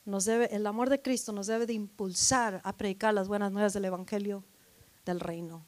nos 0.05 0.26
debe, 0.26 0.53
el 0.55 0.68
amor 0.68 0.89
de 0.89 1.01
Cristo 1.01 1.32
nos 1.32 1.47
debe 1.47 1.66
de 1.66 1.74
impulsar 1.74 2.61
a 2.64 2.74
predicar 2.74 3.14
las 3.14 3.28
buenas 3.28 3.51
nuevas 3.51 3.74
del 3.74 3.86
Evangelio 3.86 4.43
del 5.05 5.20
reino. 5.20 5.66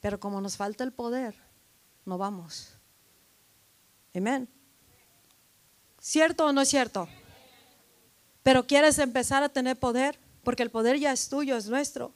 Pero 0.00 0.20
como 0.20 0.40
nos 0.40 0.56
falta 0.56 0.84
el 0.84 0.92
poder, 0.92 1.34
no 2.04 2.18
vamos. 2.18 2.78
Amén. 4.14 4.48
¿Cierto 5.98 6.46
o 6.46 6.52
no 6.52 6.60
es 6.60 6.68
cierto? 6.68 7.08
Pero 8.46 8.64
quieres 8.64 9.00
empezar 9.00 9.42
a 9.42 9.48
tener 9.48 9.76
poder, 9.76 10.16
porque 10.44 10.62
el 10.62 10.70
poder 10.70 11.00
ya 11.00 11.10
es 11.10 11.28
tuyo, 11.28 11.56
es 11.56 11.66
nuestro. 11.66 12.12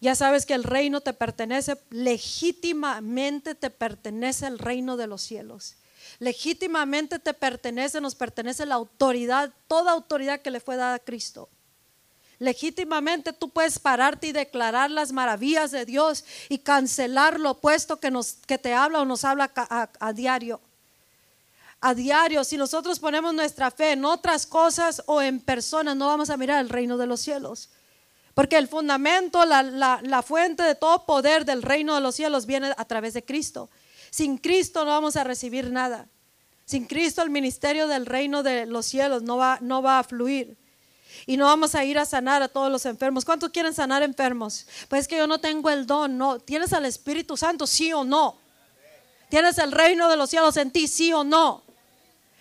Ya 0.00 0.14
sabes 0.14 0.46
que 0.46 0.54
el 0.54 0.64
reino 0.64 1.02
te 1.02 1.12
pertenece, 1.12 1.76
legítimamente 1.90 3.54
te 3.54 3.68
pertenece 3.68 4.46
el 4.46 4.58
reino 4.58 4.96
de 4.96 5.06
los 5.06 5.20
cielos. 5.20 5.76
Legítimamente 6.18 7.18
te 7.18 7.34
pertenece, 7.34 8.00
nos 8.00 8.14
pertenece 8.14 8.64
la 8.64 8.76
autoridad, 8.76 9.52
toda 9.66 9.92
autoridad 9.92 10.40
que 10.40 10.50
le 10.50 10.60
fue 10.60 10.76
dada 10.76 10.94
a 10.94 10.98
Cristo. 10.98 11.50
Legítimamente 12.38 13.34
tú 13.34 13.50
puedes 13.50 13.78
pararte 13.78 14.28
y 14.28 14.32
declarar 14.32 14.90
las 14.90 15.12
maravillas 15.12 15.72
de 15.72 15.84
Dios 15.84 16.24
y 16.48 16.56
cancelar 16.56 17.38
lo 17.38 17.50
opuesto 17.50 18.00
que, 18.00 18.10
nos, 18.10 18.38
que 18.46 18.56
te 18.56 18.72
habla 18.72 19.02
o 19.02 19.04
nos 19.04 19.26
habla 19.26 19.52
a 19.54 20.12
diario 20.14 20.58
a 21.80 21.94
diario, 21.94 22.42
si 22.42 22.56
nosotros 22.56 22.98
ponemos 22.98 23.32
nuestra 23.34 23.70
fe 23.70 23.92
en 23.92 24.04
otras 24.04 24.46
cosas 24.46 25.02
o 25.06 25.22
en 25.22 25.40
personas, 25.40 25.96
no 25.96 26.06
vamos 26.06 26.30
a 26.30 26.36
mirar 26.36 26.60
el 26.60 26.68
reino 26.68 26.96
de 26.96 27.06
los 27.06 27.20
cielos. 27.20 27.70
Porque 28.34 28.56
el 28.56 28.68
fundamento, 28.68 29.44
la, 29.44 29.62
la, 29.62 30.22
fuente 30.22 30.62
de 30.62 30.74
todo 30.74 31.04
poder 31.06 31.44
del 31.44 31.62
reino 31.62 31.94
de 31.94 32.00
los 32.00 32.14
cielos 32.14 32.46
viene 32.46 32.72
a 32.76 32.84
través 32.84 33.14
de 33.14 33.24
Cristo. 33.24 33.68
Sin 34.10 34.38
Cristo 34.38 34.84
no 34.84 34.92
vamos 34.92 35.16
a 35.16 35.24
recibir 35.24 35.70
nada. 35.70 36.08
Sin 36.64 36.86
Cristo 36.86 37.22
el 37.22 37.30
ministerio 37.30 37.88
del 37.88 38.06
reino 38.06 38.42
de 38.42 38.66
los 38.66 38.86
cielos 38.86 39.22
no 39.22 39.36
va, 39.36 39.58
no 39.60 39.82
va 39.82 39.98
a 39.98 40.04
fluir. 40.04 40.56
Y 41.26 41.36
no 41.36 41.46
vamos 41.46 41.74
a 41.74 41.84
ir 41.84 41.98
a 41.98 42.04
sanar 42.04 42.42
a 42.42 42.48
todos 42.48 42.70
los 42.70 42.86
enfermos. 42.86 43.24
¿Cuántos 43.24 43.50
quieren 43.50 43.74
sanar 43.74 44.02
enfermos? 44.02 44.66
Pues 44.88 45.02
es 45.02 45.08
que 45.08 45.16
yo 45.16 45.26
no 45.26 45.40
tengo 45.40 45.70
el 45.70 45.86
don. 45.86 46.16
No. 46.16 46.38
¿Tienes 46.38 46.72
al 46.72 46.84
Espíritu 46.84 47.36
Santo? 47.36 47.66
Sí 47.66 47.92
o 47.92 48.04
no. 48.04 48.38
¿Tienes 49.28 49.58
el 49.58 49.72
reino 49.72 50.08
de 50.08 50.16
los 50.16 50.30
cielos 50.30 50.56
en 50.56 50.70
ti? 50.70 50.86
Sí 50.86 51.12
o 51.12 51.24
no. 51.24 51.64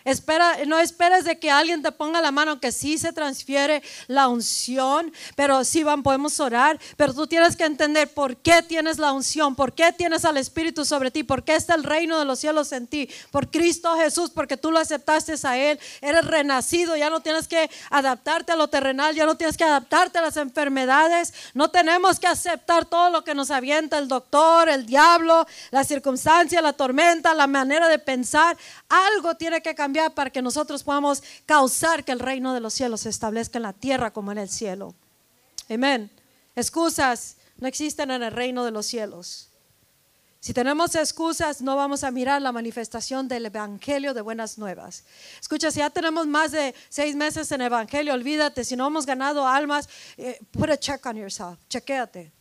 Espera, 0.08 0.64
no 0.66 0.80
esperes 0.80 1.26
de 1.26 1.38
que 1.38 1.52
alguien 1.52 1.82
te 1.82 1.92
ponga 1.92 2.22
la 2.22 2.32
mano, 2.32 2.62
que 2.62 2.72
sí 2.72 2.98
se 2.98 3.12
transfiere 3.12 3.84
la 4.08 4.30
unción, 4.30 5.12
pero 5.36 5.66
sí 5.66 5.84
van, 5.84 6.02
podemos 6.02 6.40
orar, 6.40 6.80
pero 6.96 7.14
tú 7.14 7.28
tienes 7.28 7.58
que 7.58 7.66
entender 7.66 8.08
por 8.14 8.38
qué 8.38 8.64
tienes 8.64 9.00
la 9.00 9.12
unción, 9.12 9.54
por 9.54 9.74
qué 9.74 9.92
tienes 9.92 10.24
al 10.24 10.38
Espíritu 10.38 10.86
sobre 10.86 11.12
ti, 11.12 11.24
por 11.24 11.44
qué 11.44 11.56
está 11.56 11.76
el 11.76 11.84
reino 11.84 12.18
de 12.20 12.24
los 12.24 12.40
cielos 12.40 12.72
en 12.72 12.88
ti, 12.88 13.10
por 13.32 13.52
Cristo 13.52 13.98
Jesús, 13.98 14.32
porque 14.34 14.56
tú 14.56 14.72
lo 14.72 14.80
aceptaste 14.80 15.34
a 15.44 15.58
Él, 15.58 15.78
eres 16.00 16.24
renacido, 16.24 16.96
ya 16.96 17.10
no 17.10 17.20
tienes 17.20 17.50
que 17.50 17.70
adaptarte 17.90 18.54
a 18.54 18.56
lo 18.56 18.70
terrenal, 18.70 19.14
ya 19.14 19.26
no 19.26 19.36
tienes 19.36 19.58
que 19.58 19.66
adaptarte 19.66 20.20
a 20.20 20.22
las 20.22 20.38
enfermedades, 20.38 21.34
no 21.54 21.70
tenemos 21.70 22.18
que 22.18 22.28
aceptar 22.28 22.86
todo 22.86 23.10
lo 23.10 23.26
que 23.26 23.36
nos 23.36 23.52
avienta 23.52 23.98
el 23.98 24.08
doctor, 24.08 24.70
el 24.70 24.86
diablo, 24.86 25.46
la 25.72 25.84
circunstancia, 25.84 26.62
la 26.62 26.72
tormenta, 26.72 27.34
la 27.34 27.48
manera 27.48 27.90
de 27.90 28.00
pensar, 28.00 28.56
algo 28.88 29.36
tiene 29.36 29.62
que 29.62 29.76
cambiar 29.76 29.97
para 30.14 30.30
que 30.30 30.42
nosotros 30.42 30.84
podamos 30.84 31.24
causar 31.46 32.04
que 32.04 32.12
el 32.12 32.20
reino 32.20 32.54
de 32.54 32.60
los 32.60 32.74
cielos 32.74 33.02
se 33.02 33.10
establezca 33.10 33.58
en 33.58 33.64
la 33.64 33.74
tierra 33.74 34.12
como 34.12 34.32
en 34.32 34.38
el 34.38 34.50
cielo. 34.50 34.96
Amén. 35.70 36.10
Excusas 36.56 37.38
no 37.58 37.68
existen 37.68 38.12
en 38.12 38.24
el 38.24 38.32
reino 38.32 38.64
de 38.64 38.72
los 38.72 38.86
cielos. 38.86 39.50
Si 40.40 40.54
tenemos 40.54 40.96
excusas, 40.96 41.62
no 41.62 41.76
vamos 41.76 42.04
a 42.04 42.12
mirar 42.12 42.42
la 42.42 42.52
manifestación 42.52 43.28
del 43.28 43.48
Evangelio 43.48 44.14
de 44.14 44.22
buenas 44.22 44.58
nuevas. 44.58 45.04
Escucha, 45.42 45.72
si 45.72 45.80
ya 45.80 45.90
tenemos 45.90 46.28
más 46.28 46.52
de 46.52 46.74
seis 46.90 47.16
meses 47.16 47.52
en 47.52 47.62
Evangelio, 47.62 48.14
olvídate, 48.14 48.64
si 48.64 48.76
no 48.76 48.88
hemos 48.88 49.06
ganado 49.06 49.48
almas, 49.48 49.90
eh, 50.16 50.40
put 50.52 50.70
a 50.70 50.78
check 50.78 51.06
on 51.06 51.18
yourself, 51.18 51.60
chequéate. 51.68 52.32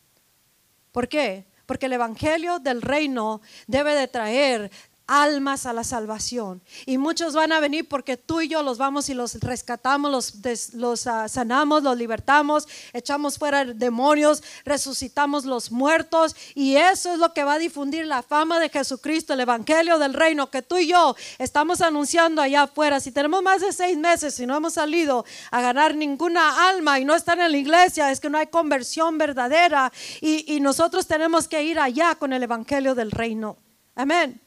¿Por 0.93 1.09
qué? 1.09 1.47
Porque 1.65 1.87
el 1.87 1.95
Evangelio 1.95 2.59
del 2.59 2.83
reino 2.83 3.41
debe 3.67 3.95
de 3.95 4.07
traer 4.07 4.71
almas 5.07 5.67
a 5.67 5.73
la 5.73 5.85
salvación. 5.85 6.63
Y 6.85 6.99
muchos 6.99 7.35
van 7.35 7.53
a 7.53 7.61
venir 7.61 7.89
porque 7.89 8.17
tú 8.17 8.41
y 8.41 8.49
yo 8.49 8.63
los 8.63 8.79
vamos 8.79 9.09
y 9.09 9.15
los 9.15 9.35
rescatamos, 9.41 10.35
los, 10.75 11.07
ah, 11.07 11.29
sanamos, 11.29 11.83
los 11.83 11.97
libertamos, 11.97 12.67
echamos 12.93 13.39
fuera 13.39 13.65
demonios, 13.65 14.43
resucitamos 14.65 15.45
los 15.45 15.71
muertos. 15.71 16.35
Y 16.55 16.77
eso 16.77 17.13
es 17.13 17.19
lo 17.19 17.33
que 17.33 17.45
va 17.45 17.55
a 17.55 17.59
difundir 17.59 18.07
la 18.07 18.23
fama 18.23 18.59
de 18.59 18.69
Jesucristo, 18.69 19.35
el 19.35 19.41
Evangelio 19.41 19.99
del 19.99 20.15
Reino, 20.15 20.51
que 20.51 20.63
tú 20.63 20.79
y 20.79 20.89
yo 20.89 21.15
estamos 21.39 21.81
anunciando 21.81 22.43
allá 22.43 22.63
afuera. 22.63 23.01
Si 23.01 23.13
tenemos 23.13 23.43
más 23.43 23.61
de 23.61 23.73
seis 23.73 23.97
meses 23.97 24.39
y 24.41 24.47
no 24.47 24.57
hemos 24.57 24.75
salido 24.75 25.25
a 25.51 25.61
ganar 25.61 25.95
ninguna 25.95 26.69
alma 26.69 26.99
y 26.99 27.05
no 27.05 27.15
estar 27.15 27.39
en 27.39 27.51
la 27.53 27.59
iglesia, 27.59 28.11
es 28.11 28.21
que 28.21 28.31
no 28.31 28.39
hay 28.39 28.49
conversión 28.49 29.19
verdadera. 29.19 29.93
Y, 30.21 30.53
y 30.55 30.61
nosotros 30.61 31.07
tenemos 31.07 31.47
que 31.49 31.63
ir 31.63 31.79
allá 31.79 32.15
con 32.17 32.33
el 32.33 32.43
Evangelio 32.43 32.95
del 32.95 33.11
Reino. 33.11 33.57
Amén. 33.95 34.46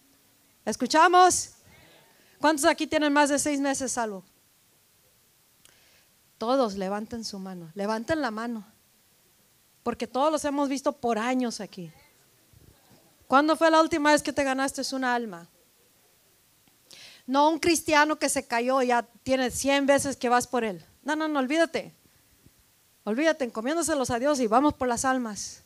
¿Escuchamos? 0.69 1.51
¿Cuántos 2.39 2.65
aquí 2.65 2.85
tienen 2.85 3.11
más 3.11 3.29
de 3.29 3.39
seis 3.39 3.59
meses 3.59 3.91
salvo? 3.91 4.23
Todos 6.37 6.75
levanten 6.75 7.25
su 7.25 7.39
mano, 7.39 7.71
levanten 7.73 8.21
la 8.21 8.31
mano, 8.31 8.65
porque 9.83 10.07
todos 10.07 10.31
los 10.31 10.45
hemos 10.45 10.69
visto 10.69 10.93
por 10.93 11.17
años 11.17 11.59
aquí. 11.59 11.91
¿Cuándo 13.27 13.55
fue 13.55 13.69
la 13.69 13.81
última 13.81 14.11
vez 14.11 14.23
que 14.23 14.31
te 14.31 14.43
ganaste 14.43 14.81
una 14.95 15.13
alma? 15.13 15.47
No 17.27 17.49
un 17.49 17.59
cristiano 17.59 18.17
que 18.17 18.29
se 18.29 18.47
cayó, 18.47 18.81
ya 18.81 19.03
tiene 19.23 19.51
100 19.51 19.85
veces 19.85 20.15
que 20.15 20.29
vas 20.29 20.47
por 20.47 20.63
él. 20.63 20.83
No, 21.03 21.15
no, 21.15 21.27
no, 21.27 21.39
olvídate. 21.39 21.93
Olvídate, 23.03 23.43
encomiéndoselos 23.43 24.09
a 24.11 24.19
Dios 24.19 24.39
y 24.39 24.47
vamos 24.47 24.73
por 24.73 24.87
las 24.87 25.03
almas. 25.03 25.63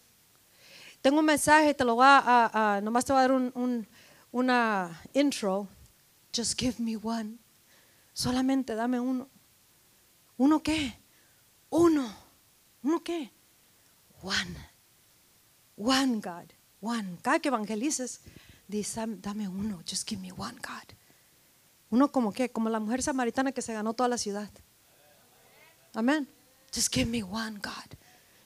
Tengo 1.02 1.20
un 1.20 1.26
mensaje, 1.26 1.74
te 1.74 1.84
lo 1.84 1.96
voy 1.96 2.06
a, 2.08 2.80
nomás 2.82 3.04
te 3.04 3.12
voy 3.14 3.20
a 3.20 3.28
dar 3.28 3.32
un, 3.32 3.88
una 4.34 5.00
intro, 5.14 5.68
just 6.36 6.60
give 6.60 6.80
me 6.80 6.98
one. 6.98 7.38
Solamente 8.14 8.76
dame 8.76 9.00
uno. 9.00 9.30
¿Uno 10.38 10.62
qué? 10.62 10.98
Uno. 11.70 12.12
¿Uno 12.82 13.04
qué? 13.04 13.32
One. 14.22 14.58
One 15.78 16.20
God. 16.20 16.52
One. 16.82 17.18
Cada 17.22 17.40
que 17.40 17.50
evangelices, 17.50 18.22
dice, 18.68 19.06
dame 19.22 19.48
uno. 19.48 19.82
Just 19.88 20.10
give 20.10 20.20
me 20.20 20.32
one 20.32 20.58
God. 20.58 20.96
Uno 21.92 22.12
como 22.12 22.34
qué? 22.34 22.50
Como 22.50 22.70
la 22.70 22.80
mujer 22.80 23.04
samaritana 23.04 23.52
que 23.52 23.62
se 23.62 23.74
ganó 23.74 23.94
toda 23.94 24.10
la 24.10 24.18
ciudad. 24.18 24.50
Amén. 25.94 26.28
Just 26.74 26.92
give 26.92 27.10
me 27.10 27.22
one 27.22 27.60
God. 27.60 27.98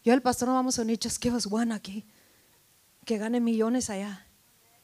Yo 0.03 0.11
y 0.11 0.15
el 0.15 0.21
pastor 0.21 0.49
no 0.49 0.53
vamos 0.53 0.77
a 0.79 0.81
unir, 0.81 0.99
just 1.01 1.21
give 1.21 1.35
us 1.35 1.47
one 1.49 1.73
aquí. 1.73 2.05
Que 3.05 3.17
gane 3.17 3.39
millones 3.39 3.89
allá 3.89 4.26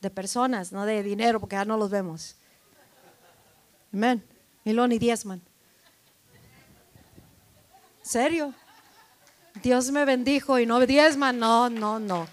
de 0.04 0.12
personas, 0.12 0.72
no 0.72 0.86
de 0.86 1.02
dinero, 1.02 1.40
porque 1.40 1.56
ya 1.56 1.66
no 1.66 1.78
los 1.78 1.90
vemos. 1.90 2.36
Amén. 3.92 4.24
Milón 4.66 4.92
y 4.92 5.00
diezman. 5.00 5.42
¿Serio? 8.02 8.54
Dios 9.64 9.92
me 9.92 10.04
bendijo 10.04 10.60
y 10.60 10.66
no 10.66 10.80
diezman. 10.86 11.40
No, 11.40 11.70
no, 11.70 12.00
no. 12.00 12.28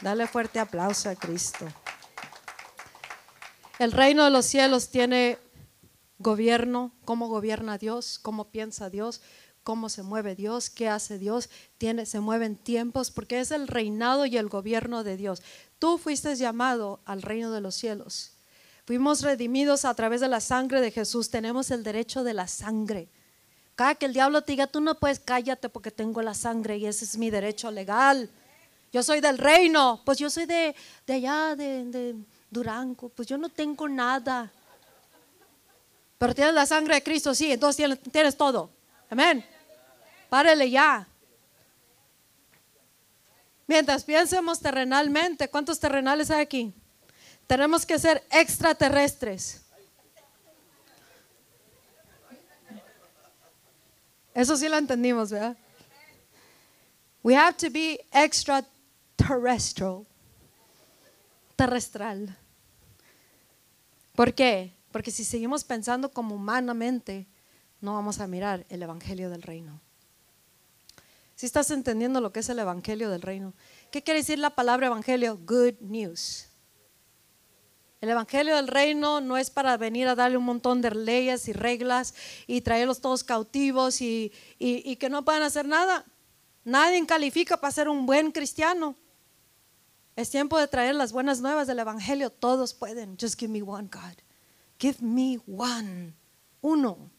Dale 0.00 0.26
fuerte 0.28 0.60
aplauso 0.60 1.10
a 1.10 1.16
Cristo. 1.16 1.66
El 3.78 3.90
reino 3.90 4.24
de 4.24 4.30
los 4.30 4.46
cielos 4.46 4.90
tiene 4.90 5.38
gobierno, 6.18 6.92
cómo 7.04 7.26
gobierna 7.28 7.78
Dios, 7.78 8.20
cómo 8.20 8.50
piensa 8.50 8.90
Dios, 8.90 9.22
cómo 9.66 9.88
se 9.88 10.04
mueve 10.04 10.36
Dios, 10.36 10.70
qué 10.70 10.88
hace 10.88 11.18
Dios, 11.18 11.50
tiene, 11.76 12.06
se 12.06 12.20
mueven 12.20 12.54
tiempos, 12.54 13.10
porque 13.10 13.40
es 13.40 13.50
el 13.50 13.66
reinado 13.66 14.24
y 14.24 14.36
el 14.36 14.48
gobierno 14.48 15.02
de 15.02 15.16
Dios. 15.16 15.42
Tú 15.80 15.98
fuiste 15.98 16.36
llamado 16.36 17.00
al 17.04 17.20
reino 17.20 17.50
de 17.50 17.60
los 17.60 17.74
cielos. 17.74 18.30
Fuimos 18.84 19.22
redimidos 19.22 19.84
a 19.84 19.92
través 19.94 20.20
de 20.20 20.28
la 20.28 20.38
sangre 20.38 20.80
de 20.80 20.92
Jesús. 20.92 21.30
Tenemos 21.30 21.72
el 21.72 21.82
derecho 21.82 22.22
de 22.22 22.32
la 22.32 22.46
sangre. 22.46 23.08
Cada 23.74 23.96
que 23.96 24.06
el 24.06 24.12
diablo 24.12 24.42
te 24.42 24.52
diga, 24.52 24.68
tú 24.68 24.80
no 24.80 24.94
puedes, 25.00 25.18
cállate 25.18 25.68
porque 25.68 25.90
tengo 25.90 26.22
la 26.22 26.34
sangre 26.34 26.76
y 26.76 26.86
ese 26.86 27.04
es 27.04 27.18
mi 27.18 27.30
derecho 27.30 27.68
legal. 27.72 28.30
Yo 28.92 29.02
soy 29.02 29.20
del 29.20 29.36
reino, 29.36 30.00
pues 30.04 30.18
yo 30.18 30.30
soy 30.30 30.46
de, 30.46 30.76
allá, 31.08 31.56
de, 31.56 31.86
de 31.86 32.14
Durango, 32.52 33.08
pues 33.08 33.26
yo 33.26 33.36
no 33.36 33.48
tengo 33.48 33.88
nada. 33.88 34.48
Pero 36.18 36.36
tienes 36.36 36.54
la 36.54 36.66
sangre 36.66 36.94
de 36.94 37.02
Cristo, 37.02 37.34
sí, 37.34 37.50
entonces 37.50 37.98
tienes 38.12 38.36
todo. 38.36 38.70
Amén. 39.10 39.44
Párele 40.28 40.70
ya. 40.70 41.06
Mientras 43.66 44.04
piensemos 44.04 44.60
terrenalmente, 44.60 45.48
¿cuántos 45.48 45.80
terrenales 45.80 46.30
hay 46.30 46.40
aquí? 46.40 46.74
Tenemos 47.46 47.84
que 47.84 47.98
ser 47.98 48.24
extraterrestres. 48.30 49.62
Eso 54.34 54.56
sí 54.56 54.68
lo 54.68 54.76
entendimos, 54.76 55.30
¿verdad? 55.30 55.56
We 57.22 57.34
have 57.34 57.56
to 57.56 57.70
be 57.70 58.04
extraterrestrial. 58.12 60.06
Terrestral. 61.56 62.36
¿Por 64.14 64.34
qué? 64.34 64.72
Porque 64.92 65.10
si 65.10 65.24
seguimos 65.24 65.64
pensando 65.64 66.10
como 66.10 66.34
humanamente, 66.34 67.26
no 67.80 67.94
vamos 67.94 68.20
a 68.20 68.26
mirar 68.26 68.66
el 68.68 68.82
Evangelio 68.82 69.30
del 69.30 69.42
Reino. 69.42 69.80
Si 71.36 71.44
estás 71.44 71.70
entendiendo 71.70 72.22
lo 72.22 72.32
que 72.32 72.40
es 72.40 72.48
el 72.48 72.58
Evangelio 72.58 73.10
del 73.10 73.20
Reino. 73.20 73.54
¿Qué 73.90 74.02
quiere 74.02 74.20
decir 74.20 74.38
la 74.38 74.50
palabra 74.50 74.86
Evangelio? 74.86 75.36
Good 75.36 75.80
news. 75.80 76.48
El 78.00 78.08
Evangelio 78.08 78.56
del 78.56 78.68
Reino 78.68 79.20
no 79.20 79.36
es 79.36 79.50
para 79.50 79.76
venir 79.76 80.08
a 80.08 80.14
darle 80.14 80.38
un 80.38 80.44
montón 80.44 80.80
de 80.80 80.92
leyes 80.92 81.46
y 81.48 81.52
reglas 81.52 82.14
y 82.46 82.62
traerlos 82.62 83.02
todos 83.02 83.22
cautivos 83.22 84.00
y, 84.00 84.32
que 84.98 85.10
no 85.10 85.26
puedan 85.26 85.42
hacer 85.42 85.68
nada. 85.68 86.06
Nadie 86.64 87.04
califica 87.06 87.58
para 87.58 87.70
ser 87.70 87.90
un 87.90 88.06
buen 88.06 88.32
cristiano. 88.32 88.96
Es 90.14 90.30
tiempo 90.30 90.58
de 90.58 90.68
traer 90.68 90.94
las 90.94 91.12
buenas 91.12 91.42
nuevas 91.42 91.66
del 91.66 91.78
Evangelio. 91.78 92.30
Todos 92.30 92.72
pueden. 92.72 93.18
Just 93.20 93.38
give 93.38 93.52
me 93.52 93.60
one, 93.60 93.90
God. 93.92 94.14
Give 94.78 94.96
me 95.00 95.38
one. 95.46 96.14
Uno. 96.62 97.10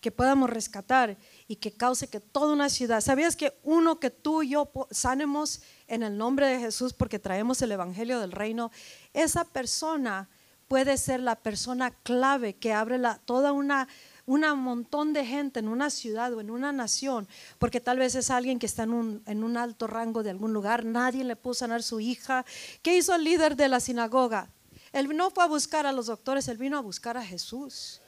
Que 0.00 0.10
podamos 0.10 0.48
rescatar 0.48 1.18
y 1.48 1.56
que 1.56 1.72
cause 1.72 2.08
que 2.08 2.20
toda 2.20 2.52
una 2.52 2.68
ciudad. 2.68 3.00
¿Sabías 3.00 3.36
que 3.36 3.58
uno 3.62 4.00
que 4.00 4.10
tú 4.10 4.42
y 4.42 4.50
yo 4.50 4.70
sanemos 4.90 5.62
en 5.86 6.02
el 6.02 6.18
nombre 6.18 6.48
de 6.48 6.58
Jesús 6.58 6.92
porque 6.92 7.18
traemos 7.18 7.62
el 7.62 7.72
Evangelio 7.72 8.20
del 8.20 8.32
Reino? 8.32 8.70
Esa 9.12 9.44
persona 9.44 10.28
puede 10.68 10.96
ser 10.96 11.20
la 11.20 11.36
persona 11.36 11.92
clave 12.02 12.56
que 12.56 12.72
abre 12.72 13.00
toda 13.24 13.52
una 13.52 13.88
un 14.26 14.42
montón 14.58 15.12
de 15.12 15.24
gente 15.24 15.60
en 15.60 15.68
una 15.68 15.88
ciudad 15.88 16.34
o 16.34 16.40
en 16.40 16.50
una 16.50 16.72
nación, 16.72 17.28
porque 17.60 17.80
tal 17.80 18.00
vez 18.00 18.16
es 18.16 18.28
alguien 18.30 18.58
que 18.58 18.66
está 18.66 18.82
en 18.82 18.92
un, 18.92 19.22
en 19.26 19.44
un 19.44 19.56
alto 19.56 19.86
rango 19.86 20.24
de 20.24 20.30
algún 20.30 20.52
lugar, 20.52 20.84
nadie 20.84 21.22
le 21.22 21.36
pudo 21.36 21.54
sanar 21.54 21.84
su 21.84 22.00
hija. 22.00 22.44
¿Qué 22.82 22.96
hizo 22.96 23.14
el 23.14 23.22
líder 23.22 23.54
de 23.54 23.68
la 23.68 23.78
sinagoga? 23.78 24.50
Él 24.92 25.16
no 25.16 25.30
fue 25.30 25.44
a 25.44 25.46
buscar 25.46 25.86
a 25.86 25.92
los 25.92 26.06
doctores, 26.06 26.48
él 26.48 26.58
vino 26.58 26.76
a 26.76 26.80
buscar 26.80 27.16
a 27.16 27.24
Jesús, 27.24 28.00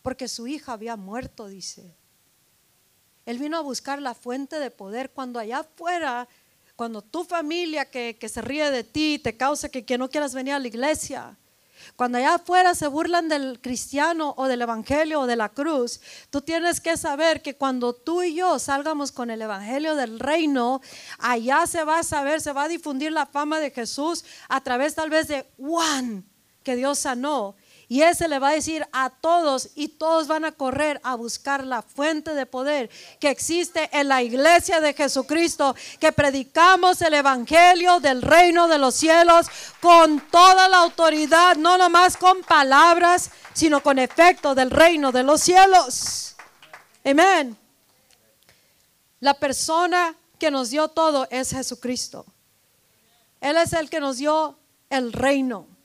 porque 0.00 0.26
su 0.26 0.46
hija 0.46 0.72
había 0.72 0.96
muerto, 0.96 1.48
dice. 1.48 1.94
Él 3.26 3.38
vino 3.38 3.58
a 3.58 3.60
buscar 3.60 4.00
la 4.00 4.14
fuente 4.14 4.58
de 4.58 4.70
poder 4.70 5.10
cuando 5.10 5.40
allá 5.40 5.58
afuera, 5.58 6.28
cuando 6.76 7.02
tu 7.02 7.24
familia 7.24 7.90
que, 7.90 8.16
que 8.18 8.28
se 8.28 8.40
ríe 8.40 8.70
de 8.70 8.84
ti 8.84 9.18
te 9.18 9.36
causa 9.36 9.68
que, 9.68 9.84
que 9.84 9.98
no 9.98 10.08
quieras 10.08 10.32
venir 10.32 10.54
a 10.54 10.60
la 10.60 10.68
iglesia. 10.68 11.36
Cuando 11.96 12.18
allá 12.18 12.36
afuera 12.36 12.74
se 12.74 12.86
burlan 12.86 13.28
del 13.28 13.60
cristiano 13.60 14.34
o 14.36 14.46
del 14.46 14.62
evangelio 14.62 15.20
o 15.20 15.26
de 15.26 15.36
la 15.36 15.48
cruz, 15.48 16.00
tú 16.30 16.40
tienes 16.40 16.80
que 16.80 16.96
saber 16.96 17.42
que 17.42 17.56
cuando 17.56 17.92
tú 17.94 18.22
y 18.22 18.34
yo 18.34 18.58
salgamos 18.58 19.12
con 19.12 19.30
el 19.30 19.42
evangelio 19.42 19.94
del 19.96 20.18
reino, 20.18 20.80
allá 21.18 21.66
se 21.66 21.84
va 21.84 21.98
a 21.98 22.02
saber, 22.02 22.40
se 22.40 22.52
va 22.52 22.64
a 22.64 22.68
difundir 22.68 23.12
la 23.12 23.26
fama 23.26 23.60
de 23.60 23.70
Jesús 23.70 24.24
a 24.48 24.60
través 24.62 24.94
tal 24.94 25.10
vez 25.10 25.28
de 25.28 25.46
Juan 25.58 26.24
que 26.62 26.76
Dios 26.76 26.98
sanó 26.98 27.56
y 27.88 28.02
ese 28.02 28.26
le 28.26 28.40
va 28.40 28.48
a 28.48 28.52
decir 28.52 28.84
a 28.92 29.10
todos 29.10 29.68
y 29.76 29.88
todos 29.88 30.26
van 30.26 30.44
a 30.44 30.50
correr 30.50 31.00
a 31.04 31.14
buscar 31.14 31.64
la 31.64 31.82
fuente 31.82 32.34
de 32.34 32.44
poder 32.44 32.90
que 33.20 33.30
existe 33.30 33.88
en 33.92 34.08
la 34.08 34.22
iglesia 34.24 34.80
de 34.80 34.92
Jesucristo, 34.92 35.76
que 36.00 36.10
predicamos 36.10 37.00
el 37.00 37.14
Evangelio 37.14 38.00
del 38.00 38.22
reino 38.22 38.66
de 38.66 38.78
los 38.78 38.96
cielos 38.96 39.46
con 39.80 40.20
toda 40.30 40.68
la 40.68 40.78
autoridad, 40.78 41.54
no 41.56 41.78
nomás 41.78 42.16
con 42.16 42.42
palabras, 42.42 43.30
sino 43.54 43.80
con 43.80 44.00
efecto 44.00 44.56
del 44.56 44.70
reino 44.70 45.12
de 45.12 45.22
los 45.22 45.40
cielos. 45.40 46.34
Amén. 47.04 47.56
La 49.20 49.34
persona 49.34 50.16
que 50.40 50.50
nos 50.50 50.70
dio 50.70 50.88
todo 50.88 51.28
es 51.30 51.50
Jesucristo. 51.50 52.26
Él 53.40 53.56
es 53.58 53.72
el 53.74 53.88
que 53.88 54.00
nos 54.00 54.16
dio 54.16 54.58
el 54.90 55.12
reino 55.12 55.75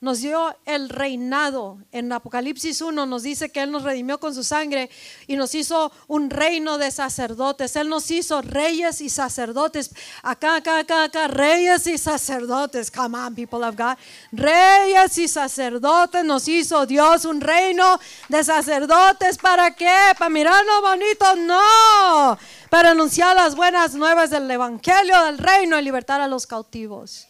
nos 0.00 0.20
dio 0.20 0.54
el 0.66 0.88
reinado. 0.88 1.78
En 1.90 2.12
Apocalipsis 2.12 2.82
1 2.82 3.06
nos 3.06 3.22
dice 3.22 3.50
que 3.50 3.62
Él 3.62 3.70
nos 3.70 3.84
redimió 3.84 4.20
con 4.20 4.34
su 4.34 4.44
sangre 4.44 4.90
y 5.26 5.36
nos 5.36 5.54
hizo 5.54 5.90
un 6.08 6.28
reino 6.28 6.76
de 6.76 6.90
sacerdotes. 6.90 7.74
Él 7.76 7.88
nos 7.88 8.10
hizo 8.10 8.42
reyes 8.42 9.00
y 9.00 9.08
sacerdotes. 9.08 9.90
Acá, 10.22 10.56
acá, 10.56 10.80
acá, 10.80 11.04
acá, 11.04 11.28
reyes 11.28 11.86
y 11.86 11.96
sacerdotes. 11.96 12.90
Come 12.90 13.18
on, 13.18 13.34
people 13.34 13.64
of 13.64 13.76
God. 13.76 13.96
Reyes 14.30 15.16
y 15.18 15.28
sacerdotes 15.28 16.24
nos 16.24 16.48
hizo 16.48 16.84
Dios 16.86 17.24
un 17.24 17.40
reino 17.40 17.98
de 18.28 18.44
sacerdotes. 18.44 19.38
¿Para 19.38 19.74
qué? 19.74 19.96
¿Para 20.18 20.28
mirarnos 20.28 20.82
bonito? 20.82 21.36
No. 21.36 22.38
Para 22.68 22.90
anunciar 22.90 23.34
las 23.36 23.54
buenas 23.54 23.94
nuevas 23.94 24.30
del 24.30 24.50
Evangelio 24.50 25.24
del 25.24 25.38
reino 25.38 25.78
y 25.78 25.82
libertar 25.82 26.20
a 26.20 26.28
los 26.28 26.46
cautivos. 26.46 27.28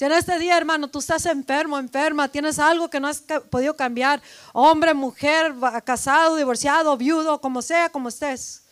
Si 0.00 0.06
en 0.06 0.12
este 0.12 0.38
día, 0.38 0.56
hermano, 0.56 0.88
tú 0.88 1.00
estás 1.00 1.26
enfermo, 1.26 1.78
enferma, 1.78 2.26
tienes 2.26 2.58
algo 2.58 2.88
que 2.88 2.98
no 2.98 3.06
has 3.06 3.22
podido 3.50 3.76
cambiar, 3.76 4.22
hombre, 4.54 4.94
mujer, 4.94 5.54
casado, 5.84 6.36
divorciado, 6.36 6.96
viudo, 6.96 7.38
como 7.42 7.60
sea, 7.60 7.90
como 7.90 8.08
estés. 8.08 8.62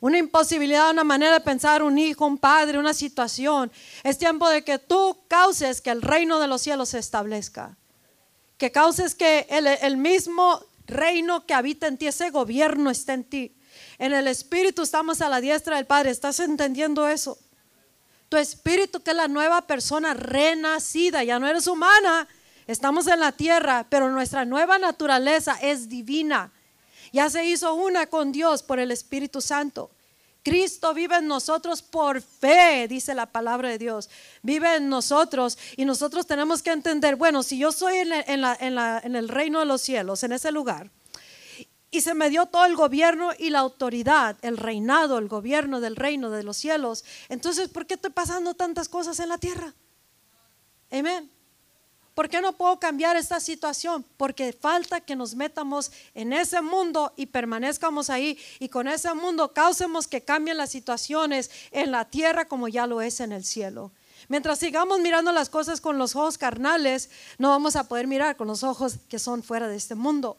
Una 0.00 0.18
imposibilidad, 0.18 0.90
una 0.90 1.02
manera 1.02 1.32
de 1.32 1.40
pensar, 1.40 1.82
un 1.82 1.96
hijo, 1.96 2.26
un 2.26 2.36
padre, 2.36 2.78
una 2.78 2.92
situación. 2.92 3.72
Es 4.02 4.18
tiempo 4.18 4.50
de 4.50 4.62
que 4.62 4.78
tú 4.78 5.24
causes 5.28 5.80
que 5.80 5.88
el 5.88 6.02
reino 6.02 6.38
de 6.38 6.46
los 6.46 6.60
cielos 6.60 6.90
se 6.90 6.98
establezca. 6.98 7.78
Que 8.58 8.70
causes 8.70 9.14
que 9.14 9.46
el, 9.48 9.96
mismo 9.96 10.62
reino 10.86 11.46
que 11.46 11.54
habita 11.54 11.86
en 11.86 11.96
ti, 11.96 12.06
ese 12.06 12.28
gobierno 12.28 12.90
esté 12.90 13.14
en 13.14 13.24
ti. 13.24 13.56
En 13.96 14.12
el 14.12 14.28
Espíritu 14.28 14.82
estamos 14.82 15.22
a 15.22 15.30
la 15.30 15.40
diestra 15.40 15.76
del 15.76 15.86
Padre. 15.86 16.10
¿Estás 16.10 16.38
entendiendo 16.38 17.08
eso? 17.08 17.38
Tu 18.30 18.36
espíritu, 18.36 19.00
que 19.00 19.10
es 19.10 19.16
la 19.16 19.26
nueva 19.26 19.62
persona 19.62 20.14
renacida, 20.14 21.24
ya 21.24 21.40
no 21.40 21.48
eres 21.48 21.66
humana, 21.66 22.28
estamos 22.68 23.08
en 23.08 23.18
la 23.18 23.32
tierra, 23.32 23.84
pero 23.90 24.08
nuestra 24.08 24.44
nueva 24.44 24.78
naturaleza 24.78 25.58
es 25.60 25.88
divina. 25.88 26.52
Ya 27.12 27.28
se 27.28 27.44
hizo 27.44 27.74
una 27.74 28.06
con 28.06 28.30
Dios 28.30 28.62
por 28.62 28.78
el 28.78 28.92
Espíritu 28.92 29.40
Santo. 29.40 29.90
Cristo 30.44 30.94
vive 30.94 31.16
en 31.16 31.26
nosotros 31.26 31.82
por 31.82 32.22
fe, 32.22 32.86
dice 32.88 33.16
la 33.16 33.26
palabra 33.26 33.68
de 33.68 33.78
Dios. 33.78 34.08
Vive 34.42 34.76
en 34.76 34.88
nosotros 34.88 35.58
y 35.76 35.84
nosotros 35.84 36.24
tenemos 36.24 36.62
que 36.62 36.70
entender, 36.70 37.16
bueno, 37.16 37.42
si 37.42 37.58
yo 37.58 37.72
soy 37.72 37.96
en, 37.98 38.12
en 38.12 39.16
el 39.16 39.28
reino 39.28 39.58
de 39.58 39.66
los 39.66 39.82
cielos, 39.82 40.22
en 40.22 40.30
ese 40.30 40.52
lugar, 40.52 40.88
y 41.90 42.02
se 42.02 42.14
me 42.14 42.30
dio 42.30 42.46
todo 42.46 42.64
el 42.66 42.76
gobierno 42.76 43.30
y 43.38 43.50
la 43.50 43.60
autoridad, 43.60 44.36
el 44.42 44.56
reinado, 44.56 45.18
el 45.18 45.28
gobierno 45.28 45.80
del 45.80 45.96
reino 45.96 46.30
de 46.30 46.42
los 46.42 46.56
cielos. 46.56 47.04
Entonces, 47.28 47.68
¿por 47.68 47.86
qué 47.86 47.94
estoy 47.94 48.10
pasando 48.10 48.54
tantas 48.54 48.88
cosas 48.88 49.18
en 49.18 49.28
la 49.28 49.38
tierra? 49.38 49.74
Amén. 50.90 51.30
¿Por 52.14 52.28
qué 52.28 52.40
no 52.40 52.52
puedo 52.52 52.78
cambiar 52.78 53.16
esta 53.16 53.40
situación? 53.40 54.04
Porque 54.16 54.52
falta 54.52 55.00
que 55.00 55.16
nos 55.16 55.34
metamos 55.34 55.90
en 56.14 56.32
ese 56.32 56.60
mundo 56.60 57.12
y 57.16 57.26
permanezcamos 57.26 58.10
ahí 58.10 58.38
y 58.58 58.68
con 58.68 58.88
ese 58.88 59.14
mundo 59.14 59.52
causemos 59.52 60.06
que 60.06 60.20
cambien 60.20 60.58
las 60.58 60.70
situaciones 60.70 61.50
en 61.70 61.90
la 61.90 62.04
tierra 62.04 62.46
como 62.46 62.68
ya 62.68 62.86
lo 62.86 63.00
es 63.00 63.20
en 63.20 63.32
el 63.32 63.44
cielo. 63.44 63.90
Mientras 64.28 64.58
sigamos 64.58 65.00
mirando 65.00 65.32
las 65.32 65.48
cosas 65.48 65.80
con 65.80 65.98
los 65.98 66.14
ojos 66.14 66.36
carnales, 66.36 67.10
no 67.38 67.48
vamos 67.48 67.74
a 67.74 67.88
poder 67.88 68.06
mirar 68.06 68.36
con 68.36 68.48
los 68.48 68.64
ojos 68.64 68.96
que 69.08 69.18
son 69.18 69.42
fuera 69.42 69.66
de 69.66 69.76
este 69.76 69.94
mundo. 69.94 70.36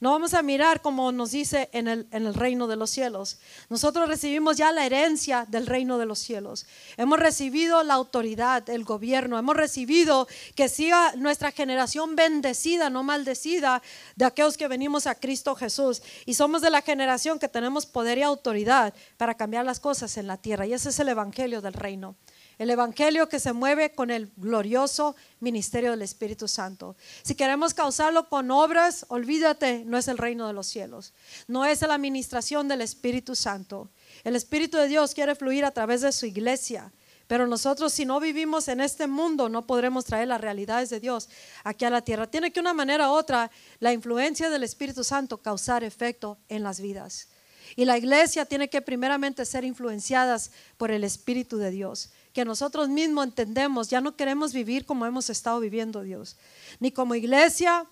No 0.00 0.12
vamos 0.12 0.32
a 0.32 0.42
mirar 0.42 0.80
como 0.80 1.12
nos 1.12 1.32
dice 1.32 1.68
en 1.72 1.86
el, 1.86 2.08
en 2.10 2.24
el, 2.24 2.32
reino 2.32 2.66
de 2.66 2.76
los 2.76 2.88
cielos. 2.88 3.38
Nosotros 3.68 4.08
recibimos 4.08 4.56
ya 4.56 4.72
la 4.72 4.86
herencia 4.86 5.44
del 5.46 5.66
reino 5.66 5.98
de 5.98 6.06
los 6.06 6.18
cielos. 6.18 6.64
Hemos 6.96 7.18
recibido 7.18 7.82
la 7.82 7.94
autoridad, 7.94 8.68
el 8.70 8.84
gobierno. 8.84 9.38
Hemos 9.38 9.56
recibido 9.56 10.26
que 10.54 10.70
siga 10.70 11.14
nuestra 11.16 11.52
generación 11.52 12.16
bendecida, 12.16 12.88
no 12.88 13.02
maldecida, 13.02 13.82
de 14.16 14.24
aquellos 14.24 14.56
que 14.56 14.68
venimos 14.68 15.06
a 15.06 15.16
Cristo 15.16 15.54
Jesús. 15.54 16.02
Y 16.24 16.32
somos 16.32 16.62
de 16.62 16.70
la 16.70 16.80
generación 16.80 17.38
que 17.38 17.48
tenemos 17.48 17.84
poder 17.84 18.16
y 18.16 18.22
autoridad 18.22 18.94
para 19.18 19.34
cambiar 19.34 19.66
las 19.66 19.80
cosas 19.80 20.16
en 20.16 20.26
la 20.26 20.38
tierra. 20.38 20.66
Y 20.66 20.72
ese 20.72 20.88
es 20.88 20.98
el 20.98 21.10
evangelio 21.10 21.60
del 21.60 21.74
reino. 21.74 22.16
El 22.60 22.68
Evangelio 22.68 23.26
que 23.26 23.40
se 23.40 23.54
mueve 23.54 23.92
con 23.94 24.10
el 24.10 24.30
glorioso 24.36 25.16
ministerio 25.40 25.92
del 25.92 26.02
Espíritu 26.02 26.46
Santo. 26.46 26.94
Si 27.22 27.34
queremos 27.34 27.72
causarlo 27.72 28.28
con 28.28 28.50
obras, 28.50 29.06
olvídate, 29.08 29.82
no 29.86 29.96
es 29.96 30.08
el 30.08 30.18
reino 30.18 30.46
de 30.46 30.52
los 30.52 30.66
cielos. 30.66 31.14
No 31.48 31.64
es 31.64 31.80
la 31.80 31.94
administración 31.94 32.68
del 32.68 32.82
Espíritu 32.82 33.34
Santo. 33.34 33.88
El 34.24 34.36
Espíritu 34.36 34.76
de 34.76 34.88
Dios 34.88 35.14
quiere 35.14 35.34
fluir 35.36 35.64
a 35.64 35.70
través 35.70 36.02
de 36.02 36.12
su 36.12 36.26
iglesia. 36.26 36.92
Pero 37.28 37.46
nosotros 37.46 37.94
si 37.94 38.04
no 38.04 38.20
vivimos 38.20 38.68
en 38.68 38.82
este 38.82 39.06
mundo 39.06 39.48
no 39.48 39.66
podremos 39.66 40.04
traer 40.04 40.28
las 40.28 40.42
realidades 40.42 40.90
de 40.90 41.00
Dios 41.00 41.30
aquí 41.64 41.86
a 41.86 41.90
la 41.90 42.02
tierra. 42.02 42.30
Tiene 42.30 42.52
que 42.52 42.60
una 42.60 42.74
manera 42.74 43.08
u 43.10 43.14
otra 43.14 43.50
la 43.78 43.94
influencia 43.94 44.50
del 44.50 44.64
Espíritu 44.64 45.02
Santo 45.02 45.38
causar 45.38 45.82
efecto 45.82 46.36
en 46.50 46.62
las 46.62 46.78
vidas. 46.78 47.28
Y 47.74 47.86
la 47.86 47.96
iglesia 47.96 48.44
tiene 48.44 48.68
que 48.68 48.82
primeramente 48.82 49.46
ser 49.46 49.64
influenciadas 49.64 50.50
por 50.76 50.90
el 50.90 51.04
Espíritu 51.04 51.56
de 51.56 51.70
Dios 51.70 52.10
que 52.32 52.44
nosotros 52.44 52.88
mismos 52.88 53.26
entendemos, 53.26 53.88
ya 53.88 54.00
no 54.00 54.16
queremos 54.16 54.52
vivir 54.52 54.86
como 54.86 55.06
hemos 55.06 55.30
estado 55.30 55.60
viviendo 55.60 56.02
Dios, 56.02 56.36
ni 56.78 56.92
como 56.92 57.14
iglesia, 57.14 57.86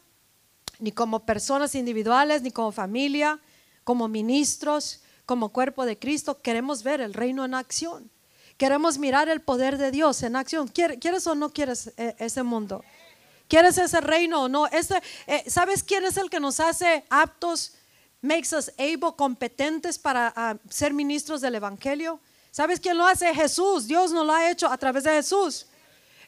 ni 0.78 0.92
como 0.92 1.26
personas 1.26 1.74
individuales, 1.74 2.42
ni 2.42 2.50
como 2.50 2.72
familia, 2.72 3.40
como 3.84 4.06
ministros, 4.08 5.02
como 5.26 5.50
cuerpo 5.50 5.84
de 5.84 5.98
Cristo, 5.98 6.40
queremos 6.40 6.82
ver 6.82 7.00
el 7.00 7.14
reino 7.14 7.44
en 7.44 7.54
acción. 7.54 8.10
Queremos 8.56 8.98
mirar 8.98 9.28
el 9.28 9.40
poder 9.40 9.78
de 9.78 9.90
Dios 9.90 10.22
en 10.22 10.36
acción. 10.36 10.68
¿Quieres 10.68 11.26
o 11.26 11.34
no 11.34 11.50
quieres 11.50 11.92
eh, 11.96 12.16
ese 12.18 12.42
mundo? 12.42 12.84
¿Quieres 13.46 13.78
ese 13.78 14.00
reino 14.00 14.44
o 14.44 14.48
no? 14.48 14.66
Este, 14.66 15.00
eh, 15.26 15.44
¿Sabes 15.46 15.82
quién 15.84 16.04
es 16.04 16.16
el 16.16 16.28
que 16.28 16.40
nos 16.40 16.60
hace 16.60 17.04
aptos, 17.08 17.74
makes 18.20 18.54
us 18.56 18.70
able, 18.78 19.14
competentes 19.16 19.98
para 19.98 20.32
ah, 20.34 20.56
ser 20.68 20.92
ministros 20.92 21.40
del 21.40 21.54
Evangelio? 21.54 22.20
¿Sabes 22.50 22.80
quién 22.80 22.96
lo 22.96 23.06
hace? 23.06 23.34
Jesús. 23.34 23.86
Dios 23.86 24.12
nos 24.12 24.26
lo 24.26 24.32
ha 24.32 24.50
hecho 24.50 24.66
a 24.66 24.76
través 24.76 25.04
de 25.04 25.10
Jesús. 25.10 25.66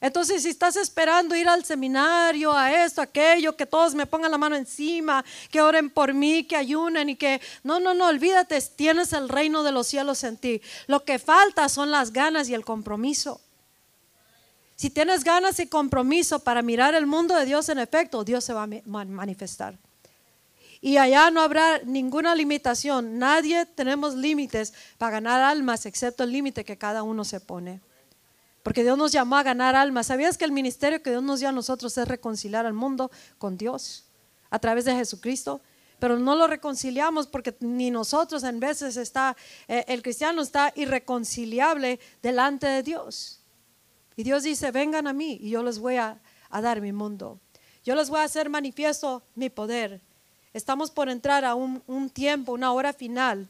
Entonces, 0.00 0.42
si 0.42 0.48
estás 0.48 0.76
esperando 0.76 1.36
ir 1.36 1.46
al 1.46 1.62
seminario, 1.62 2.52
a 2.54 2.84
esto, 2.84 3.02
aquello, 3.02 3.54
que 3.54 3.66
todos 3.66 3.94
me 3.94 4.06
pongan 4.06 4.30
la 4.30 4.38
mano 4.38 4.56
encima, 4.56 5.22
que 5.50 5.60
oren 5.60 5.90
por 5.90 6.14
mí, 6.14 6.44
que 6.44 6.56
ayunen 6.56 7.10
y 7.10 7.16
que... 7.16 7.38
No, 7.62 7.80
no, 7.80 7.92
no, 7.92 8.06
olvídate, 8.06 8.58
tienes 8.74 9.12
el 9.12 9.28
reino 9.28 9.62
de 9.62 9.72
los 9.72 9.86
cielos 9.86 10.24
en 10.24 10.38
ti. 10.38 10.62
Lo 10.86 11.04
que 11.04 11.18
falta 11.18 11.68
son 11.68 11.90
las 11.90 12.14
ganas 12.14 12.48
y 12.48 12.54
el 12.54 12.64
compromiso. 12.64 13.42
Si 14.74 14.88
tienes 14.88 15.22
ganas 15.22 15.60
y 15.60 15.66
compromiso 15.66 16.38
para 16.38 16.62
mirar 16.62 16.94
el 16.94 17.06
mundo 17.06 17.34
de 17.34 17.44
Dios 17.44 17.68
en 17.68 17.78
efecto, 17.78 18.24
Dios 18.24 18.42
se 18.42 18.54
va 18.54 18.62
a 18.62 18.66
manifestar. 19.04 19.76
Y 20.80 20.96
allá 20.96 21.30
no 21.30 21.42
habrá 21.42 21.80
ninguna 21.84 22.34
limitación. 22.34 23.18
Nadie 23.18 23.66
tenemos 23.66 24.14
límites 24.14 24.72
para 24.96 25.12
ganar 25.12 25.42
almas, 25.42 25.84
excepto 25.86 26.24
el 26.24 26.32
límite 26.32 26.64
que 26.64 26.78
cada 26.78 27.02
uno 27.02 27.24
se 27.24 27.40
pone. 27.40 27.80
Porque 28.62 28.82
Dios 28.82 28.96
nos 28.96 29.12
llamó 29.12 29.36
a 29.36 29.42
ganar 29.42 29.74
almas. 29.76 30.06
¿Sabías 30.06 30.38
que 30.38 30.44
el 30.44 30.52
ministerio 30.52 31.02
que 31.02 31.10
Dios 31.10 31.22
nos 31.22 31.40
dio 31.40 31.48
a 31.48 31.52
nosotros 31.52 31.96
es 31.96 32.08
reconciliar 32.08 32.66
al 32.66 32.72
mundo 32.72 33.10
con 33.38 33.56
Dios 33.56 34.04
a 34.50 34.58
través 34.58 34.84
de 34.84 34.94
Jesucristo? 34.94 35.60
Pero 35.98 36.18
no 36.18 36.34
lo 36.34 36.46
reconciliamos 36.46 37.26
porque 37.26 37.54
ni 37.60 37.90
nosotros 37.90 38.42
en 38.42 38.58
veces 38.58 38.96
está, 38.96 39.36
eh, 39.68 39.84
el 39.86 40.02
cristiano 40.02 40.40
está 40.40 40.72
irreconciliable 40.74 42.00
delante 42.22 42.66
de 42.66 42.82
Dios. 42.82 43.40
Y 44.16 44.22
Dios 44.22 44.42
dice, 44.42 44.70
vengan 44.70 45.06
a 45.06 45.12
mí 45.12 45.38
y 45.40 45.50
yo 45.50 45.62
les 45.62 45.78
voy 45.78 45.96
a, 45.96 46.20
dar 46.50 46.80
mi 46.80 46.92
mundo. 46.92 47.38
Yo 47.84 47.94
les 47.94 48.10
voy 48.10 48.20
a 48.20 48.24
hacer 48.24 48.50
manifiesto 48.50 49.22
mi 49.34 49.50
poder. 49.50 50.00
Estamos 50.52 50.90
por 50.90 51.08
entrar 51.08 51.44
a 51.44 51.54
un, 51.54 52.10
tiempo, 52.10 52.52
una 52.52 52.72
hora 52.72 52.92
final, 52.92 53.48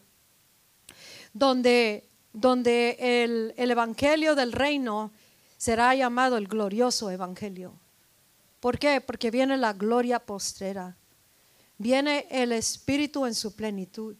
donde 1.32 2.10
donde 2.32 2.96
el, 3.56 3.70
Evangelio 3.70 4.34
del 4.34 4.52
reino 4.52 5.10
será 5.56 5.94
llamado 5.94 6.36
el 6.36 6.46
glorioso 6.46 7.10
Evangelio. 7.10 7.74
¿Por 8.60 8.78
qué? 8.78 9.00
Porque 9.00 9.30
viene 9.30 9.56
la 9.56 9.72
gloria 9.72 10.18
postrera, 10.20 10.96
viene 11.78 12.26
el 12.30 12.52
Espíritu 12.52 13.26
en 13.26 13.34
su 13.34 13.54
plenitud. 13.56 14.16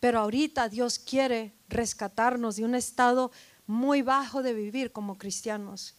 Pero 0.00 0.20
ahorita 0.20 0.68
Dios 0.68 0.98
quiere 0.98 1.52
rescatarnos 1.68 2.56
de 2.56 2.64
un 2.64 2.76
estado 2.76 3.32
muy 3.66 4.02
bajo 4.02 4.42
de 4.42 4.54
vivir 4.54 4.92
como 4.92 5.18
cristianos. 5.18 5.96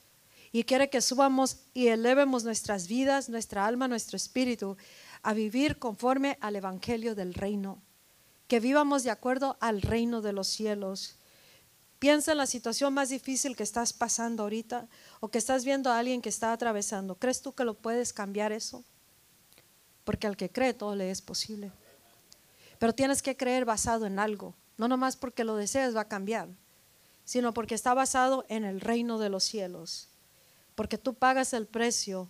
Y 0.51 0.63
quiere 0.63 0.89
que 0.89 1.01
subamos 1.01 1.57
y 1.73 1.87
elevemos 1.87 2.43
nuestras 2.43 2.87
vidas, 2.87 3.29
nuestra 3.29 3.67
alma, 3.67 3.87
nuestro 3.87 4.15
espíritu 4.15 4.77
a 5.23 5.33
vivir 5.33 5.79
conforme 5.79 6.37
al 6.41 6.55
Evangelio 6.55 7.15
del 7.15 7.33
reino. 7.33 7.81
Que 8.47 8.59
vivamos 8.59 9.03
de 9.03 9.11
acuerdo 9.11 9.57
al 9.59 9.81
reino 9.81 10.21
de 10.21 10.33
los 10.33 10.47
cielos. 10.47 11.15
Piensa 11.99 12.31
en 12.31 12.37
la 12.37 12.45
situación 12.45 12.93
más 12.93 13.09
difícil 13.09 13.55
que 13.55 13.63
estás 13.63 13.93
pasando 13.93 14.43
ahorita 14.43 14.87
o 15.19 15.29
que 15.29 15.37
estás 15.37 15.65
viendo 15.65 15.91
a 15.91 15.99
alguien 15.99 16.21
que 16.21 16.29
está 16.29 16.53
atravesando. 16.53 17.15
¿Crees 17.15 17.41
tú 17.41 17.53
que 17.53 17.65
lo 17.65 17.73
puedes 17.73 18.13
cambiar 18.13 18.51
eso? 18.51 18.83
Porque 20.03 20.25
al 20.25 20.37
que 20.37 20.49
cree 20.49 20.73
todo 20.73 20.95
le 20.95 21.11
es 21.11 21.21
posible. 21.21 21.71
Pero 22.79 22.95
tienes 22.95 23.21
que 23.21 23.35
creer 23.35 23.65
basado 23.65 24.05
en 24.05 24.17
algo. 24.17 24.55
No 24.77 24.87
nomás 24.87 25.17
porque 25.17 25.43
lo 25.43 25.57
deseas 25.57 25.95
va 25.95 26.01
a 26.01 26.07
cambiar, 26.07 26.47
sino 27.25 27.53
porque 27.53 27.75
está 27.75 27.93
basado 27.93 28.45
en 28.47 28.63
el 28.63 28.79
reino 28.79 29.19
de 29.19 29.29
los 29.29 29.43
cielos. 29.43 30.07
Porque 30.75 30.97
tú 30.97 31.13
pagas 31.13 31.51
el 31.51 31.67
precio 31.67 32.29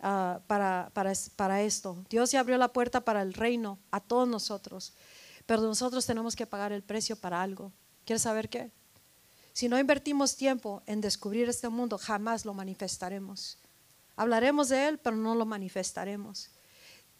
ah, 0.00 0.40
para, 0.46 0.90
para, 0.94 1.12
para 1.36 1.62
esto. 1.62 2.04
Dios 2.08 2.30
ya 2.30 2.40
abrió 2.40 2.56
la 2.58 2.72
puerta 2.72 3.00
para 3.00 3.22
el 3.22 3.34
reino 3.34 3.78
a 3.90 4.00
todos 4.00 4.28
nosotros. 4.28 4.94
Pero 5.46 5.62
nosotros 5.62 6.06
tenemos 6.06 6.36
que 6.36 6.46
pagar 6.46 6.72
el 6.72 6.82
precio 6.82 7.16
para 7.16 7.42
algo. 7.42 7.72
¿Quieres 8.04 8.22
saber 8.22 8.48
qué? 8.48 8.70
Si 9.52 9.68
no 9.68 9.78
invertimos 9.78 10.36
tiempo 10.36 10.82
en 10.86 11.00
descubrir 11.00 11.48
este 11.48 11.68
mundo, 11.68 11.98
jamás 11.98 12.44
lo 12.44 12.54
manifestaremos. 12.54 13.58
Hablaremos 14.16 14.68
de 14.68 14.88
él, 14.88 14.98
pero 14.98 15.16
no 15.16 15.34
lo 15.34 15.46
manifestaremos. 15.46 16.50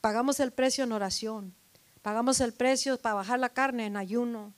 Pagamos 0.00 0.40
el 0.40 0.52
precio 0.52 0.84
en 0.84 0.92
oración, 0.92 1.54
pagamos 2.02 2.40
el 2.40 2.52
precio 2.52 2.98
para 2.98 3.16
bajar 3.16 3.38
la 3.38 3.50
carne 3.50 3.86
en 3.86 3.96
ayuno, 3.96 4.54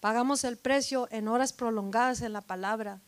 pagamos 0.00 0.44
el 0.44 0.56
precio 0.56 1.08
en 1.10 1.28
horas 1.28 1.52
prolongadas 1.52 2.22
en 2.22 2.32
la 2.32 2.40
palabra, 2.40 3.00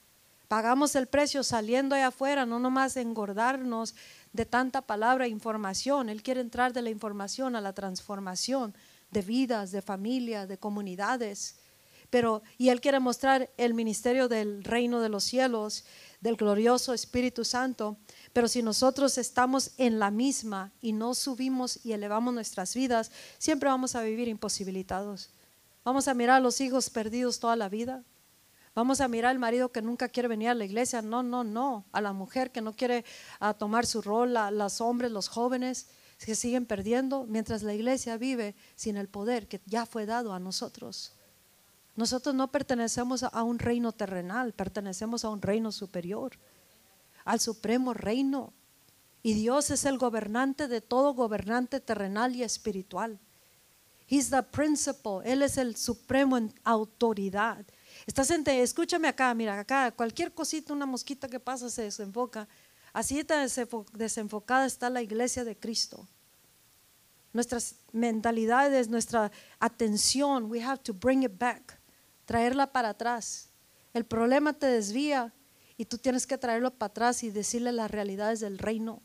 pagamos 0.49 0.95
el 0.97 1.07
precio 1.07 1.43
saliendo 1.43 1.95
allá 1.95 2.09
afuera, 2.09 2.45
no 2.45 2.59
nomás 2.59 2.97
engordarnos 2.99 3.95
de 4.33 4.47
tanta 4.47 4.83
palabra 4.83 5.27
e 5.27 5.31
información. 5.31 6.09
Él 6.09 6.23
quiere 6.23 6.41
entrar 6.41 6.73
de 6.73 6.83
la 6.83 6.91
información 6.91 7.57
a 7.57 7.61
la 7.61 7.73
transformación 7.73 8.75
de 9.11 9.23
vidas, 9.23 9.73
de 9.73 9.83
familias, 9.83 10.49
de 10.49 10.59
comunidades 10.59 11.57
pero 12.13 12.43
y 12.59 12.69
él 12.69 12.83
quiere 12.83 13.01
mostrar 13.01 13.49
el 13.57 13.73
ministerio 13.73 14.29
del 14.29 14.65
reino 14.65 15.01
de 15.01 15.09
los 15.09 15.25
cielos, 15.25 15.87
del 16.21 16.37
glorioso 16.37 16.93
Espíritu 16.93 17.43
Santo, 17.43 17.97
pero 18.35 18.49
si 18.49 18.63
nosotros 18.63 19.17
estamos 19.17 19.71
en 19.79 19.99
la 19.99 20.11
misma 20.11 20.73
y 20.83 20.93
no 20.93 21.15
subimos 21.15 21.81
y 21.87 21.93
elevamos 21.93 22.35
nuestras 22.35 22.75
vidas, 22.75 23.11
siempre 23.39 23.71
vamos 23.71 23.95
a 23.95 24.03
vivir 24.03 24.29
imposibilitados. 24.29 25.31
Vamos 25.87 26.07
a 26.07 26.13
mirar 26.13 26.37
a 26.37 26.41
los 26.41 26.61
hijos 26.61 26.91
perdidos 26.91 27.41
toda 27.41 27.57
la 27.57 27.71
vida. 27.71 28.05
Vamos 28.75 29.03
a 29.03 29.09
mirar 29.09 29.33
al 29.33 29.39
marido 29.39 29.71
que 29.71 29.83
nunca 29.83 30.09
quiere 30.09 30.29
venir 30.29 30.49
a 30.49 30.55
la 30.55 30.65
iglesia. 30.65 31.03
No, 31.03 31.23
no, 31.23 31.45
no. 31.45 31.85
A 31.93 32.01
la 32.01 32.13
mujer 32.13 32.51
que 32.51 32.63
no 32.63 32.73
quiere 32.73 33.05
ah, 33.39 33.53
tomar 33.53 33.85
su 33.85 34.01
rol, 34.01 34.37
a 34.37 34.51
los 34.51 34.81
hombres, 34.81 35.11
los 35.11 35.29
jóvenes 35.29 35.89
que 36.25 36.35
siguen 36.35 36.67
perdiendo 36.67 37.27
mientras 37.29 37.63
la 37.63 37.75
iglesia 37.75 38.17
vive 38.17 38.55
sin 38.77 38.97
el 38.97 39.09
poder 39.09 39.49
que 39.49 39.61
ya 39.67 39.87
fue 39.87 40.07
dado 40.07 40.33
a 40.33 40.39
nosotros. 40.39 41.13
Nosotros 41.97 42.35
no 42.35 42.51
pertenecemos 42.51 43.23
a 43.23 43.43
un 43.43 43.59
reino 43.59 43.93
terrenal, 43.93 44.53
pertenecemos 44.53 45.25
a 45.25 45.29
un 45.29 45.43
reino 45.43 45.73
superior, 45.73 46.33
al 47.25 47.41
supremo 47.41 47.93
reino. 47.93 48.55
Y 49.23 49.35
Dios 49.35 49.71
es 49.71 49.85
el 49.85 49.99
gobernante 49.99 50.69
de 50.69 50.81
todo 50.81 51.13
gobernante 51.13 51.81
terrenal 51.81 52.35
y 52.35 52.43
espiritual. 52.43 53.19
He's 54.09 54.31
the 54.31 54.43
principal, 54.43 55.21
Él 55.25 55.43
es 55.43 55.59
el 55.59 55.77
supremo 55.77 56.39
en 56.39 56.55
autoridad. 56.65 57.65
Estás 58.07 58.31
en, 58.31 58.47
escúchame 58.49 59.09
acá, 59.09 59.33
mira, 59.35 59.59
acá 59.59 59.93
cualquier 59.93 60.33
cosita, 60.33 60.73
una 60.73 60.87
mosquita 60.87 61.29
que 61.29 61.41
pasa 61.41 61.71
se 61.71 61.83
desenfoca. 61.83 62.49
Así 62.93 63.25
desenfocada 63.93 64.67
está 64.67 64.91
la 64.91 65.03
iglesia 65.03 65.45
de 65.45 65.57
Cristo. 65.57 66.07
Nuestras 67.33 67.77
mentalidades, 67.93 68.89
nuestra 68.89 69.33
atención, 69.59 70.51
we 70.51 70.63
have 70.63 70.83
to 70.83 70.93
bring 70.93 71.23
it 71.23 71.39
back 71.39 71.81
traerla 72.25 72.73
para 72.73 72.91
atrás. 72.91 73.51
El 73.93 74.05
problema 74.05 74.53
te 74.53 74.67
desvía 74.67 75.35
y 75.77 75.85
tú 75.85 75.99
tienes 75.99 76.27
que 76.27 76.39
traerlo 76.39 76.71
para 76.71 76.91
atrás 76.91 77.23
y 77.23 77.31
decirle 77.31 77.73
las 77.73 77.91
realidades 77.91 78.41
del 78.41 78.59
reino. 78.59 79.03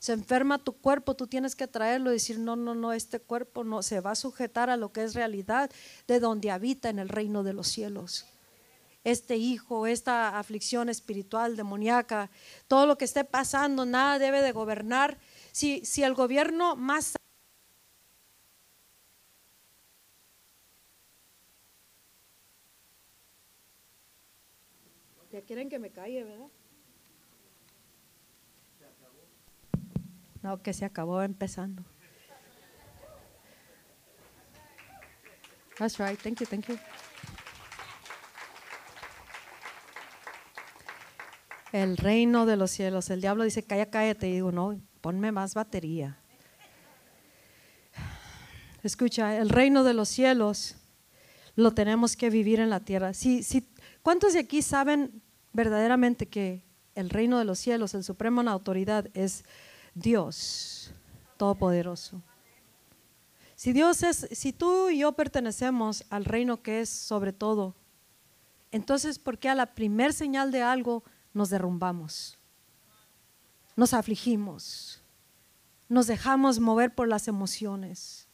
Se 0.00 0.14
enferma 0.14 0.58
tu 0.58 0.72
cuerpo, 0.72 1.14
tú 1.14 1.26
tienes 1.26 1.54
que 1.54 1.68
traerlo 1.68 2.08
y 2.08 2.14
decir, 2.14 2.38
no, 2.38 2.56
no, 2.56 2.74
no, 2.74 2.94
este 2.94 3.20
cuerpo 3.20 3.64
no 3.64 3.82
se 3.82 4.00
va 4.00 4.12
a 4.12 4.14
sujetar 4.14 4.70
a 4.70 4.78
lo 4.78 4.92
que 4.92 5.04
es 5.04 5.14
realidad 5.14 5.70
de 6.08 6.20
donde 6.20 6.50
habita 6.50 6.88
en 6.88 6.98
el 6.98 7.10
reino 7.10 7.42
de 7.42 7.52
los 7.52 7.68
cielos. 7.68 8.24
Este 9.04 9.36
hijo, 9.36 9.86
esta 9.86 10.38
aflicción 10.38 10.88
espiritual, 10.88 11.54
demoníaca, 11.54 12.30
todo 12.66 12.86
lo 12.86 12.96
que 12.96 13.04
esté 13.04 13.24
pasando, 13.24 13.84
nada 13.84 14.18
debe 14.18 14.40
de 14.40 14.52
gobernar. 14.52 15.18
Si, 15.52 15.84
si 15.84 16.02
el 16.02 16.14
gobierno 16.14 16.76
más 16.76 17.14
quieren 25.46 25.68
que 25.68 25.78
me 25.78 25.90
calle, 25.90 26.24
¿verdad? 26.24 26.48
No, 30.42 30.62
que 30.62 30.72
se 30.72 30.84
acabó 30.84 31.22
empezando. 31.22 31.84
That's 35.78 35.98
right. 35.98 36.18
Thank 36.20 36.40
you, 36.40 36.46
thank 36.46 36.66
you. 36.66 36.78
El 41.72 41.96
reino 41.96 42.46
de 42.46 42.56
los 42.56 42.70
cielos. 42.70 43.10
El 43.10 43.20
diablo 43.20 43.44
dice, 43.44 43.62
calla, 43.62 43.90
cállate. 43.90 44.28
Y 44.28 44.32
digo, 44.32 44.52
no, 44.52 44.80
ponme 45.00 45.32
más 45.32 45.54
batería. 45.54 46.18
Escucha, 48.82 49.36
el 49.36 49.50
reino 49.50 49.84
de 49.84 49.94
los 49.94 50.08
cielos 50.08 50.76
lo 51.54 51.72
tenemos 51.72 52.16
que 52.16 52.30
vivir 52.30 52.60
en 52.60 52.70
la 52.70 52.80
tierra. 52.80 53.12
Si, 53.12 53.42
si, 53.42 53.68
¿Cuántos 54.02 54.32
de 54.32 54.40
aquí 54.40 54.62
saben 54.62 55.22
verdaderamente 55.52 56.26
que 56.26 56.64
el 56.94 57.10
reino 57.10 57.38
de 57.38 57.44
los 57.44 57.58
cielos, 57.58 57.94
el 57.94 58.04
supremo 58.04 58.40
en 58.40 58.48
autoridad 58.48 59.08
es 59.14 59.44
Dios 60.00 60.92
Todopoderoso. 61.36 62.22
Si 63.54 63.72
Dios 63.72 64.02
es, 64.02 64.28
si 64.32 64.52
tú 64.52 64.90
y 64.90 64.98
yo 64.98 65.12
pertenecemos 65.12 66.04
al 66.10 66.26
reino 66.26 66.62
que 66.62 66.80
es 66.80 66.90
sobre 66.90 67.32
todo, 67.32 67.74
entonces 68.70 69.18
¿por 69.18 69.38
qué 69.38 69.48
a 69.48 69.54
la 69.54 69.74
primer 69.74 70.12
señal 70.12 70.52
de 70.52 70.62
algo 70.62 71.02
nos 71.32 71.48
derrumbamos? 71.48 72.38
Nos 73.74 73.94
afligimos, 73.94 75.02
nos 75.88 76.06
dejamos 76.06 76.60
mover 76.60 76.94
por 76.94 77.08
las 77.08 77.26
emociones 77.28 78.28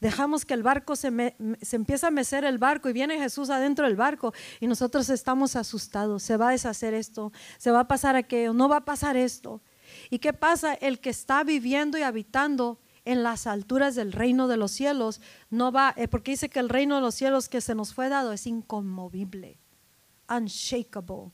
dejamos 0.00 0.44
que 0.44 0.54
el 0.54 0.62
barco 0.62 0.96
se, 0.96 1.34
se, 1.60 1.76
empieza 1.76 2.08
a 2.08 2.10
mecer 2.10 2.44
el 2.44 2.58
barco 2.58 2.88
y 2.88 2.92
viene 2.92 3.18
Jesús 3.18 3.50
adentro 3.50 3.84
del 3.84 3.96
barco 3.96 4.32
y 4.60 4.66
nosotros 4.66 5.08
estamos 5.08 5.56
asustados. 5.56 6.22
Se 6.22 6.36
va 6.36 6.48
a 6.48 6.52
deshacer 6.52 6.94
esto, 6.94 7.32
se 7.58 7.70
va 7.70 7.80
a 7.80 7.88
pasar 7.88 8.16
aquello, 8.16 8.52
no 8.52 8.68
va 8.68 8.76
a 8.76 8.84
pasar 8.84 9.16
esto. 9.16 9.60
¿Y 10.10 10.18
qué 10.18 10.32
pasa? 10.32 10.74
El 10.74 11.00
que 11.00 11.10
está 11.10 11.44
viviendo 11.44 11.98
y 11.98 12.02
habitando 12.02 12.78
en 13.04 13.22
las 13.22 13.46
alturas 13.46 13.94
del 13.94 14.12
reino 14.12 14.48
de 14.48 14.58
los 14.58 14.70
cielos 14.70 15.20
no 15.48 15.72
va, 15.72 15.94
eh, 15.96 16.08
porque 16.08 16.32
dice 16.32 16.50
que 16.50 16.60
el 16.60 16.68
reino 16.68 16.96
de 16.96 17.00
los 17.00 17.14
cielos 17.14 17.48
que 17.48 17.60
se 17.60 17.74
nos 17.74 17.94
fue 17.94 18.08
dado 18.08 18.32
es 18.32 18.46
inconmovible, 18.46 19.58
unshakable. 20.28 21.32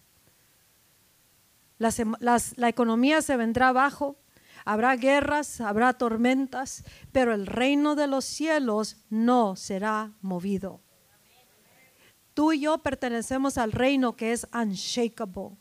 la 1.78 2.68
economía 2.68 3.22
se 3.22 3.36
vendrá 3.36 3.68
abajo, 3.68 4.16
habrá 4.64 4.94
guerras, 4.96 5.60
habrá 5.60 5.92
tormentas, 5.94 6.84
pero 7.10 7.34
el 7.34 7.46
reino 7.46 7.96
de 7.96 8.06
los 8.06 8.24
cielos 8.24 8.98
no 9.10 9.56
será 9.56 10.12
movido. 10.20 10.80
Tú 12.34 12.52
y 12.52 12.60
yo 12.60 12.78
pertenecemos 12.78 13.58
al 13.58 13.72
reino 13.72 14.16
que 14.16 14.32
es 14.32 14.46
unshakable. 14.52 15.56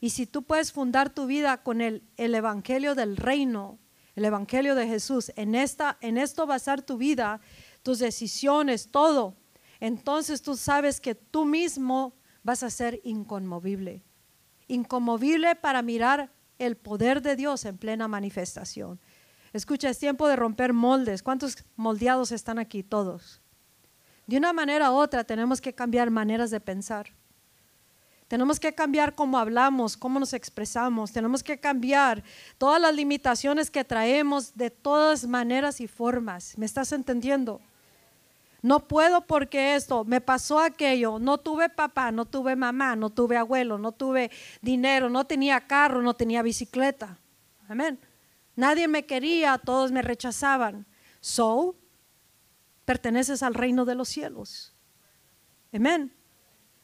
Y 0.00 0.10
si 0.10 0.26
tú 0.26 0.42
puedes 0.42 0.72
fundar 0.72 1.10
tu 1.10 1.26
vida 1.26 1.62
con 1.62 1.80
el, 1.80 2.04
el 2.16 2.34
evangelio 2.34 2.94
del 2.94 3.16
reino, 3.16 3.78
el 4.14 4.24
evangelio 4.24 4.74
de 4.74 4.86
Jesús, 4.86 5.32
en, 5.36 5.54
esta, 5.54 5.98
en 6.00 6.18
esto 6.18 6.46
basar 6.46 6.82
tu 6.82 6.96
vida, 6.98 7.40
tus 7.82 7.98
decisiones, 7.98 8.90
todo, 8.90 9.36
entonces 9.80 10.42
tú 10.42 10.56
sabes 10.56 11.00
que 11.00 11.14
tú 11.14 11.44
mismo 11.44 12.14
vas 12.42 12.62
a 12.62 12.70
ser 12.70 13.00
inconmovible. 13.04 14.04
Inconmovible 14.66 15.54
para 15.56 15.82
mirar 15.82 16.32
el 16.58 16.76
poder 16.76 17.22
de 17.22 17.36
Dios 17.36 17.64
en 17.64 17.78
plena 17.78 18.08
manifestación. 18.08 19.00
Escucha, 19.52 19.88
es 19.88 19.98
tiempo 19.98 20.28
de 20.28 20.36
romper 20.36 20.72
moldes. 20.72 21.22
¿Cuántos 21.22 21.64
moldeados 21.76 22.32
están 22.32 22.58
aquí? 22.58 22.82
Todos. 22.82 23.40
De 24.26 24.36
una 24.36 24.52
manera 24.52 24.90
u 24.92 24.94
otra 24.94 25.24
tenemos 25.24 25.60
que 25.60 25.74
cambiar 25.74 26.10
maneras 26.10 26.50
de 26.50 26.60
pensar. 26.60 27.14
Tenemos 28.28 28.60
que 28.60 28.74
cambiar 28.74 29.14
cómo 29.14 29.38
hablamos, 29.38 29.96
cómo 29.96 30.20
nos 30.20 30.34
expresamos. 30.34 31.12
Tenemos 31.12 31.42
que 31.42 31.58
cambiar 31.58 32.22
todas 32.58 32.80
las 32.80 32.94
limitaciones 32.94 33.70
que 33.70 33.84
traemos 33.84 34.54
de 34.54 34.70
todas 34.70 35.26
maneras 35.26 35.80
y 35.80 35.88
formas. 35.88 36.56
¿Me 36.58 36.66
estás 36.66 36.92
entendiendo? 36.92 37.60
No 38.60 38.86
puedo 38.86 39.22
porque 39.22 39.76
esto, 39.76 40.04
me 40.04 40.20
pasó 40.20 40.58
aquello, 40.58 41.18
no 41.18 41.38
tuve 41.38 41.70
papá, 41.70 42.12
no 42.12 42.26
tuve 42.26 42.54
mamá, 42.54 42.96
no 42.96 43.08
tuve 43.08 43.36
abuelo, 43.36 43.78
no 43.78 43.92
tuve 43.92 44.30
dinero, 44.60 45.08
no 45.08 45.24
tenía 45.24 45.66
carro, 45.66 46.02
no 46.02 46.14
tenía 46.14 46.42
bicicleta. 46.42 47.18
Amén. 47.68 47.98
Nadie 48.56 48.88
me 48.88 49.06
quería, 49.06 49.56
todos 49.56 49.90
me 49.90 50.02
rechazaban. 50.02 50.84
So, 51.20 51.76
perteneces 52.84 53.42
al 53.42 53.54
reino 53.54 53.84
de 53.84 53.94
los 53.94 54.08
cielos. 54.08 54.74
Amén. 55.72 56.12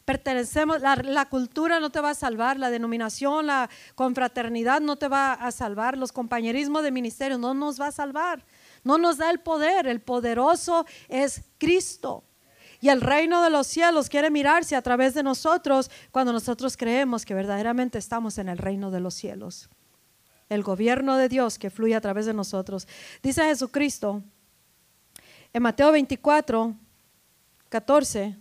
Pertenecemos, 0.05 0.83
la, 0.83 0.97
la, 0.97 1.25
cultura 1.31 1.81
no 1.81 1.91
te 1.91 2.01
va 2.01 2.11
a 2.11 2.15
salvar, 2.15 2.59
la 2.59 2.71
denominación, 2.71 3.47
la 3.47 3.71
confraternidad 3.95 4.83
no 4.83 4.97
te 4.97 5.09
va 5.09 5.33
a 5.33 5.51
salvar, 5.51 5.97
los 5.97 6.13
compañerismos 6.13 6.83
de 6.83 6.91
ministerio 6.91 7.39
no 7.39 7.55
nos 7.55 7.81
va 7.81 7.87
a 7.87 7.93
salvar. 7.93 8.45
No 8.85 8.99
nos 8.99 9.17
da 9.17 9.31
el 9.31 9.41
poder, 9.41 9.87
el 9.87 10.01
poderoso 10.01 10.85
es 11.09 11.43
Cristo. 11.59 12.23
Y 12.83 12.91
el 12.91 13.01
reino 13.01 13.43
de 13.43 13.49
los 13.49 13.67
cielos 13.67 14.11
quiere 14.11 14.31
mirarse 14.31 14.77
a 14.77 14.83
través 14.83 15.15
de 15.15 15.23
nosotros 15.23 15.91
cuando 16.11 16.35
nosotros 16.35 16.77
creemos 16.77 17.25
que 17.25 17.33
verdaderamente 17.33 17.97
estamos 17.97 18.37
en 18.37 18.51
el 18.51 18.59
reino 18.59 18.91
de 18.91 19.01
los 19.01 19.15
cielos. 19.15 19.71
El 20.51 20.63
gobierno 20.63 21.17
de 21.17 21.31
Dios 21.31 21.59
que 21.59 21.71
fluye 21.71 21.95
a 21.95 22.03
través 22.03 22.27
de 22.27 22.35
nosotros. 22.35 22.87
Dice 23.23 23.43
Jesucristo 23.45 24.23
en 25.55 25.63
Mateo 25.63 25.93
24, 25.93 26.75
14, 27.71 28.37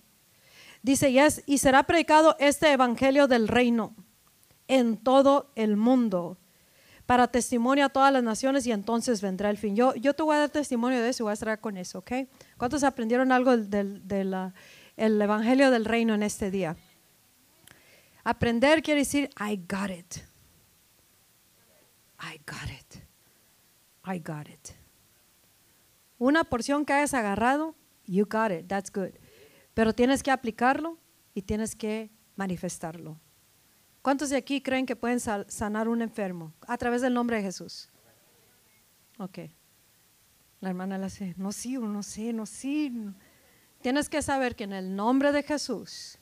dice, 0.83 1.09
y, 1.09 1.17
y 1.47 1.57
será 1.57 1.83
predicado 1.83 2.35
este 2.39 2.71
evangelio 2.71 3.27
del 3.27 3.47
reino 3.47 3.95
en 4.67 4.97
todo 4.97 5.51
el 5.55 5.75
mundo 5.75 6.37
para 7.05 7.27
testimonio 7.27 7.85
a 7.85 7.89
todas 7.89 8.13
las 8.13 8.23
naciones 8.23 8.65
y 8.65 8.71
entonces 8.71 9.21
vendrá 9.21 9.49
el 9.49 9.57
fin. 9.57 9.75
Yo, 9.75 9.93
yo 9.95 10.13
te 10.13 10.23
voy 10.23 10.35
a 10.35 10.39
dar 10.39 10.49
testimonio 10.49 11.01
de 11.01 11.09
eso 11.09 11.23
y 11.23 11.25
voy 11.25 11.33
a 11.33 11.35
cerrar 11.35 11.59
con 11.59 11.77
eso, 11.77 11.99
¿ok? 11.99 12.11
¿Cuántos 12.57 12.83
aprendieron 12.83 13.31
algo 13.31 13.57
del, 13.57 14.07
del 14.07 15.21
Evangelio 15.21 15.71
del 15.71 15.85
Reino 15.85 16.13
en 16.13 16.23
este 16.23 16.49
día? 16.51 16.77
Aprender 18.23 18.81
quiere 18.81 19.01
decir, 19.01 19.29
I 19.39 19.57
got 19.57 19.89
it. 19.89 20.17
I 22.19 22.39
got 22.45 22.69
it. 22.69 23.03
I 24.05 24.19
got 24.19 24.47
it. 24.47 24.69
Una 26.17 26.45
porción 26.45 26.85
que 26.85 26.93
hayas 26.93 27.13
agarrado, 27.13 27.75
you 28.05 28.25
got 28.25 28.51
it, 28.51 28.67
that's 28.67 28.89
good. 28.89 29.11
Pero 29.73 29.93
tienes 29.93 30.21
que 30.21 30.31
aplicarlo 30.31 30.97
y 31.33 31.41
tienes 31.41 31.75
que 31.75 32.11
manifestarlo. 32.35 33.19
¿Cuántos 34.01 34.29
de 34.29 34.35
aquí 34.37 34.61
creen 34.61 34.85
que 34.85 34.95
pueden 34.95 35.19
sanar 35.19 35.87
un 35.87 36.01
enfermo 36.01 36.53
a 36.67 36.77
través 36.77 37.01
del 37.01 37.13
nombre 37.13 37.37
de 37.37 37.43
Jesús? 37.43 37.89
Ok. 39.17 39.39
La 40.59 40.69
hermana 40.69 40.97
le 40.97 41.05
hace, 41.05 41.33
no 41.37 41.51
sí, 41.51 41.77
no 41.77 42.03
sé, 42.03 42.33
no 42.33 42.45
sí. 42.45 42.91
Tienes 43.81 44.09
que 44.09 44.21
saber 44.21 44.55
que 44.55 44.65
en 44.65 44.73
el 44.73 44.95
nombre 44.95 45.31
de 45.31 45.43
Jesús 45.43 46.17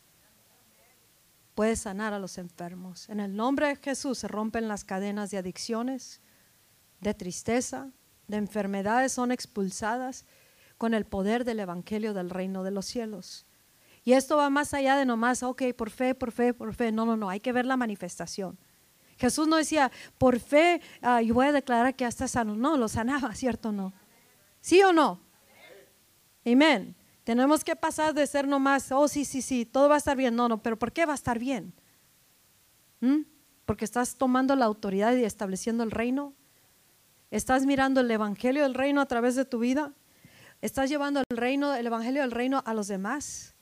puedes 1.55 1.81
sanar 1.81 2.13
a 2.13 2.19
los 2.19 2.37
enfermos. 2.37 3.09
En 3.09 3.19
el 3.19 3.35
nombre 3.35 3.67
de 3.67 3.75
Jesús 3.75 4.19
se 4.19 4.27
rompen 4.27 4.67
las 4.67 4.83
cadenas 4.83 5.31
de 5.31 5.37
adicciones, 5.37 6.21
de 6.99 7.13
tristeza, 7.13 7.91
de 8.27 8.37
enfermedades 8.37 9.11
son 9.11 9.31
expulsadas 9.31 10.25
con 10.82 10.95
el 10.95 11.05
poder 11.05 11.45
del 11.45 11.59
Evangelio 11.59 12.11
del 12.15 12.32
reino 12.32 12.63
de 12.63 12.71
los 12.71 12.88
cielos. 12.88 13.45
Y 14.03 14.13
esto 14.13 14.38
va 14.38 14.49
más 14.49 14.73
allá 14.73 14.95
de 14.95 15.05
nomás, 15.05 15.43
ok, 15.43 15.61
por 15.77 15.91
fe, 15.91 16.15
por 16.15 16.32
fe, 16.32 16.55
por 16.55 16.73
fe. 16.73 16.91
No, 16.91 17.05
no, 17.05 17.15
no, 17.15 17.29
hay 17.29 17.39
que 17.39 17.51
ver 17.51 17.67
la 17.67 17.77
manifestación. 17.77 18.57
Jesús 19.15 19.47
no 19.47 19.57
decía, 19.57 19.91
por 20.17 20.39
fe, 20.39 20.82
uh, 21.03 21.19
yo 21.19 21.36
voy 21.36 21.45
a 21.45 21.51
declarar 21.51 21.93
que 21.95 22.03
ya 22.03 22.07
está 22.07 22.27
sano. 22.27 22.55
No, 22.55 22.77
lo 22.77 22.88
sanaba, 22.88 23.36
¿cierto 23.36 23.69
o 23.69 23.71
no? 23.71 23.93
¿Sí 24.59 24.82
o 24.82 24.91
no? 24.91 25.21
Amén. 26.43 26.95
Tenemos 27.25 27.63
que 27.63 27.75
pasar 27.75 28.15
de 28.15 28.25
ser 28.25 28.47
nomás, 28.47 28.91
oh, 28.91 29.07
sí, 29.07 29.23
sí, 29.23 29.43
sí, 29.43 29.67
todo 29.67 29.88
va 29.88 29.93
a 29.93 29.97
estar 29.99 30.17
bien. 30.17 30.36
No, 30.36 30.49
no, 30.49 30.63
pero 30.63 30.79
¿por 30.79 30.91
qué 30.91 31.05
va 31.05 31.11
a 31.11 31.15
estar 31.15 31.38
bien? 31.38 31.75
¿Mm? 33.01 33.19
Porque 33.67 33.86
estás 33.86 34.15
tomando 34.15 34.55
la 34.55 34.65
autoridad 34.65 35.15
y 35.15 35.25
estableciendo 35.25 35.84
el 35.84 35.91
reino. 35.91 36.34
Estás 37.29 37.67
mirando 37.67 38.01
el 38.01 38.09
evangelio 38.09 38.63
del 38.63 38.73
reino 38.73 38.99
a 38.99 39.05
través 39.05 39.36
de 39.36 39.45
tu 39.45 39.59
vida. 39.59 39.93
Estás 40.62 40.89
llevando 40.89 41.24
el 41.28 41.38
reino, 41.38 41.74
el 41.74 41.88
evangelio 41.88 42.22
del 42.22 42.32
reino 42.32 42.62
a 42.66 42.74
los 42.74 42.88
demás. 42.88 43.55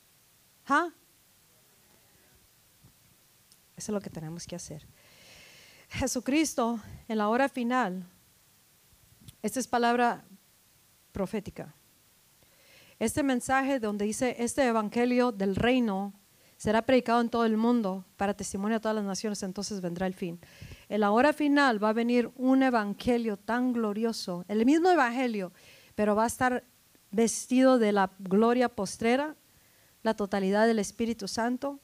¿Ah? 0.68 0.89
Eso 3.78 3.91
es 3.91 3.93
lo 3.93 4.02
que 4.02 4.10
tenemos 4.10 4.45
que 4.45 4.58
hacer. 4.58 4.86
Jesucristo, 5.89 6.80
en 7.08 7.18
la 7.18 7.30
hora 7.30 7.47
final, 7.47 8.06
esta 9.41 9.62
es 9.62 9.68
palabra 9.68 10.26
profética. 11.14 11.74
Este 13.00 13.24
mensaje 13.24 13.80
donde 13.80 14.04
dice, 14.04 14.36
este 14.38 14.68
evangelio 14.68 15.32
del 15.32 15.56
reino 15.56 16.14
será 16.58 16.82
predicado 16.82 17.22
en 17.22 17.30
todo 17.30 17.45
el 17.45 17.56
mundo 17.56 18.06
para 18.18 18.34
testimonio 18.34 18.78
a 18.78 18.80
todas 18.82 18.95
las 18.95 19.06
naciones, 19.06 19.41
entonces 19.43 19.80
vendrá 19.80 20.06
el 20.06 20.14
fin. 20.14 20.38
En 20.89 21.00
la 21.00 21.12
hora 21.12 21.32
final 21.32 21.82
va 21.82 21.89
a 21.89 21.93
venir 21.93 22.30
un 22.36 22.62
evangelio 22.62 23.38
tan 23.38 23.72
glorioso, 23.72 24.43
el 24.50 24.66
mismo 24.66 24.89
evangelio, 24.89 25.54
pero 25.95 26.14
va 26.16 26.26
a 26.26 26.28
estar 26.28 26.66
vestido 27.12 27.78
de 27.80 27.91
la 27.91 28.12
gloria 28.20 28.70
postrera 28.70 29.36
la 30.03 30.16
totalidad 30.16 30.68
del 30.68 30.80
Espíritu 30.80 31.28
Santo 31.28 31.80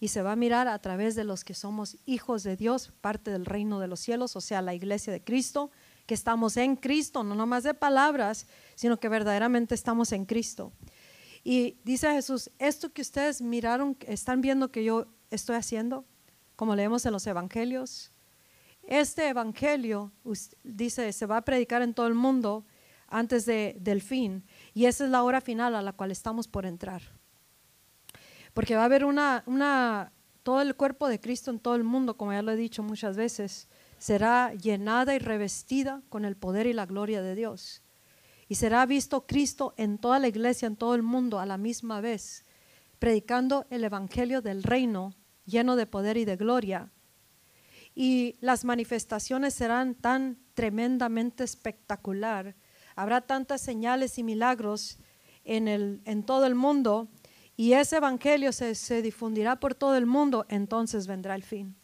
y 0.00 0.08
se 0.08 0.22
va 0.22 0.32
a 0.32 0.36
mirar 0.36 0.68
a 0.68 0.78
través 0.80 1.14
de 1.14 1.24
los 1.24 1.44
que 1.44 1.54
somos 1.54 1.96
hijos 2.04 2.42
de 2.42 2.56
Dios, 2.56 2.92
parte 3.00 3.30
del 3.30 3.46
reino 3.46 3.80
de 3.80 3.88
los 3.88 4.00
cielos, 4.00 4.36
o 4.36 4.40
sea, 4.40 4.60
la 4.60 4.74
iglesia 4.74 5.12
de 5.12 5.22
Cristo, 5.22 5.70
que 6.06 6.14
estamos 6.14 6.56
en 6.56 6.76
Cristo, 6.76 7.24
no 7.24 7.34
nomás 7.34 7.62
de 7.62 7.74
palabras, 7.74 8.46
sino 8.74 8.98
que 8.98 9.08
verdaderamente 9.08 9.74
estamos 9.74 10.12
en 10.12 10.26
Cristo. 10.26 10.72
Y 11.42 11.78
dice 11.84 12.10
Jesús, 12.12 12.50
esto 12.58 12.92
que 12.92 13.02
ustedes 13.02 13.40
miraron, 13.40 13.96
están 14.06 14.40
viendo 14.40 14.70
que 14.70 14.84
yo 14.84 15.06
estoy 15.30 15.56
haciendo, 15.56 16.04
como 16.56 16.74
leemos 16.76 17.06
en 17.06 17.12
los 17.12 17.26
evangelios, 17.26 18.12
este 18.82 19.28
evangelio, 19.28 20.12
dice, 20.62 21.12
se 21.12 21.26
va 21.26 21.38
a 21.38 21.44
predicar 21.44 21.80
en 21.80 21.94
todo 21.94 22.06
el 22.06 22.14
mundo 22.14 22.66
antes 23.08 23.46
de, 23.46 23.76
del 23.80 24.02
fin, 24.02 24.44
y 24.74 24.86
esa 24.86 25.04
es 25.04 25.10
la 25.10 25.22
hora 25.22 25.40
final 25.40 25.74
a 25.76 25.82
la 25.82 25.92
cual 25.92 26.10
estamos 26.10 26.48
por 26.48 26.66
entrar. 26.66 27.02
Porque 28.52 28.74
va 28.74 28.82
a 28.82 28.86
haber 28.86 29.04
una, 29.04 29.44
una, 29.46 30.12
todo 30.42 30.60
el 30.60 30.74
cuerpo 30.74 31.08
de 31.08 31.20
Cristo 31.20 31.50
en 31.50 31.60
todo 31.60 31.76
el 31.76 31.84
mundo, 31.84 32.16
como 32.16 32.32
ya 32.32 32.42
lo 32.42 32.52
he 32.52 32.56
dicho 32.56 32.82
muchas 32.82 33.16
veces, 33.16 33.68
será 33.98 34.52
llenada 34.52 35.14
y 35.14 35.18
revestida 35.18 36.02
con 36.08 36.24
el 36.24 36.36
poder 36.36 36.66
y 36.66 36.72
la 36.72 36.86
gloria 36.86 37.22
de 37.22 37.34
Dios. 37.34 37.82
Y 38.48 38.56
será 38.56 38.84
visto 38.84 39.26
Cristo 39.26 39.74
en 39.76 39.98
toda 39.98 40.18
la 40.18 40.28
iglesia, 40.28 40.66
en 40.66 40.76
todo 40.76 40.94
el 40.94 41.02
mundo, 41.02 41.40
a 41.40 41.46
la 41.46 41.56
misma 41.56 42.00
vez, 42.00 42.44
predicando 42.98 43.66
el 43.70 43.84
Evangelio 43.84 44.42
del 44.42 44.62
reino, 44.62 45.14
lleno 45.46 45.76
de 45.76 45.86
poder 45.86 46.16
y 46.16 46.24
de 46.24 46.36
gloria. 46.36 46.90
Y 47.94 48.36
las 48.40 48.64
manifestaciones 48.64 49.54
serán 49.54 49.94
tan 49.94 50.38
tremendamente 50.54 51.44
espectacular. 51.44 52.56
Habrá 52.96 53.20
tantas 53.20 53.60
señales 53.60 54.18
y 54.18 54.22
milagros 54.22 54.98
en, 55.44 55.68
el, 55.68 56.00
en 56.04 56.22
todo 56.22 56.46
el 56.46 56.54
mundo 56.54 57.08
y 57.56 57.74
ese 57.74 57.96
evangelio 57.96 58.52
se, 58.52 59.02
difundirá 59.02 59.60
por 59.60 59.74
todo 59.74 59.96
el 59.96 60.06
mundo, 60.06 60.44
entonces 60.48 61.06
vendrá 61.06 61.34
el 61.36 61.44
fin. 61.44 61.76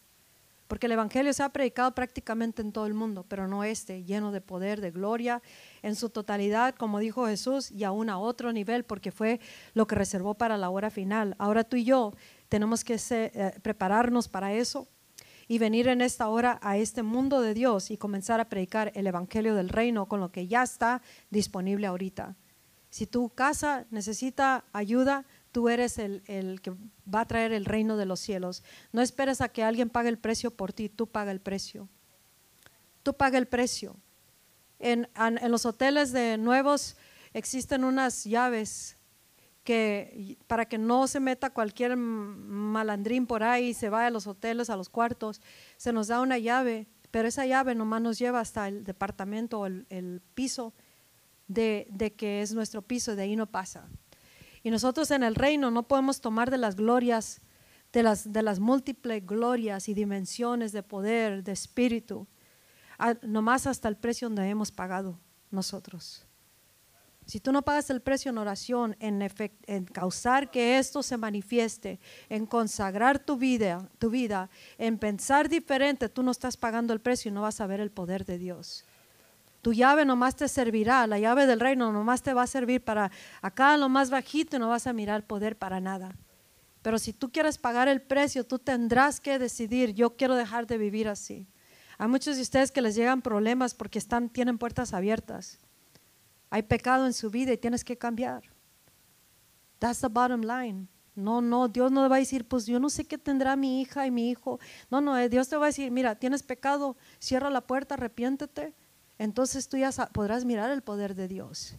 Porque 0.66 0.86
el 0.86 0.92
evangelio 0.92 1.32
se 1.32 1.42
ha 1.42 1.48
predicado 1.48 1.94
prácticamente 1.94 2.62
en 2.62 2.72
todo 2.72 2.86
el 2.86 2.94
mundo, 2.94 3.24
pero 3.28 3.48
no 3.48 3.64
este, 3.64 4.04
lleno 4.04 4.32
de 4.32 4.40
poder, 4.40 4.80
de 4.80 4.90
gloria, 4.90 5.42
en 5.82 5.96
su 5.96 6.10
totalidad, 6.10 6.74
como 6.74 6.98
dijo 6.98 7.26
Jesús, 7.26 7.70
y 7.70 7.84
aún 7.84 8.08
a 8.08 8.18
otro 8.18 8.52
nivel, 8.52 8.84
porque 8.84 9.10
fue 9.10 9.40
lo 9.74 9.86
que 9.86 9.96
reservó 9.96 10.34
para 10.34 10.56
la 10.56 10.70
hora 10.70 10.90
final. 10.90 11.34
Ahora 11.38 11.64
tú 11.64 11.76
y 11.76 11.84
yo 11.84 12.14
tenemos 12.48 12.84
que 12.84 12.96
eh, 13.10 13.58
prepararnos 13.62 14.28
para 14.28 14.52
eso. 14.52 14.88
Y 15.50 15.58
venir 15.58 15.88
en 15.88 16.00
esta 16.00 16.28
hora 16.28 16.60
a 16.62 16.76
este 16.76 17.02
mundo 17.02 17.40
de 17.40 17.54
Dios 17.54 17.90
y 17.90 17.96
comenzar 17.96 18.38
a 18.38 18.48
predicar 18.48 18.92
el 18.94 19.08
Evangelio 19.08 19.56
del 19.56 19.68
Reino 19.68 20.06
con 20.06 20.20
lo 20.20 20.30
que 20.30 20.46
ya 20.46 20.62
está 20.62 21.02
disponible 21.28 21.88
ahorita. 21.88 22.36
Si 22.88 23.04
tu 23.04 23.30
casa 23.30 23.84
necesita 23.90 24.64
ayuda, 24.72 25.26
tú 25.50 25.68
eres 25.68 25.98
el, 25.98 26.22
el, 26.26 26.60
que 26.60 26.70
va 27.12 27.22
a 27.22 27.26
traer 27.26 27.50
el 27.50 27.64
reino 27.64 27.96
de 27.96 28.06
los 28.06 28.20
cielos. 28.20 28.62
No 28.92 29.02
esperes 29.02 29.40
a 29.40 29.48
que 29.48 29.64
alguien 29.64 29.90
pague 29.90 30.08
el 30.08 30.18
precio 30.18 30.52
por 30.52 30.72
ti, 30.72 30.88
tú 30.88 31.08
paga 31.08 31.32
el 31.32 31.40
precio. 31.40 31.88
Tú 33.02 33.14
paga 33.14 33.36
el 33.36 33.48
precio. 33.48 33.96
En, 34.78 35.08
en 35.16 35.50
los 35.50 35.66
hoteles 35.66 36.12
de 36.12 36.38
nuevos 36.38 36.96
existen 37.32 37.82
unas 37.82 38.22
llaves 38.22 38.99
que 39.64 40.38
para 40.46 40.66
que 40.66 40.78
no 40.78 41.06
se 41.06 41.20
meta 41.20 41.50
cualquier 41.50 41.96
malandrín 41.96 43.26
por 43.26 43.42
ahí 43.42 43.74
se 43.74 43.90
vaya 43.90 44.08
a 44.08 44.10
los 44.10 44.26
hoteles, 44.26 44.70
a 44.70 44.76
los 44.76 44.88
cuartos, 44.88 45.40
se 45.76 45.92
nos 45.92 46.08
da 46.08 46.20
una 46.20 46.38
llave, 46.38 46.86
pero 47.10 47.28
esa 47.28 47.46
llave 47.46 47.74
nomás 47.74 48.00
nos 48.00 48.18
lleva 48.18 48.40
hasta 48.40 48.68
el 48.68 48.84
departamento 48.84 49.60
o 49.60 49.66
el, 49.66 49.86
el 49.90 50.22
piso 50.34 50.72
de, 51.48 51.88
de, 51.90 52.12
que 52.12 52.42
es 52.42 52.54
nuestro 52.54 52.82
piso, 52.82 53.16
de 53.16 53.22
ahí 53.22 53.36
no 53.36 53.46
pasa. 53.46 53.88
Y 54.62 54.70
nosotros 54.70 55.10
en 55.10 55.22
el 55.22 55.34
reino 55.34 55.70
no 55.70 55.88
podemos 55.88 56.20
tomar 56.20 56.50
de 56.50 56.58
las 56.58 56.76
glorias, 56.76 57.40
de 57.92 58.02
las, 58.02 58.32
de 58.32 58.42
las 58.42 58.60
múltiples 58.60 59.26
glorias 59.26 59.88
y 59.88 59.94
dimensiones 59.94 60.72
de 60.72 60.82
poder, 60.82 61.42
de 61.42 61.52
espíritu, 61.52 62.26
nomás 63.22 63.66
hasta 63.66 63.88
el 63.88 63.96
precio 63.96 64.28
donde 64.28 64.48
hemos 64.48 64.70
pagado 64.70 65.18
nosotros. 65.50 66.26
Si 67.30 67.38
tú 67.38 67.52
no 67.52 67.62
pagas 67.62 67.90
el 67.90 68.00
precio 68.00 68.30
en 68.30 68.38
oración, 68.38 68.96
en, 68.98 69.84
causar 69.84 70.50
que 70.50 70.78
esto 70.78 71.00
se 71.00 71.16
manifieste, 71.16 72.00
en 72.28 72.44
consagrar 72.44 73.20
tu 73.20 73.36
vida, 73.36 73.88
tu 74.00 74.10
vida, 74.10 74.50
en 74.78 74.98
pensar 74.98 75.48
diferente, 75.48 76.08
tú 76.08 76.24
no 76.24 76.32
estás 76.32 76.56
pagando 76.56 76.92
el 76.92 76.98
precio 76.98 77.28
y 77.28 77.32
no 77.32 77.42
vas 77.42 77.60
a 77.60 77.68
ver 77.68 77.78
el 77.78 77.92
poder 77.92 78.24
de 78.24 78.36
Dios. 78.36 78.84
Tu 79.62 79.74
llave 79.74 80.04
nomás 80.04 80.34
te 80.34 80.48
servirá, 80.48 81.06
la 81.06 81.20
llave 81.20 81.46
del 81.46 81.60
reino 81.60 81.92
nomás 81.92 82.20
te 82.20 82.34
va 82.34 82.42
a 82.42 82.46
servir 82.48 82.82
para 82.82 83.12
acá 83.42 83.76
lo 83.76 83.88
más 83.88 84.10
bajito 84.10 84.56
y 84.56 84.58
no 84.58 84.68
vas 84.68 84.88
a 84.88 84.92
mirar 84.92 85.24
poder 85.24 85.56
para 85.56 85.78
nada. 85.78 86.16
Pero 86.82 86.98
si 86.98 87.12
tú 87.12 87.30
quieres 87.30 87.58
pagar 87.58 87.86
el 87.86 88.02
precio, 88.02 88.42
tú 88.42 88.58
tendrás 88.58 89.20
que 89.20 89.38
decidir, 89.38 89.94
yo 89.94 90.16
quiero 90.16 90.34
dejar 90.34 90.66
de 90.66 90.78
vivir 90.78 91.06
así. 91.06 91.46
Hay 91.96 92.08
muchos 92.08 92.34
de 92.34 92.42
ustedes 92.42 92.72
que 92.72 92.82
les 92.82 92.96
llegan 92.96 93.22
problemas 93.22 93.74
porque 93.74 94.00
están, 94.00 94.30
tienen 94.30 94.58
puertas 94.58 94.92
abiertas. 94.94 95.60
Hay 96.50 96.62
pecado 96.62 97.06
en 97.06 97.12
su 97.12 97.30
vida 97.30 97.52
y 97.52 97.56
tienes 97.56 97.84
que 97.84 97.96
cambiar. 97.96 98.42
That's 99.78 100.00
the 100.00 100.08
bottom 100.08 100.42
line. 100.42 100.88
No, 101.14 101.40
no, 101.40 101.68
Dios 101.68 101.90
no 101.90 102.08
va 102.08 102.16
a 102.16 102.18
decir, 102.18 102.46
pues 102.46 102.66
yo 102.66 102.78
no 102.80 102.90
sé 102.90 103.04
qué 103.04 103.18
tendrá 103.18 103.56
mi 103.56 103.80
hija 103.80 104.06
y 104.06 104.10
mi 104.10 104.30
hijo. 104.30 104.58
No, 104.90 105.00
no, 105.00 105.16
eh, 105.18 105.28
Dios 105.28 105.48
te 105.48 105.56
va 105.56 105.66
a 105.66 105.68
decir, 105.68 105.90
mira, 105.90 106.14
tienes 106.14 106.42
pecado, 106.42 106.96
cierra 107.18 107.50
la 107.50 107.60
puerta, 107.60 107.94
arrepiéntete. 107.94 108.74
Entonces 109.18 109.68
tú 109.68 109.76
ya 109.76 109.90
podrás 110.12 110.44
mirar 110.44 110.70
el 110.70 110.82
poder 110.82 111.14
de 111.14 111.28
Dios. 111.28 111.74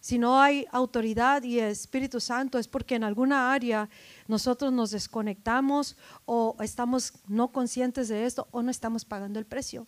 Si 0.00 0.18
no 0.18 0.40
hay 0.40 0.66
autoridad 0.70 1.42
y 1.42 1.58
Espíritu 1.58 2.20
Santo 2.20 2.58
es 2.58 2.68
porque 2.68 2.94
en 2.94 3.04
alguna 3.04 3.52
área 3.52 3.88
nosotros 4.28 4.72
nos 4.72 4.90
desconectamos 4.90 5.96
o 6.24 6.56
estamos 6.60 7.14
no 7.26 7.50
conscientes 7.50 8.08
de 8.08 8.24
esto 8.24 8.46
o 8.50 8.62
no 8.62 8.70
estamos 8.70 9.04
pagando 9.04 9.38
el 9.38 9.46
precio. 9.46 9.86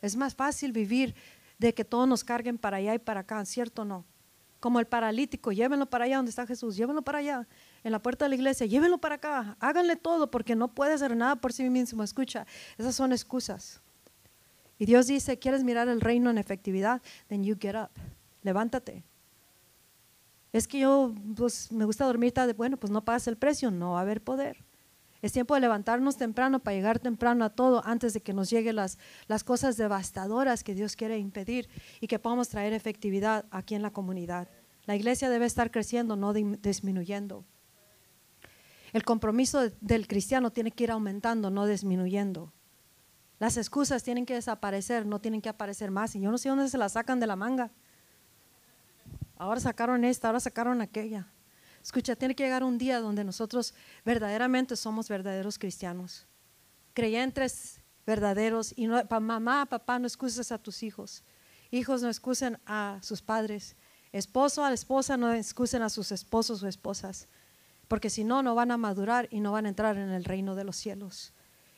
Es 0.00 0.16
más 0.16 0.34
fácil 0.34 0.72
vivir 0.72 1.14
de 1.58 1.74
que 1.74 1.84
todos 1.84 2.08
nos 2.08 2.24
carguen 2.24 2.58
para 2.58 2.78
allá 2.78 2.94
y 2.94 2.98
para 2.98 3.20
acá, 3.20 3.44
¿cierto 3.44 3.82
o 3.82 3.84
no? 3.84 4.04
Como 4.60 4.80
el 4.80 4.86
paralítico, 4.86 5.52
llévenlo 5.52 5.86
para 5.86 6.04
allá 6.04 6.16
donde 6.16 6.30
está 6.30 6.46
Jesús, 6.46 6.76
llévenlo 6.76 7.02
para 7.02 7.18
allá, 7.18 7.48
en 7.84 7.92
la 7.92 8.00
puerta 8.00 8.24
de 8.24 8.30
la 8.30 8.34
iglesia, 8.34 8.66
llévenlo 8.66 8.98
para 8.98 9.16
acá, 9.16 9.56
háganle 9.60 9.96
todo 9.96 10.30
porque 10.30 10.56
no 10.56 10.74
puede 10.74 10.94
hacer 10.94 11.16
nada 11.16 11.36
por 11.36 11.52
sí 11.52 11.68
mismo. 11.70 12.02
Escucha, 12.02 12.46
esas 12.76 12.94
son 12.94 13.12
excusas. 13.12 13.80
Y 14.78 14.86
Dios 14.86 15.06
dice, 15.06 15.38
¿quieres 15.38 15.64
mirar 15.64 15.88
el 15.88 16.00
reino 16.00 16.30
en 16.30 16.38
efectividad? 16.38 17.02
Then 17.28 17.44
you 17.44 17.56
get 17.60 17.76
up, 17.76 17.90
levántate. 18.42 19.04
Es 20.52 20.66
que 20.66 20.80
yo 20.80 21.14
pues, 21.36 21.70
me 21.70 21.84
gusta 21.84 22.04
dormir 22.06 22.32
tarde, 22.32 22.52
bueno, 22.52 22.76
pues 22.76 22.90
no 22.90 23.04
pagas 23.04 23.28
el 23.28 23.36
precio, 23.36 23.70
no 23.70 23.92
va 23.92 23.98
a 23.98 24.02
haber 24.02 24.22
poder. 24.22 24.64
Es 25.20 25.32
tiempo 25.32 25.54
de 25.54 25.60
levantarnos 25.60 26.16
temprano 26.16 26.60
para 26.60 26.76
llegar 26.76 27.00
temprano 27.00 27.44
a 27.44 27.50
todo 27.50 27.82
antes 27.84 28.14
de 28.14 28.20
que 28.20 28.32
nos 28.32 28.50
lleguen 28.50 28.76
las, 28.76 28.98
las 29.26 29.42
cosas 29.42 29.76
devastadoras 29.76 30.62
que 30.62 30.74
Dios 30.74 30.94
quiere 30.94 31.18
impedir 31.18 31.68
y 32.00 32.06
que 32.06 32.18
podamos 32.18 32.48
traer 32.48 32.72
efectividad 32.72 33.46
aquí 33.50 33.74
en 33.74 33.82
la 33.82 33.90
comunidad. 33.90 34.48
La 34.86 34.94
iglesia 34.94 35.28
debe 35.28 35.46
estar 35.46 35.70
creciendo, 35.70 36.16
no 36.16 36.32
disminuyendo. 36.32 37.44
El 38.92 39.04
compromiso 39.04 39.70
del 39.80 40.06
cristiano 40.06 40.50
tiene 40.50 40.70
que 40.70 40.84
ir 40.84 40.90
aumentando, 40.90 41.50
no 41.50 41.66
disminuyendo. 41.66 42.52
Las 43.38 43.56
excusas 43.56 44.02
tienen 44.02 44.24
que 44.24 44.34
desaparecer, 44.34 45.04
no 45.04 45.20
tienen 45.20 45.42
que 45.42 45.48
aparecer 45.48 45.90
más. 45.90 46.14
Y 46.16 46.20
yo 46.20 46.30
no 46.30 46.38
sé 46.38 46.48
dónde 46.48 46.68
se 46.68 46.78
las 46.78 46.92
sacan 46.92 47.20
de 47.20 47.26
la 47.26 47.36
manga. 47.36 47.70
Ahora 49.36 49.60
sacaron 49.60 50.04
esta, 50.04 50.28
ahora 50.28 50.40
sacaron 50.40 50.80
aquella. 50.80 51.28
Escucha, 51.82 52.16
tiene 52.16 52.34
que 52.34 52.44
llegar 52.44 52.64
un 52.64 52.78
día 52.78 53.00
donde 53.00 53.24
nosotros 53.24 53.74
verdaderamente 54.04 54.76
somos 54.76 55.08
verdaderos 55.08 55.58
cristianos, 55.58 56.26
creyentes 56.92 57.80
verdaderos. 58.08 58.72
Y 58.74 58.86
no, 58.86 59.00
mamá, 59.20 59.66
papá, 59.66 59.98
no 59.98 60.06
excuses 60.06 60.50
a 60.50 60.58
tus 60.58 60.82
hijos. 60.82 61.22
Hijos 61.70 62.02
no 62.02 62.08
excusen 62.08 62.58
a 62.66 62.98
sus 63.02 63.20
padres. 63.20 63.76
Esposo 64.10 64.64
a 64.64 64.70
la 64.70 64.74
esposa 64.74 65.18
no 65.18 65.32
excusen 65.32 65.82
a 65.82 65.90
sus 65.90 66.10
esposos 66.10 66.62
o 66.62 66.66
esposas. 66.66 67.28
Porque 67.86 68.08
si 68.08 68.24
no, 68.24 68.42
no 68.42 68.54
van 68.54 68.70
a 68.70 68.78
madurar 68.78 69.28
y 69.30 69.40
no 69.40 69.52
van 69.52 69.66
a 69.66 69.68
entrar 69.68 69.98
en 69.98 70.08
el 70.08 70.24
reino 70.24 70.54
de 70.54 70.64
los 70.64 70.76
cielos. 70.76 71.34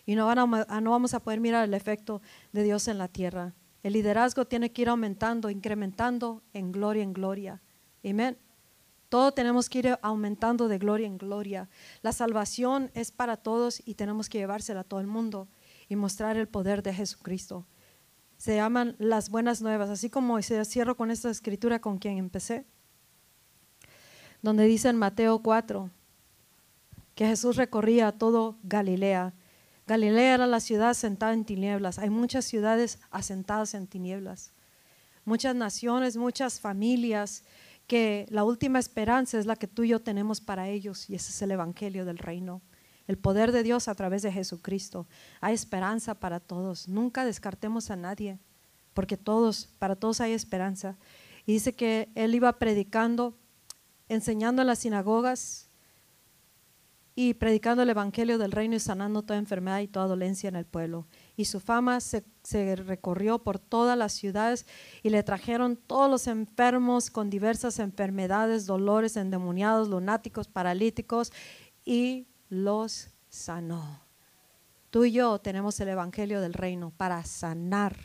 Y 0.07 0.14
no, 0.14 0.26
van 0.26 0.38
a, 0.38 0.80
no 0.80 0.90
vamos 0.92 1.14
a 1.14 1.20
poder 1.20 1.40
mirar 1.40 1.64
el 1.64 1.74
efecto 1.74 2.22
de 2.53 2.62
Dios 2.62 2.86
en 2.88 2.98
la 2.98 3.09
tierra. 3.09 3.55
El 3.82 3.94
liderazgo 3.94 4.46
tiene 4.46 4.70
que 4.70 4.82
ir 4.82 4.88
aumentando, 4.88 5.51
incrementando 5.51 6.42
en 6.53 6.70
gloria 6.70 7.03
en 7.03 7.12
gloria. 7.12 7.61
Amén. 8.05 8.38
Todo 9.11 9.33
tenemos 9.33 9.69
que 9.69 9.81
ir 9.81 9.99
aumentando 10.03 10.69
de 10.69 10.79
gloria 10.79 11.09
en 11.09 11.19
gloria. 11.19 11.69
La 12.01 12.13
salvación 12.13 12.93
es 12.95 13.11
para 13.11 13.37
todos 13.37 13.83
y 13.85 13.97
tenemos 13.97 14.29
que 14.29 14.39
llevársela 14.39 14.81
a 14.81 14.85
todo 14.85 15.01
el 15.01 15.09
mundo 15.09 15.49
y 15.89 15.97
mostrar 15.97 16.37
el 16.37 16.47
poder 16.47 16.85
de 16.85 16.95
Jesucristo. 16.95 17.67
Se 18.39 18.55
llaman 18.55 18.95
las 18.99 19.29
buenas 19.29 19.63
nuevas, 19.63 19.91
así 19.91 20.11
como 20.11 20.41
se 20.43 20.65
cierro 20.65 20.97
con 20.97 21.11
esta 21.11 21.29
escritura 21.29 21.81
con 21.81 21.99
quien 21.99 22.19
empecé, 22.19 22.65
donde 24.43 24.65
dice 24.65 24.89
en 24.89 24.97
Mateo 24.97 25.43
4 25.43 25.91
que 27.17 27.27
Jesús 27.27 27.57
recorría 27.57 28.13
todo 28.13 28.59
Galilea. 28.63 29.35
Galilea 29.89 30.35
era 30.35 30.47
la 30.47 30.61
ciudad 30.61 30.91
asentada 30.91 31.33
en 31.33 31.45
tinieblas. 31.45 31.99
Hay 31.99 32.11
muchas 32.11 32.45
ciudades 32.45 33.01
asentadas 33.11 33.75
en 33.75 33.89
tinieblas. 33.89 34.53
Muchas 35.25 35.57
naciones, 35.57 36.17
muchas 36.17 36.61
familias 36.61 37.43
que 37.91 38.24
la 38.30 38.45
última 38.45 38.78
esperanza 38.78 39.36
es 39.36 39.47
la 39.47 39.57
que 39.57 39.66
tú 39.66 39.82
y 39.82 39.88
yo 39.88 39.99
tenemos 40.01 40.41
para 40.41 40.68
ellos 40.68 41.11
y 41.11 41.16
ese 41.16 41.32
es 41.32 41.43
el 41.43 41.51
Evangelio 41.51 42.05
del 42.05 42.18
Reino. 42.18 42.62
El 43.09 43.18
poder 43.18 43.51
de 43.51 43.64
Dios 43.64 43.88
a 43.88 43.97
través 43.97 44.22
de 44.22 44.30
Jesucristo. 44.30 45.09
Hay 45.41 45.55
esperanza 45.55 46.14
para 46.14 46.38
todos. 46.38 46.86
Nunca 46.86 47.24
descartemos 47.24 47.91
a 47.91 47.97
nadie, 47.97 48.38
porque 48.95 49.16
todos, 49.16 49.66
para 49.80 49.97
todos 49.97 50.20
hay 50.20 50.34
esperanza. 50.34 50.99
Y 51.47 51.55
dice 51.55 51.74
que 51.74 52.09
él 52.14 52.32
iba 52.32 52.61
predicando, 52.61 53.36
enseñando 54.09 54.62
en 54.62 54.68
las 54.68 54.78
sinagogas 54.78 55.68
y 57.16 57.34
predicando 57.34 57.82
el 57.82 57.91
Evangelio 57.91 58.38
del 58.38 58.53
Reino 58.53 58.76
y 58.76 58.80
sanando 58.80 59.22
toda 59.22 59.41
enfermedad 59.41 59.80
y 59.80 59.88
toda 59.88 60.07
dolencia 60.07 60.47
en 60.47 60.55
el 60.55 60.64
pueblo 60.64 61.09
y 61.41 61.47
su 61.47 61.59
fama 61.59 62.01
se, 62.01 62.22
recorrió 62.76 63.38
por 63.38 63.59
todas 63.59 63.97
las 63.97 64.12
ciudades 64.12 64.66
y 65.03 65.09
le 65.09 65.22
trajeron 65.22 65.76
todos 65.76 66.11
los 66.11 66.26
enfermos 66.26 67.11
con 67.11 67.30
diversas 67.30 67.78
enfermedades, 67.78 68.66
dolores, 68.66 69.16
endemoniados, 69.16 69.88
lunáticos, 69.88 70.49
paralíticos 70.49 71.32
y 71.82 72.28
los 72.51 73.09
sanó. 73.30 74.03
Tú 74.91 75.07
y 75.07 75.12
yo 75.12 75.38
tenemos 75.38 75.80
el 75.80 75.88
Evangelio 75.88 76.43
del 76.43 76.53
Reino 76.53 76.93
para 76.95 77.24
sanar 77.24 77.97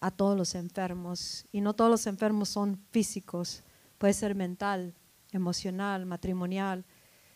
a 0.00 0.10
todos 0.10 0.34
los 0.34 0.54
enfermos 0.54 1.44
y 1.52 1.60
no 1.60 1.74
todos 1.74 1.90
los 1.90 2.06
enfermos 2.06 2.48
son 2.48 2.82
físicos, 2.92 3.62
puede 3.98 4.14
ser 4.14 4.34
mental, 4.34 4.94
emocional, 5.32 6.06
matrimonial, 6.06 6.86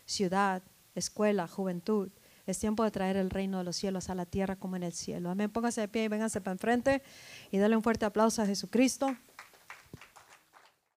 ciudad, 0.07 0.63
escuela, 0.95 1.47
juventud. 1.47 2.09
Es 2.47 2.59
tiempo 2.59 2.85
de 2.85 2.91
traer 2.91 3.17
el 3.17 3.31
reino 3.31 3.59
de 3.59 3.65
los 3.65 3.77
cielos 3.77 4.09
a 4.09 4.15
la 4.15 4.25
tierra 4.25 4.57
como 4.57 4.77
en 4.77 4.85
el 4.85 4.93
cielo. 4.93 5.31
Amén. 5.31 5.51
Póngase 5.51 5.81
de 5.81 5.89
pie 5.89 6.05
y 6.05 6.09
vénganse 6.09 6.41
para 6.41 6.53
enfrente 6.53 7.03
y 7.51 7.59
dale 7.59 7.77
un 7.77 7.83
fuerte 7.83 8.05
aplauso 8.05 8.41
a 8.41 8.47
Jesucristo. 8.47 9.17